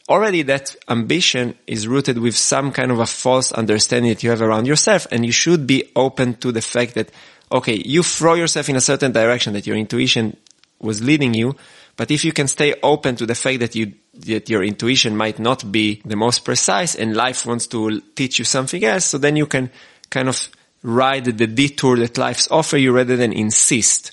already 0.10 0.42
that 0.44 0.76
ambition 0.90 1.56
is 1.66 1.88
rooted 1.88 2.18
with 2.18 2.36
some 2.36 2.72
kind 2.72 2.92
of 2.92 3.00
a 3.00 3.06
false 3.06 3.52
understanding 3.52 4.10
that 4.10 4.24
you 4.24 4.30
have 4.30 4.42
around 4.42 4.68
yourself. 4.68 5.08
And 5.12 5.26
you 5.26 5.32
should 5.32 5.66
be 5.66 5.92
open 5.96 6.36
to 6.36 6.52
the 6.52 6.62
fact 6.62 6.96
that 6.96 7.10
okay 7.52 7.82
you 7.86 8.04
throw 8.04 8.34
yourself 8.34 8.70
in 8.70 8.76
a 8.76 8.82
certain 8.82 9.12
direction 9.12 9.54
that 9.54 9.68
your 9.68 9.78
intuition 9.78 10.38
was 10.80 11.02
leading 11.02 11.34
you. 11.34 11.56
But 11.96 12.12
if 12.12 12.26
you 12.26 12.34
can 12.34 12.48
stay 12.48 12.76
open 12.82 13.16
to 13.18 13.26
the 13.26 13.36
fact 13.36 13.60
that 13.60 13.76
you 13.76 13.94
that 14.14 14.50
your 14.50 14.64
intuition 14.64 15.18
might 15.18 15.40
not 15.40 15.72
be 15.72 16.02
the 16.06 16.16
most 16.16 16.46
precise 16.46 16.96
and 16.96 17.16
life 17.16 17.46
wants 17.46 17.68
to 17.68 18.02
teach 18.16 18.40
you 18.40 18.46
something 18.46 18.84
else, 18.84 19.06
so 19.06 19.18
then 19.18 19.36
you 19.36 19.48
can 19.48 19.72
kind 20.10 20.30
of 20.30 20.50
ride 20.84 21.26
the 21.26 21.48
detour 21.48 21.98
that 21.98 22.18
life's 22.18 22.48
offer 22.52 22.78
you 22.78 22.92
rather 22.92 23.16
than 23.16 23.34
insist. 23.34 24.12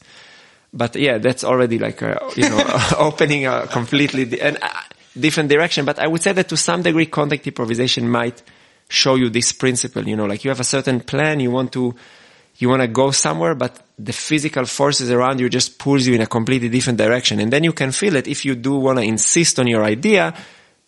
But 0.72 0.96
yeah, 0.96 1.18
that's 1.18 1.44
already 1.44 1.78
like 1.78 2.00
a, 2.00 2.20
you 2.36 2.48
know, 2.48 2.62
opening 2.98 3.46
a 3.46 3.66
completely 3.66 4.24
di- 4.24 4.40
and 4.40 4.58
different 5.18 5.48
direction. 5.50 5.84
But 5.84 5.98
I 5.98 6.06
would 6.06 6.22
say 6.22 6.32
that 6.32 6.48
to 6.48 6.56
some 6.56 6.82
degree, 6.82 7.06
contact 7.06 7.46
improvisation 7.46 8.08
might 8.08 8.42
show 8.88 9.16
you 9.16 9.28
this 9.28 9.52
principle. 9.52 10.06
You 10.06 10.16
know, 10.16 10.26
like 10.26 10.44
you 10.44 10.50
have 10.50 10.60
a 10.60 10.64
certain 10.64 11.00
plan, 11.00 11.40
you 11.40 11.50
want 11.50 11.72
to 11.72 11.94
you 12.60 12.68
want 12.68 12.82
to 12.82 12.88
go 12.88 13.10
somewhere, 13.10 13.54
but 13.54 13.82
the 13.98 14.12
physical 14.12 14.66
forces 14.66 15.10
around 15.10 15.40
you 15.40 15.48
just 15.48 15.78
pulls 15.78 16.06
you 16.06 16.14
in 16.14 16.20
a 16.20 16.26
completely 16.26 16.68
different 16.68 16.98
direction. 16.98 17.40
And 17.40 17.50
then 17.50 17.64
you 17.64 17.72
can 17.72 17.90
feel 17.90 18.16
it 18.16 18.28
if 18.28 18.44
you 18.44 18.54
do 18.54 18.76
want 18.76 18.98
to 18.98 19.04
insist 19.04 19.58
on 19.58 19.66
your 19.66 19.82
idea, 19.82 20.34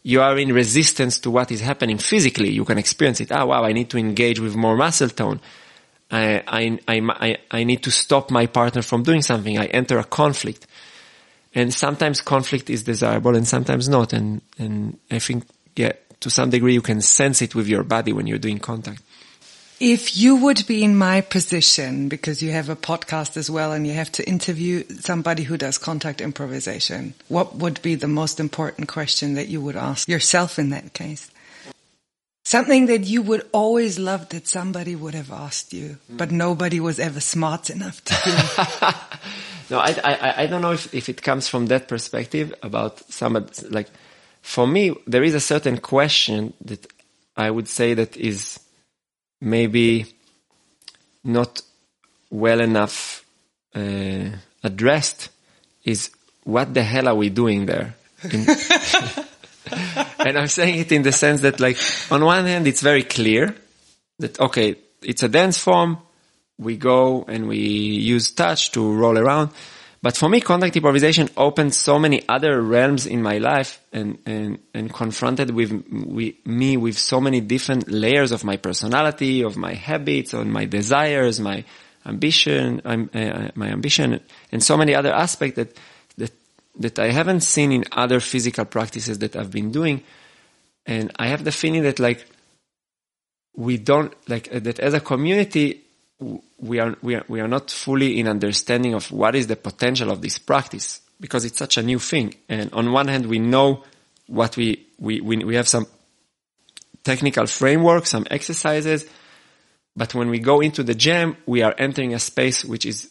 you 0.03 0.21
are 0.21 0.39
in 0.39 0.53
resistance 0.53 1.19
to 1.21 1.31
what 1.31 1.51
is 1.51 1.63
happening 1.63 1.97
physically. 1.97 2.51
You 2.51 2.67
can 2.67 2.77
experience 2.77 3.21
it. 3.23 3.33
Ah, 3.33 3.47
wow, 3.47 3.65
I 3.65 3.73
need 3.73 3.89
to 3.89 3.99
engage 3.99 4.39
with 4.39 4.55
more 4.55 4.77
muscle 4.77 5.09
tone. 5.09 5.41
I, 6.11 6.43
I, 6.47 6.79
I, 6.87 7.39
I 7.51 7.65
need 7.65 7.83
to 7.85 7.91
stop 7.91 8.31
my 8.31 8.47
partner 8.47 8.83
from 8.83 9.03
doing 9.03 9.23
something. 9.23 9.57
I 9.57 9.65
enter 9.67 9.99
a 9.99 10.05
conflict. 10.05 10.67
And 11.55 11.73
sometimes 11.73 12.21
conflict 12.21 12.69
is 12.69 12.83
desirable 12.83 13.35
and 13.35 13.49
sometimes 13.49 13.89
not. 13.89 14.13
And, 14.13 14.43
and 14.59 14.99
I 15.11 15.21
think, 15.21 15.45
yeah, 15.75 15.93
to 16.21 16.29
some 16.29 16.51
degree 16.51 16.75
you 16.75 16.83
can 16.83 17.01
sense 17.01 17.41
it 17.41 17.55
with 17.55 17.67
your 17.67 17.83
body 17.83 18.13
when 18.13 18.27
you're 18.27 18.39
doing 18.39 18.59
contact. 18.59 19.03
If 19.85 20.17
you 20.17 20.37
would 20.37 20.65
be 20.69 20.85
in 20.85 20.95
my 20.95 21.23
position, 21.23 22.09
because 22.09 22.41
you 22.41 22.53
have 22.53 22.69
a 22.69 22.77
podcast 22.77 23.37
as 23.37 23.51
well 23.51 23.73
and 23.73 23.85
you 23.85 23.95
have 23.95 24.13
to 24.13 24.29
interview 24.29 24.85
somebody 25.01 25.43
who 25.43 25.59
does 25.59 25.77
contact 25.77 26.21
improvisation, 26.21 27.15
what 27.27 27.57
would 27.57 27.83
be 27.83 27.97
the 27.97 28.07
most 28.07 28.39
important 28.39 28.87
question 28.87 29.35
that 29.35 29.49
you 29.49 29.61
would 29.61 29.75
ask 29.75 30.09
yourself 30.09 30.57
in 30.57 30.71
that 30.71 30.93
case? 30.93 31.33
Something 32.45 32.87
that 32.87 33.09
you 33.09 33.23
would 33.23 33.45
always 33.51 33.99
love 33.99 34.29
that 34.29 34.47
somebody 34.47 34.95
would 34.95 35.15
have 35.15 35.33
asked 35.33 35.73
you, 35.73 35.99
mm. 36.09 36.17
but 36.17 36.31
nobody 36.31 36.79
was 36.79 37.01
ever 37.01 37.19
smart 37.19 37.69
enough 37.69 38.05
to 38.05 38.15
do. 38.25 38.31
no, 39.75 39.81
I, 39.81 39.97
I, 40.05 40.43
I 40.43 40.47
don't 40.47 40.63
know 40.63 40.75
if, 40.75 40.95
if 40.95 41.09
it 41.09 41.23
comes 41.23 41.49
from 41.49 41.67
that 41.67 41.89
perspective 41.89 42.55
about 42.63 43.01
some, 43.11 43.49
like, 43.69 43.89
for 44.43 44.65
me, 44.65 44.95
there 45.09 45.25
is 45.25 45.35
a 45.35 45.41
certain 45.41 45.79
question 45.79 46.53
that 46.61 46.87
I 47.37 47.51
would 47.51 47.67
say 47.67 47.95
that 47.95 48.17
is, 48.17 48.61
maybe 49.43 50.07
not 51.25 51.61
well 52.31 52.61
enough 52.61 53.27
uh, 53.75 54.31
addressed 54.63 55.29
is 55.85 56.11
what 56.45 56.73
the 56.73 56.83
hell 56.83 57.09
are 57.09 57.15
we 57.15 57.29
doing 57.29 57.67
there? 57.67 57.95
In, 58.23 58.47
and 60.21 60.39
I'm 60.39 60.47
saying 60.47 60.79
it 60.79 60.93
in 60.93 61.03
the 61.03 61.13
sense 61.13 61.41
that 61.43 61.59
like 61.61 61.77
on 62.11 62.25
one 62.25 62.47
hand 62.47 62.67
it's 62.67 62.81
very 62.81 63.03
clear 63.03 63.55
that 64.21 64.39
okay 64.41 64.77
it's 65.03 65.23
a 65.23 65.29
dance 65.29 65.59
form 65.59 65.99
we 66.59 66.77
go 66.77 67.25
and 67.27 67.49
we 67.49 67.59
use 67.59 68.31
touch 68.31 68.71
to 68.73 68.93
roll 68.93 69.19
around 69.19 69.51
but 70.03 70.17
for 70.17 70.29
me, 70.29 70.41
contact 70.41 70.77
improvisation 70.77 71.29
opened 71.37 71.73
so 71.73 71.97
many 71.97 72.29
other 72.29 72.61
realms 72.61 73.07
in 73.07 73.23
my 73.23 73.39
life 73.39 73.81
and, 73.93 74.19
and, 74.27 74.59
and 74.75 74.93
confronted 74.93 75.51
with, 75.53 75.71
me 76.45 76.77
with 76.77 76.99
so 76.99 77.21
many 77.21 77.41
different 77.41 77.89
layers 77.89 78.33
of 78.33 78.43
my 78.43 78.57
personality, 78.57 79.43
of 79.43 79.57
my 79.57 79.75
habits, 79.75 80.33
of 80.33 80.45
my 80.49 80.65
desires, 80.65 81.39
my 81.39 81.65
ambition, 82.05 82.81
uh, 82.85 83.53
my 83.55 83.69
ambition, 83.69 84.19
and 84.51 84.61
so 84.61 84.77
many 84.77 84.93
other 84.93 85.13
aspects 85.13 85.55
that, 85.55 85.79
that, 86.19 86.33
that 86.81 86.99
I 86.99 87.13
haven't 87.13 87.43
seen 87.43 87.71
in 87.71 87.85
other 87.93 88.19
physical 88.19 88.65
practices 88.65 89.21
that 89.21 89.37
I've 89.37 89.53
been 89.53 89.71
doing. 89.71 90.03
And 90.85 91.13
I 91.17 91.29
have 91.29 91.45
the 91.45 91.53
feeling 91.53 91.85
that 91.85 92.01
like, 92.01 92.27
we 93.55 93.77
don't, 93.77 94.13
like, 94.29 94.51
that 94.51 94.81
as 94.81 94.95
a 94.95 95.01
community, 95.01 95.85
we 96.59 96.79
are, 96.79 96.97
we 97.03 97.15
are, 97.17 97.25
we 97.29 97.41
are 97.41 97.49
not 97.49 97.71
fully 97.71 98.19
in 98.19 98.29
understanding 98.29 98.95
of 98.95 99.11
what 99.11 99.35
is 99.35 99.47
the 99.47 99.57
potential 99.57 100.11
of 100.11 100.21
this 100.23 100.39
practice 100.39 101.01
because 101.21 101.45
it's 101.45 101.59
such 101.59 101.77
a 101.77 101.83
new 101.83 101.99
thing. 101.99 102.35
And 102.49 102.73
on 102.73 102.93
one 102.93 103.09
hand, 103.09 103.27
we 103.27 103.39
know 103.39 103.85
what 104.27 104.57
we, 104.57 104.87
we, 104.99 105.21
we, 105.21 105.37
we 105.39 105.55
have 105.57 105.69
some 105.69 105.87
technical 107.05 107.47
framework, 107.47 108.07
some 108.07 108.27
exercises, 108.31 109.07
but 109.95 110.15
when 110.15 110.31
we 110.31 110.39
go 110.39 110.61
into 110.61 110.83
the 110.83 110.95
gym, 110.95 111.37
we 111.47 111.63
are 111.63 111.75
entering 111.79 112.15
a 112.15 112.19
space 112.19 112.65
which 112.65 112.87
is 112.87 113.11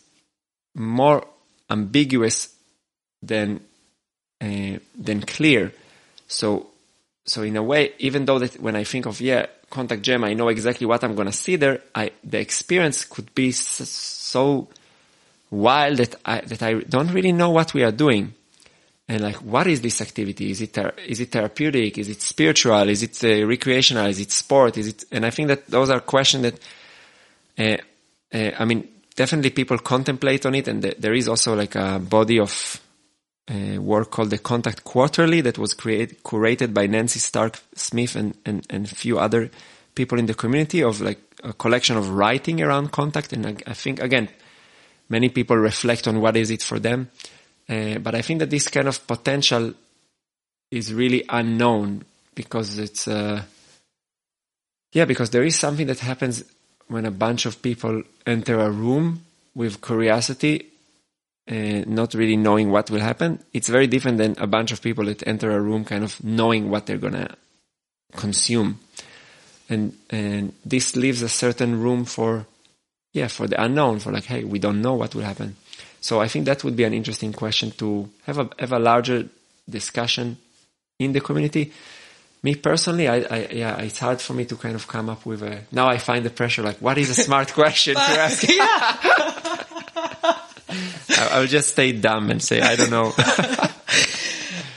more 0.76 1.26
ambiguous 1.70 2.54
than, 3.22 3.62
uh, 4.42 4.78
than 4.98 5.22
clear. 5.22 5.74
So, 6.28 6.68
so 7.26 7.44
in 7.44 7.56
a 7.56 7.64
way, 7.64 7.94
even 8.00 8.26
though 8.26 8.40
that 8.40 8.60
when 8.60 8.76
I 8.76 8.84
think 8.84 9.06
of, 9.06 9.22
yeah, 9.22 9.46
contact 9.70 10.02
jam, 10.02 10.24
I 10.24 10.34
know 10.34 10.50
exactly 10.50 10.88
what 10.88 11.04
I'm 11.04 11.16
going 11.16 11.28
to 11.28 11.34
see 11.34 11.56
there. 11.56 11.82
I, 11.94 12.12
the 12.24 12.40
experience 12.40 13.06
could 13.06 13.34
be 13.36 13.52
so 13.52 14.68
wild 15.50 15.98
that 15.98 16.16
I, 16.26 16.42
that 16.42 16.64
I 16.64 16.80
don't 16.80 17.12
really 17.12 17.32
know 17.32 17.52
what 17.52 17.74
we 17.74 17.84
are 17.84 17.92
doing. 17.92 18.34
And 19.08 19.22
like, 19.22 19.38
what 19.38 19.68
is 19.68 19.82
this 19.82 20.02
activity? 20.02 20.52
Is 20.52 20.62
it, 20.62 20.78
is 21.06 21.20
it 21.20 21.32
therapeutic? 21.32 21.98
Is 21.98 22.08
it 22.10 22.22
spiritual? 22.22 22.88
Is 22.90 23.04
it 23.04 23.24
uh, 23.24 23.46
recreational? 23.46 24.06
Is 24.06 24.20
it 24.20 24.32
sport? 24.32 24.78
Is 24.78 24.88
it, 24.88 25.04
and 25.12 25.26
I 25.26 25.30
think 25.30 25.50
that 25.50 25.68
those 25.68 25.90
are 25.90 26.00
questions 26.00 26.44
that, 26.44 26.60
uh, 27.60 28.38
uh, 28.38 28.52
I 28.58 28.66
mean, 28.66 28.88
definitely 29.16 29.50
people 29.50 29.78
contemplate 29.80 30.46
on 30.46 30.56
it. 30.56 30.68
And 30.68 30.82
th- 30.82 30.98
there 30.98 31.14
is 31.14 31.28
also 31.28 31.56
like 31.56 31.76
a 31.76 32.00
body 32.00 32.40
of 32.40 32.80
uh, 33.50 33.82
work 33.82 34.12
called 34.12 34.30
the 34.30 34.38
Contact 34.38 34.84
Quarterly 34.84 35.42
that 35.42 35.58
was 35.58 35.74
created, 35.74 36.24
curated 36.24 36.74
by 36.74 36.88
Nancy 36.88 37.20
Stark 37.20 37.60
Smith 37.76 38.16
and, 38.16 38.36
and, 38.46 38.66
and 38.70 38.86
a 38.86 38.96
few 38.96 39.20
other 39.20 39.50
people 39.96 40.20
in 40.20 40.26
the 40.26 40.34
community 40.34 40.84
of 40.84 41.02
like 41.02 41.20
a 41.44 41.54
collection 41.54 41.98
of 41.98 42.10
writing 42.10 42.62
around 42.62 42.92
contact. 42.92 43.34
And 43.34 43.46
I, 43.46 43.56
I 43.68 43.74
think 43.74 44.00
again, 44.00 44.30
many 45.10 45.30
people 45.30 45.58
reflect 45.58 46.08
on 46.08 46.22
what 46.22 46.38
is 46.38 46.52
it 46.52 46.62
for 46.62 46.80
them. 46.80 47.10
Uh, 47.68 47.98
but 48.00 48.16
I 48.16 48.22
think 48.22 48.40
that 48.40 48.50
this 48.50 48.68
kind 48.68 48.88
of 48.88 49.06
potential 49.08 49.74
is 50.70 50.94
really 50.94 51.24
unknown 51.30 52.06
because 52.36 52.78
it's, 52.78 53.08
uh, 53.08 53.42
yeah, 54.94 55.06
because 55.06 55.30
there 55.30 55.44
is 55.44 55.58
something 55.58 55.88
that 55.88 56.00
happens 56.00 56.44
when 56.88 57.06
a 57.06 57.12
bunch 57.12 57.46
of 57.46 57.62
people 57.62 58.04
enter 58.26 58.60
a 58.60 58.70
room 58.70 59.24
with 59.56 59.82
curiosity 59.82 60.71
uh, 61.50 61.84
not 61.88 62.14
really 62.14 62.38
knowing 62.38 62.72
what 62.72 62.90
will 62.90 63.00
happen. 63.00 63.40
It's 63.54 63.68
very 63.68 63.88
different 63.88 64.18
than 64.18 64.36
a 64.38 64.48
bunch 64.48 64.72
of 64.72 64.82
people 64.82 65.06
that 65.06 65.26
enter 65.28 65.52
a 65.52 65.60
room 65.60 65.84
kind 65.86 66.04
of 66.04 66.24
knowing 66.24 66.70
what 66.70 66.86
they're 66.86 66.98
gonna 66.98 67.36
consume. 68.16 68.80
And, 69.70 69.94
and 70.10 70.54
this 70.66 70.96
leaves 70.96 71.22
a 71.22 71.30
certain 71.30 71.82
room 71.82 72.06
for, 72.06 72.46
yeah, 73.14 73.28
for 73.28 73.48
the 73.48 73.62
unknown, 73.62 74.00
for 74.00 74.12
like, 74.12 74.26
hey, 74.26 74.44
we 74.44 74.60
don't 74.60 74.82
know 74.82 74.94
what 74.94 75.16
will 75.16 75.24
happen. 75.24 75.56
So 76.02 76.20
I 76.20 76.28
think 76.28 76.46
that 76.46 76.64
would 76.64 76.76
be 76.76 76.84
an 76.84 76.94
interesting 76.94 77.32
question 77.32 77.72
to 77.72 78.10
have 78.26 78.40
a, 78.40 78.50
have 78.60 78.74
a 78.74 78.80
larger 78.80 79.30
discussion 79.70 80.38
in 81.00 81.14
the 81.14 81.22
community. 81.22 81.72
Me 82.44 82.56
personally, 82.56 83.08
I, 83.08 83.18
I, 83.18 83.48
yeah, 83.52 83.78
it's 83.78 84.00
hard 84.00 84.20
for 84.20 84.34
me 84.34 84.46
to 84.46 84.56
kind 84.56 84.76
of 84.76 84.88
come 84.88 85.10
up 85.10 85.26
with 85.26 85.44
a, 85.44 85.62
now 85.72 85.88
I 85.88 86.00
find 86.00 86.26
the 86.26 86.32
pressure 86.32 86.64
like, 86.64 86.78
what 86.78 86.98
is 86.98 87.12
a 87.12 87.14
smart 87.14 87.54
question 87.54 87.96
to 87.96 88.02
ask? 88.02 88.48
will 91.40 91.48
just 91.48 91.70
stay 91.70 91.92
dumb 91.92 92.30
and 92.30 92.42
say, 92.42 92.62
I 92.62 92.76
don't 92.76 92.92
know. 92.92 93.14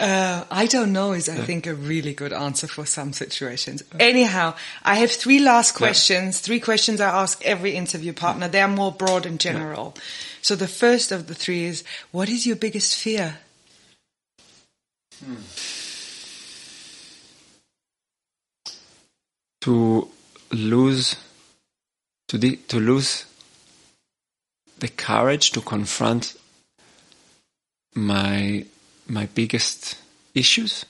Uh, 0.00 0.44
I 0.50 0.66
don't 0.66 0.92
know 0.92 1.12
is, 1.12 1.28
I 1.28 1.36
think, 1.36 1.66
a 1.66 1.74
really 1.74 2.14
good 2.14 2.32
answer 2.32 2.66
for 2.66 2.84
some 2.84 3.12
situations. 3.12 3.82
Anyhow, 3.98 4.54
I 4.84 4.96
have 4.96 5.10
three 5.10 5.38
last 5.38 5.72
questions, 5.72 6.40
three 6.40 6.60
questions 6.60 7.00
I 7.00 7.22
ask 7.22 7.42
every 7.44 7.74
interview 7.74 8.12
partner. 8.12 8.48
They 8.48 8.60
are 8.60 8.68
more 8.68 8.92
broad 8.92 9.24
and 9.24 9.38
general. 9.38 9.94
So 10.42 10.56
the 10.56 10.68
first 10.68 11.12
of 11.12 11.26
the 11.26 11.34
three 11.34 11.64
is, 11.64 11.84
what 12.10 12.28
is 12.28 12.46
your 12.46 12.56
biggest 12.56 12.96
fear? 12.96 13.38
Hmm. 15.24 15.36
To 19.62 20.08
lose, 20.50 21.16
to, 22.28 22.38
to 22.38 22.80
lose 22.80 23.24
the 24.84 24.90
courage 24.90 25.50
to 25.52 25.60
confront 25.62 26.36
my 27.94 28.66
my 29.06 29.26
biggest 29.34 29.96
issues. 30.34 30.84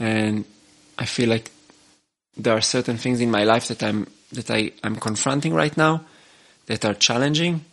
And 0.00 0.44
I 0.98 1.04
feel 1.04 1.28
like 1.28 1.52
there 2.36 2.56
are 2.56 2.60
certain 2.76 2.96
things 2.96 3.20
in 3.20 3.30
my 3.30 3.44
life 3.44 3.68
that 3.68 3.80
I'm 3.82 4.08
that 4.32 4.50
I, 4.50 4.72
I'm 4.82 4.96
confronting 4.96 5.54
right 5.54 5.76
now 5.76 6.00
that 6.66 6.84
are 6.84 6.94
challenging. 6.94 7.64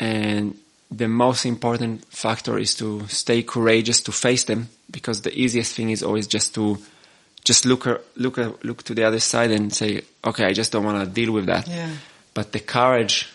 And 0.00 0.56
the 0.90 1.08
most 1.08 1.44
important 1.44 2.06
factor 2.06 2.58
is 2.58 2.74
to 2.76 3.06
stay 3.08 3.42
courageous 3.42 4.00
to 4.04 4.12
face 4.12 4.44
them 4.44 4.68
because 4.90 5.20
the 5.20 5.34
easiest 5.38 5.74
thing 5.76 5.90
is 5.90 6.02
always 6.02 6.26
just 6.26 6.54
to 6.54 6.78
just 7.44 7.66
look 7.66 7.84
look 8.16 8.36
look 8.64 8.82
to 8.84 8.94
the 8.94 9.04
other 9.04 9.20
side 9.20 9.50
and 9.50 9.74
say 9.74 10.00
okay 10.24 10.46
I 10.46 10.54
just 10.54 10.72
don't 10.72 10.86
want 10.86 11.04
to 11.04 11.10
deal 11.20 11.32
with 11.32 11.46
that. 11.46 11.68
Yeah. 11.68 11.90
but 12.32 12.52
the 12.52 12.60
courage 12.60 13.28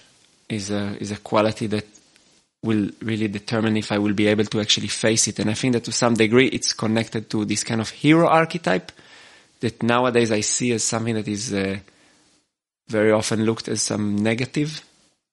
is 0.54 0.70
a 0.70 0.98
is 1.00 1.12
a 1.12 1.18
quality 1.18 1.68
that 1.68 1.86
will 2.64 2.90
really 3.02 3.28
determine 3.28 3.76
if 3.78 3.92
I 3.92 4.00
will 4.00 4.14
be 4.14 4.28
able 4.28 4.46
to 4.46 4.62
actually 4.62 4.88
face 4.88 5.28
it. 5.28 5.40
And 5.40 5.50
I 5.50 5.54
think 5.54 5.74
that 5.74 5.84
to 5.84 5.92
some 5.92 6.14
degree 6.14 6.48
it's 6.48 6.74
connected 6.74 7.30
to 7.32 7.46
this 7.46 7.64
kind 7.64 7.82
of 7.82 7.90
hero 7.90 8.28
archetype 8.28 8.92
that 9.60 9.84
nowadays 9.84 10.32
I 10.32 10.42
see 10.42 10.72
as 10.72 10.84
something 10.84 11.16
that 11.16 11.28
is 11.28 11.54
uh, 11.54 11.78
very 12.88 13.12
often 13.12 13.46
looked 13.46 13.68
as 13.68 13.82
some 13.82 14.16
negative 14.16 14.84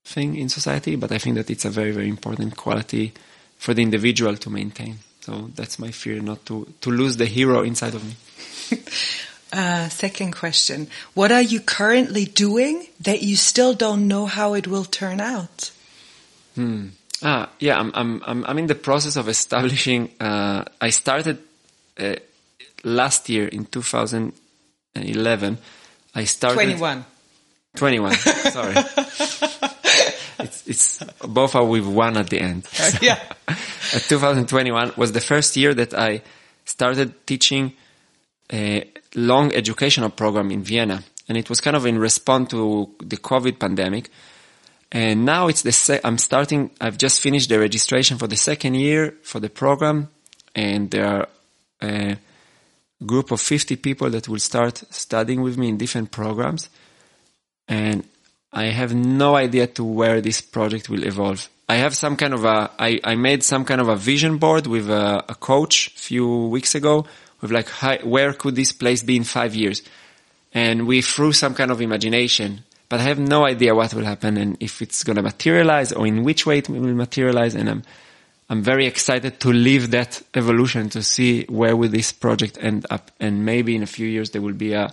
thing 0.04 0.36
in 0.36 0.48
society, 0.48 0.96
but 0.96 1.12
I 1.12 1.18
think 1.18 1.36
that 1.36 1.50
it's 1.50 1.64
a 1.64 1.70
very, 1.70 1.92
very 1.92 2.08
important 2.08 2.56
quality 2.56 3.12
for 3.58 3.74
the 3.74 3.82
individual 3.82 4.36
to 4.36 4.50
maintain. 4.50 4.98
So 5.20 5.50
that's 5.54 5.78
my 5.78 5.90
fear, 5.90 6.20
not 6.20 6.46
to, 6.46 6.66
to 6.80 6.90
lose 6.90 7.16
the 7.16 7.26
hero 7.26 7.62
inside 7.62 7.94
of 7.94 8.04
me. 8.04 8.14
Uh, 9.52 9.88
second 9.88 10.32
question. 10.32 10.86
What 11.14 11.32
are 11.32 11.42
you 11.42 11.60
currently 11.60 12.24
doing 12.24 12.86
that 13.00 13.22
you 13.22 13.34
still 13.36 13.74
don't 13.74 14.06
know 14.06 14.26
how 14.26 14.54
it 14.54 14.68
will 14.68 14.84
turn 14.84 15.20
out? 15.20 15.72
Hmm. 16.54 16.88
Ah, 17.22 17.50
yeah, 17.58 17.78
I'm, 17.78 17.90
I'm, 17.94 18.22
I'm, 18.26 18.44
I'm 18.46 18.58
in 18.58 18.66
the 18.66 18.74
process 18.74 19.16
of 19.16 19.28
establishing, 19.28 20.10
uh, 20.20 20.64
I 20.80 20.90
started, 20.90 21.38
uh, 21.98 22.16
last 22.84 23.28
year 23.28 23.48
in 23.48 23.66
2011. 23.66 25.58
I 26.14 26.24
started. 26.24 26.54
21. 26.54 27.04
21. 27.76 28.12
Sorry. 28.14 28.74
it's, 30.38 30.66
it's 30.66 31.04
both 31.26 31.54
are 31.54 31.64
with 31.64 31.86
one 31.86 32.16
at 32.16 32.30
the 32.30 32.40
end. 32.40 32.64
So, 32.66 32.98
yeah. 33.02 33.18
2021 33.90 34.92
was 34.96 35.12
the 35.12 35.20
first 35.20 35.56
year 35.56 35.74
that 35.74 35.94
I 35.94 36.22
started 36.64 37.26
teaching 37.26 37.72
a 38.52 38.90
long 39.14 39.52
educational 39.54 40.10
program 40.10 40.50
in 40.50 40.62
Vienna. 40.62 41.02
And 41.28 41.38
it 41.38 41.48
was 41.48 41.60
kind 41.60 41.76
of 41.76 41.86
in 41.86 41.98
response 41.98 42.50
to 42.50 42.90
the 42.98 43.16
COVID 43.16 43.58
pandemic. 43.58 44.10
And 44.92 45.24
now 45.24 45.46
it's 45.46 45.62
the, 45.62 45.72
se- 45.72 46.00
I'm 46.02 46.18
starting, 46.18 46.70
I've 46.80 46.98
just 46.98 47.20
finished 47.20 47.48
the 47.48 47.60
registration 47.60 48.18
for 48.18 48.26
the 48.26 48.36
second 48.36 48.74
year 48.74 49.14
for 49.22 49.38
the 49.38 49.48
program. 49.48 50.08
And 50.54 50.90
there 50.90 51.06
are 51.06 51.28
a 51.80 52.16
group 53.06 53.30
of 53.30 53.40
50 53.40 53.76
people 53.76 54.10
that 54.10 54.28
will 54.28 54.40
start 54.40 54.82
studying 54.90 55.42
with 55.42 55.56
me 55.56 55.68
in 55.68 55.78
different 55.78 56.10
programs. 56.10 56.68
And 57.68 58.04
I 58.52 58.64
have 58.64 58.92
no 58.92 59.36
idea 59.36 59.68
to 59.68 59.84
where 59.84 60.20
this 60.20 60.40
project 60.40 60.88
will 60.88 61.04
evolve. 61.04 61.48
I 61.68 61.76
have 61.76 61.94
some 61.94 62.16
kind 62.16 62.34
of 62.34 62.44
a, 62.44 62.68
I, 62.76 62.98
I 63.04 63.14
made 63.14 63.44
some 63.44 63.64
kind 63.64 63.80
of 63.80 63.88
a 63.88 63.94
vision 63.94 64.38
board 64.38 64.66
with 64.66 64.90
a, 64.90 65.24
a 65.28 65.36
coach 65.36 65.94
a 65.94 66.00
few 66.00 66.46
weeks 66.48 66.74
ago 66.74 67.06
with 67.40 67.50
like, 67.50 67.68
where 68.04 68.32
could 68.32 68.56
this 68.56 68.72
place 68.72 69.02
be 69.02 69.16
in 69.16 69.24
five 69.24 69.54
years? 69.54 69.82
And 70.52 70.86
we 70.86 71.00
threw 71.00 71.32
some 71.32 71.54
kind 71.54 71.70
of 71.70 71.80
imagination, 71.80 72.64
but 72.88 73.00
I 73.00 73.04
have 73.04 73.18
no 73.18 73.46
idea 73.46 73.74
what 73.74 73.94
will 73.94 74.04
happen 74.04 74.36
and 74.36 74.56
if 74.60 74.82
it's 74.82 75.04
going 75.04 75.16
to 75.16 75.22
materialize 75.22 75.92
or 75.92 76.06
in 76.06 76.24
which 76.24 76.44
way 76.44 76.58
it 76.58 76.68
will 76.68 76.94
materialize. 76.94 77.54
And 77.54 77.68
I'm, 77.68 77.82
I'm 78.48 78.62
very 78.62 78.86
excited 78.86 79.38
to 79.40 79.52
live 79.52 79.92
that 79.92 80.22
evolution 80.34 80.88
to 80.90 81.02
see 81.02 81.44
where 81.44 81.76
will 81.76 81.88
this 81.88 82.12
project 82.12 82.58
end 82.60 82.86
up. 82.90 83.10
And 83.20 83.44
maybe 83.44 83.76
in 83.76 83.82
a 83.82 83.86
few 83.86 84.08
years 84.08 84.30
there 84.30 84.42
will 84.42 84.54
be 84.54 84.72
a, 84.72 84.92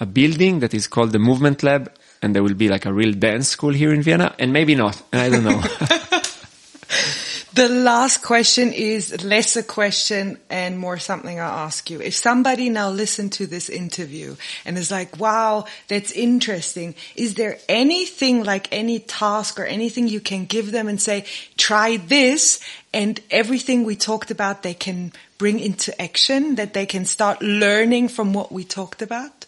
a 0.00 0.06
building 0.06 0.60
that 0.60 0.72
is 0.72 0.88
called 0.88 1.12
the 1.12 1.18
Movement 1.18 1.62
Lab 1.62 1.92
and 2.22 2.34
there 2.34 2.42
will 2.42 2.54
be 2.54 2.68
like 2.68 2.86
a 2.86 2.92
real 2.92 3.12
dance 3.12 3.48
school 3.48 3.72
here 3.72 3.92
in 3.92 4.02
Vienna 4.02 4.34
and 4.38 4.52
maybe 4.52 4.74
not. 4.74 5.00
And 5.12 5.20
I 5.20 5.28
don't 5.28 5.44
know. 5.44 5.62
The 7.58 7.68
last 7.68 8.22
question 8.22 8.72
is 8.72 9.24
less 9.24 9.56
a 9.56 9.64
question 9.64 10.38
and 10.48 10.78
more 10.78 10.96
something 11.00 11.40
I 11.40 11.64
ask 11.64 11.90
you. 11.90 12.00
If 12.00 12.14
somebody 12.14 12.70
now 12.70 12.88
listened 12.88 13.32
to 13.32 13.48
this 13.48 13.68
interview 13.68 14.36
and 14.64 14.78
is 14.78 14.92
like, 14.92 15.18
wow, 15.18 15.64
that's 15.88 16.12
interesting. 16.12 16.94
Is 17.16 17.34
there 17.34 17.58
anything 17.68 18.44
like 18.44 18.68
any 18.70 19.00
task 19.00 19.58
or 19.58 19.64
anything 19.64 20.06
you 20.06 20.20
can 20.20 20.44
give 20.44 20.70
them 20.70 20.86
and 20.86 21.02
say, 21.02 21.24
try 21.56 21.96
this 21.96 22.60
and 22.94 23.20
everything 23.28 23.82
we 23.82 23.96
talked 23.96 24.30
about 24.30 24.62
they 24.62 24.74
can 24.74 25.12
bring 25.36 25.58
into 25.58 26.00
action, 26.00 26.54
that 26.54 26.74
they 26.74 26.86
can 26.86 27.04
start 27.06 27.42
learning 27.42 28.06
from 28.06 28.32
what 28.34 28.52
we 28.52 28.62
talked 28.62 29.02
about? 29.02 29.46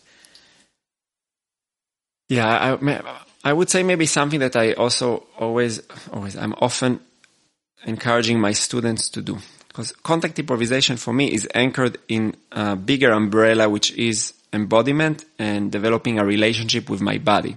Yeah, 2.28 2.74
I, 2.74 3.02
I 3.44 3.52
would 3.52 3.70
say 3.70 3.84
maybe 3.84 4.06
something 4.06 4.40
that 4.40 4.56
I 4.56 4.72
also 4.72 5.28
always, 5.38 5.80
always, 6.12 6.34
I'm 6.36 6.54
often 6.54 6.98
encouraging 7.84 8.40
my 8.40 8.52
students 8.52 9.08
to 9.10 9.22
do. 9.22 9.38
Because 9.68 9.92
contact 10.02 10.38
improvisation 10.38 10.96
for 10.96 11.12
me 11.12 11.32
is 11.32 11.48
anchored 11.54 11.98
in 12.08 12.34
a 12.52 12.76
bigger 12.76 13.12
umbrella, 13.12 13.68
which 13.68 13.92
is 13.92 14.34
embodiment 14.52 15.24
and 15.38 15.70
developing 15.70 16.18
a 16.18 16.24
relationship 16.24 16.90
with 16.90 17.00
my 17.00 17.18
body. 17.18 17.56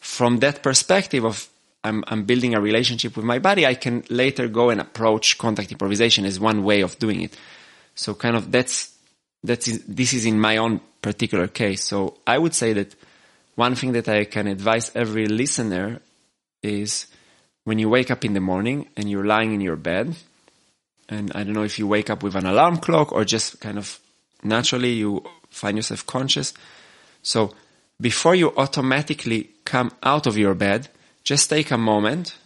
From 0.00 0.38
that 0.38 0.62
perspective 0.62 1.24
of 1.24 1.48
I'm, 1.84 2.04
I'm 2.06 2.24
building 2.24 2.54
a 2.54 2.60
relationship 2.60 3.16
with 3.16 3.24
my 3.24 3.38
body, 3.38 3.66
I 3.66 3.74
can 3.74 4.04
later 4.08 4.48
go 4.48 4.70
and 4.70 4.80
approach 4.80 5.36
contact 5.38 5.72
improvisation 5.72 6.24
as 6.24 6.38
one 6.38 6.62
way 6.62 6.80
of 6.82 6.98
doing 6.98 7.22
it. 7.22 7.36
So 7.94 8.14
kind 8.14 8.36
of 8.36 8.52
that's, 8.52 8.94
that's, 9.42 9.66
this 9.86 10.12
is 10.12 10.24
in 10.24 10.40
my 10.40 10.58
own 10.58 10.80
particular 11.02 11.48
case. 11.48 11.82
So 11.82 12.18
I 12.26 12.38
would 12.38 12.54
say 12.54 12.72
that 12.74 12.94
one 13.56 13.74
thing 13.74 13.92
that 13.92 14.08
I 14.08 14.24
can 14.24 14.46
advise 14.46 14.92
every 14.94 15.26
listener 15.26 16.00
is 16.62 17.06
when 17.64 17.78
you 17.78 17.88
wake 17.88 18.10
up 18.10 18.24
in 18.24 18.34
the 18.34 18.40
morning 18.40 18.88
and 18.96 19.10
you're 19.10 19.24
lying 19.24 19.52
in 19.52 19.60
your 19.60 19.76
bed, 19.76 20.16
and 21.08 21.30
I 21.34 21.44
don't 21.44 21.52
know 21.52 21.62
if 21.62 21.78
you 21.78 21.86
wake 21.86 22.10
up 22.10 22.22
with 22.22 22.34
an 22.34 22.46
alarm 22.46 22.78
clock 22.78 23.12
or 23.12 23.24
just 23.24 23.60
kind 23.60 23.78
of 23.78 24.00
naturally 24.42 24.92
you 24.92 25.24
find 25.50 25.76
yourself 25.76 26.06
conscious. 26.06 26.54
So 27.22 27.54
before 28.00 28.34
you 28.34 28.52
automatically 28.56 29.50
come 29.64 29.92
out 30.02 30.26
of 30.26 30.36
your 30.36 30.54
bed, 30.54 30.88
just 31.22 31.50
take 31.50 31.70
a 31.70 31.78
moment 31.78 32.36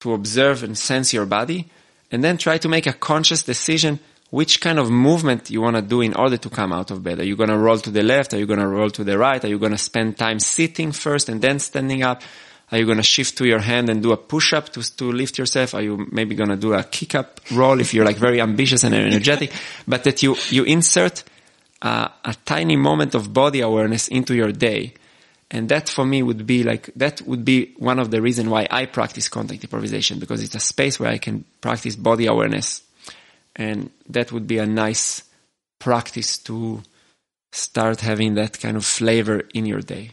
to 0.00 0.14
observe 0.14 0.64
and 0.64 0.76
sense 0.76 1.12
your 1.12 1.26
body 1.26 1.70
and 2.10 2.24
then 2.24 2.38
try 2.38 2.58
to 2.58 2.68
make 2.68 2.86
a 2.86 2.92
conscious 2.92 3.42
decision. 3.42 4.00
which 4.34 4.60
kind 4.60 4.80
of 4.80 4.90
movement 4.90 5.48
you 5.48 5.62
want 5.62 5.76
to 5.76 5.82
do 5.82 6.00
in 6.00 6.12
order 6.14 6.36
to 6.36 6.50
come 6.50 6.72
out 6.72 6.90
of 6.90 7.04
bed. 7.04 7.20
Are 7.20 7.24
you 7.24 7.36
going 7.36 7.50
to 7.50 7.56
roll 7.56 7.78
to 7.78 7.88
the 7.88 8.02
left? 8.02 8.34
Are 8.34 8.36
you 8.36 8.46
going 8.46 8.58
to 8.58 8.66
roll 8.66 8.90
to 8.90 9.04
the 9.04 9.16
right? 9.16 9.44
Are 9.44 9.48
you 9.48 9.60
going 9.60 9.70
to 9.70 9.78
spend 9.78 10.18
time 10.18 10.40
sitting 10.40 10.90
first 10.90 11.28
and 11.28 11.40
then 11.40 11.60
standing 11.60 12.02
up? 12.02 12.20
Are 12.72 12.78
you 12.78 12.86
going 12.86 12.96
to 12.96 13.02
shift 13.04 13.38
to 13.38 13.46
your 13.46 13.58
hand 13.60 13.90
and 13.90 14.02
do 14.02 14.12
a 14.12 14.16
push 14.16 14.52
up 14.52 14.70
to, 14.70 14.96
to 14.96 15.12
lift 15.12 15.38
yourself? 15.38 15.74
Are 15.74 15.82
you 15.82 16.08
maybe 16.10 16.34
going 16.34 16.48
to 16.50 16.56
do 16.56 16.72
a 16.72 16.82
kick 16.82 17.14
up 17.14 17.40
roll 17.52 17.80
if 17.80 17.92
you're 17.92 18.04
like 18.04 18.16
very 18.16 18.40
ambitious 18.40 18.84
and 18.84 18.94
energetic? 18.94 19.52
but 19.88 20.04
that 20.04 20.22
you, 20.22 20.36
you 20.50 20.64
insert 20.64 21.24
a, 21.82 22.10
a 22.24 22.34
tiny 22.44 22.76
moment 22.76 23.14
of 23.14 23.32
body 23.32 23.60
awareness 23.60 24.08
into 24.08 24.34
your 24.34 24.50
day. 24.50 24.94
And 25.50 25.68
that 25.68 25.88
for 25.88 26.04
me 26.04 26.22
would 26.22 26.46
be 26.46 26.64
like, 26.64 26.90
that 26.96 27.20
would 27.22 27.44
be 27.44 27.74
one 27.76 27.98
of 27.98 28.10
the 28.10 28.20
reasons 28.20 28.48
why 28.48 28.66
I 28.70 28.86
practice 28.86 29.28
contact 29.28 29.62
improvisation 29.62 30.18
because 30.18 30.42
it's 30.42 30.54
a 30.54 30.60
space 30.60 30.98
where 30.98 31.10
I 31.10 31.18
can 31.18 31.44
practice 31.60 31.94
body 31.96 32.26
awareness. 32.26 32.82
And 33.54 33.90
that 34.08 34.32
would 34.32 34.46
be 34.46 34.58
a 34.58 34.66
nice 34.66 35.22
practice 35.78 36.38
to 36.38 36.82
start 37.52 38.00
having 38.00 38.34
that 38.34 38.58
kind 38.58 38.76
of 38.76 38.84
flavor 38.84 39.42
in 39.52 39.66
your 39.66 39.80
day. 39.80 40.12